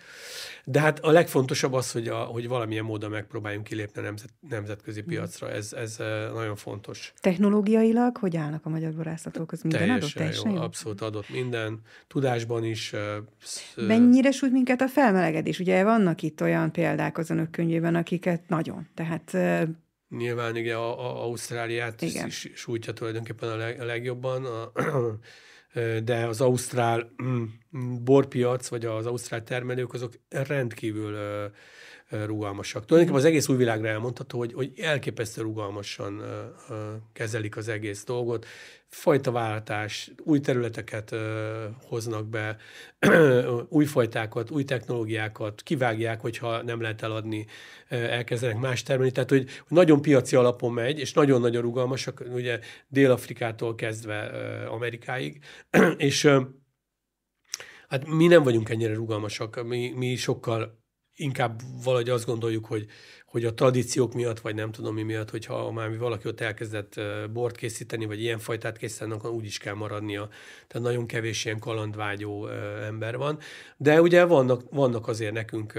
de 0.66 0.80
hát 0.80 1.00
a 1.00 1.12
legfontosabb 1.12 1.74
az, 1.74 1.92
hogy, 1.92 2.08
a, 2.08 2.18
hogy 2.18 2.48
valamilyen 2.48 2.84
módon 2.84 3.10
megpróbáljunk 3.10 3.68
kilépni 3.68 4.02
a 4.02 4.04
nemzet, 4.04 4.30
nemzetközi 4.50 5.02
mm. 5.02 5.06
piacra. 5.06 5.52
Ez, 5.52 5.74
ez 5.74 5.98
nagyon 6.34 6.56
fontos. 6.56 7.14
Technológiailag 7.20 8.18
hogy 8.18 8.38
állnak 8.38 8.66
a 8.66 8.70
magyar 8.70 8.94
borászatok? 8.94 9.52
Az 9.52 9.62
minden 9.62 9.80
teljesen 9.80 10.02
adott? 10.02 10.18
Teljesen 10.18 10.52
jó, 10.52 10.58
jó? 10.58 10.62
Abszolút 10.62 11.02
adott 11.02 11.30
minden. 11.30 11.80
Tudásban 12.08 12.64
is. 12.64 12.94
Mennyire 13.76 14.32
sújt 14.32 14.52
minket 14.52 14.82
a 14.82 14.88
felmelegedés? 14.88 15.60
Ugye 15.60 15.84
vannak 15.84 16.22
itt 16.22 16.42
olyan 16.42 16.72
példák 16.72 17.18
az 17.18 17.30
önök 17.30 17.52
könyvében, 17.52 17.96
akiket 17.96 18.42
nagyon. 18.48 18.88
Tehát 18.94 19.38
Nyilván 20.10 20.56
igen, 20.56 20.78
a, 20.78 21.00
a 21.00 21.24
Ausztráliát 21.24 22.02
igen. 22.02 22.28
is 22.28 22.50
sújtja 22.56 22.94
tulajdonképpen 22.94 23.50
a, 23.50 23.56
leg, 23.56 23.82
a 23.82 23.86
legjobban, 23.86 24.46
a, 24.46 24.72
de 26.04 26.26
az 26.26 26.42
ausztrál 26.42 27.12
mm, 27.24 27.44
borpiac, 28.04 28.68
vagy 28.68 28.86
az 28.86 29.06
ausztrál 29.06 29.44
termelők, 29.44 29.94
azok 29.94 30.14
rendkívül 30.30 31.18
rugalmasak. 32.10 32.86
Tulajdonképpen 32.86 33.26
az 33.26 33.32
egész 33.32 33.48
új 33.48 33.58
világra 33.58 33.88
elmondható, 33.88 34.38
hogy, 34.38 34.54
hogy 34.54 34.72
elképesztő 34.80 35.42
rugalmasan 35.42 36.22
kezelik 37.14 37.58
az 37.58 37.68
egész 37.68 38.04
dolgot. 38.04 38.46
Fajta 38.96 39.32
váltás, 39.32 40.12
új 40.24 40.40
területeket 40.40 41.16
hoznak 41.84 42.28
be, 42.28 42.58
új 43.70 43.86
fajtákat, 43.86 44.52
új 44.52 44.64
technológiákat, 44.64 45.62
kivágják, 45.62 46.22
hogyha 46.22 46.62
nem 46.62 46.82
lehet 46.82 47.02
eladni, 47.02 47.46
elkezdenek 47.88 48.60
más 48.60 48.84
termelni. 48.84 49.12
Tehát, 49.12 49.30
hogy, 49.30 49.50
nagyon 49.68 50.02
piaci 50.02 50.36
alapon 50.36 50.74
megy, 50.74 51.00
és 51.00 51.14
nagyon-nagyon 51.14 51.62
rugalmasak, 51.62 52.24
ugye 52.34 52.60
Dél-Afrikától 52.88 53.76
kezdve 53.76 54.20
Amerikáig, 54.68 55.44
és 55.98 56.30
Hát 57.88 58.08
mi 58.08 58.28
nem 58.28 58.44
vagyunk 58.44 58.70
ennyire 58.70 58.94
rugalmasak, 58.94 59.64
mi, 59.64 59.92
mi 59.96 60.16
sokkal 60.16 60.85
inkább 61.16 61.62
valahogy 61.84 62.10
azt 62.10 62.26
gondoljuk, 62.26 62.66
hogy, 62.66 62.86
hogy 63.26 63.46
a 63.46 63.54
tradíciók 63.54 64.14
miatt, 64.14 64.40
vagy 64.40 64.56
nem 64.56 64.72
tudom 64.72 64.94
mi 64.94 65.04
miatt, 65.04 65.30
hogyha 65.30 65.72
már 65.72 65.98
valaki 65.98 66.28
ott 66.28 66.42
elkezdett 66.42 67.00
bort 67.34 67.56
készíteni, 67.56 68.06
vagy 68.06 68.22
ilyen 68.22 68.40
fajtát 68.40 68.78
készíteni, 68.78 69.12
akkor 69.12 69.30
úgy 69.30 69.46
is 69.46 69.58
kell 69.58 69.74
maradnia. 69.74 70.30
Tehát 70.68 70.88
nagyon 70.88 71.06
kevés 71.08 71.46
ilyen 71.46 71.60
kalandvágyó 71.60 72.48
ember 72.86 73.18
van. 73.18 73.40
De 73.78 74.02
ugye 74.02 74.24
vannak, 74.24 74.62
vannak 74.70 75.08
azért 75.08 75.34
nekünk 75.34 75.74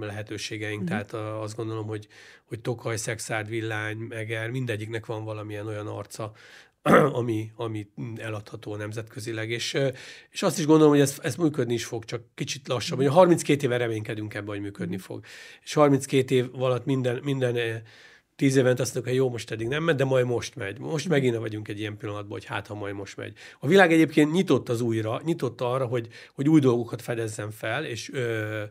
lehetőségeink, 0.00 0.82
mm. 0.82 0.86
tehát 0.86 1.12
azt 1.12 1.56
gondolom, 1.56 1.86
hogy, 1.86 2.08
hogy 2.44 2.60
Tokaj, 2.60 2.96
Szexárd, 2.96 3.48
Villány, 3.48 3.96
Meger, 3.96 4.50
mindegyiknek 4.50 5.06
van 5.06 5.24
valamilyen 5.24 5.66
olyan 5.66 5.86
arca, 5.86 6.32
ami, 7.20 7.50
ami 7.56 7.86
eladható 8.16 8.76
nemzetközileg, 8.76 9.50
és, 9.50 9.78
és 10.30 10.42
azt 10.42 10.58
is 10.58 10.66
gondolom, 10.66 10.92
hogy 10.92 11.00
ez, 11.00 11.18
ez 11.22 11.36
működni 11.36 11.74
is 11.74 11.84
fog, 11.84 12.04
csak 12.04 12.22
kicsit 12.34 12.68
lassabban. 12.68 13.08
32 13.08 13.66
éve 13.66 13.76
reménykedünk 13.76 14.34
ebben, 14.34 14.48
hogy 14.48 14.60
működni 14.60 14.98
fog. 14.98 15.24
És 15.62 15.72
32 15.72 16.34
év 16.34 16.48
alatt 16.52 16.84
minden, 16.84 17.20
minden 17.22 17.82
tíz 18.36 18.56
évent 18.56 18.80
azt 18.80 18.94
mondjuk, 18.94 19.14
hogy 19.14 19.24
jó, 19.24 19.30
most 19.30 19.50
eddig 19.50 19.68
nem 19.68 19.82
megy, 19.82 19.94
de 19.94 20.04
majd 20.04 20.26
most 20.26 20.56
megy. 20.56 20.78
Most 20.78 21.08
megint 21.08 21.36
vagyunk 21.36 21.68
egy 21.68 21.78
ilyen 21.78 21.96
pillanatban, 21.96 22.30
hogy 22.30 22.44
hát, 22.44 22.66
ha 22.66 22.74
majd 22.74 22.94
most 22.94 23.16
megy. 23.16 23.36
A 23.60 23.66
világ 23.66 23.92
egyébként 23.92 24.32
nyitott 24.32 24.68
az 24.68 24.80
újra, 24.80 25.20
nyitott 25.24 25.60
arra, 25.60 25.86
hogy, 25.86 26.08
hogy 26.34 26.48
új 26.48 26.60
dolgokat 26.60 27.02
fedezzen 27.02 27.50
fel, 27.50 27.84
és 27.84 28.10
ö, 28.12 28.62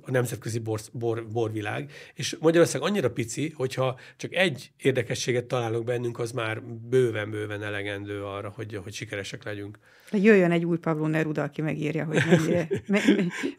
a 0.00 0.10
nemzetközi 0.10 0.58
bor, 0.58 0.80
bor, 0.92 1.26
borvilág, 1.28 1.90
és 2.14 2.36
Magyarország 2.40 2.82
annyira 2.82 3.10
pici, 3.10 3.52
hogyha 3.56 3.98
csak 4.16 4.34
egy 4.34 4.72
érdekességet 4.76 5.44
találunk 5.44 5.84
bennünk, 5.84 6.18
az 6.18 6.32
már 6.32 6.62
bőven-bőven 6.62 7.62
elegendő 7.62 8.24
arra, 8.24 8.52
hogy, 8.56 8.80
hogy 8.82 8.92
sikeresek 8.92 9.44
legyünk. 9.44 9.78
Jöjjön 10.12 10.50
egy 10.50 10.64
új 10.64 10.78
Pablo 10.78 11.06
Neruda, 11.06 11.42
aki 11.42 11.62
megírja, 11.62 12.04
hogy 12.04 12.22
mennyire, 12.26 12.68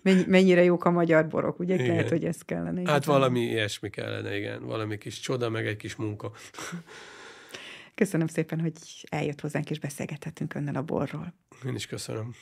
mennyi, 0.03 0.23
mennyire 0.27 0.63
jók 0.63 0.85
a 0.85 0.91
magyar 0.91 1.27
borok, 1.27 1.59
ugye? 1.59 1.73
Igen. 1.73 1.87
Lehet, 1.87 2.09
hogy 2.09 2.25
ez 2.25 2.41
kellene. 2.41 2.91
Hát 2.91 3.05
valami 3.05 3.39
ilyesmi 3.39 3.89
kellene, 3.89 4.37
igen. 4.37 4.65
Valami 4.65 4.97
kis 4.97 5.19
csoda, 5.19 5.49
meg 5.49 5.67
egy 5.67 5.77
kis 5.77 5.95
munka. 5.95 6.31
Köszönöm 7.95 8.27
szépen, 8.27 8.59
hogy 8.59 8.73
eljött 9.09 9.41
hozzánk, 9.41 9.69
és 9.69 9.79
beszélgethetünk 9.79 10.53
önnel 10.53 10.75
a 10.75 10.81
borról. 10.81 11.33
Én 11.65 11.75
is 11.75 11.85
köszönöm. 11.85 12.33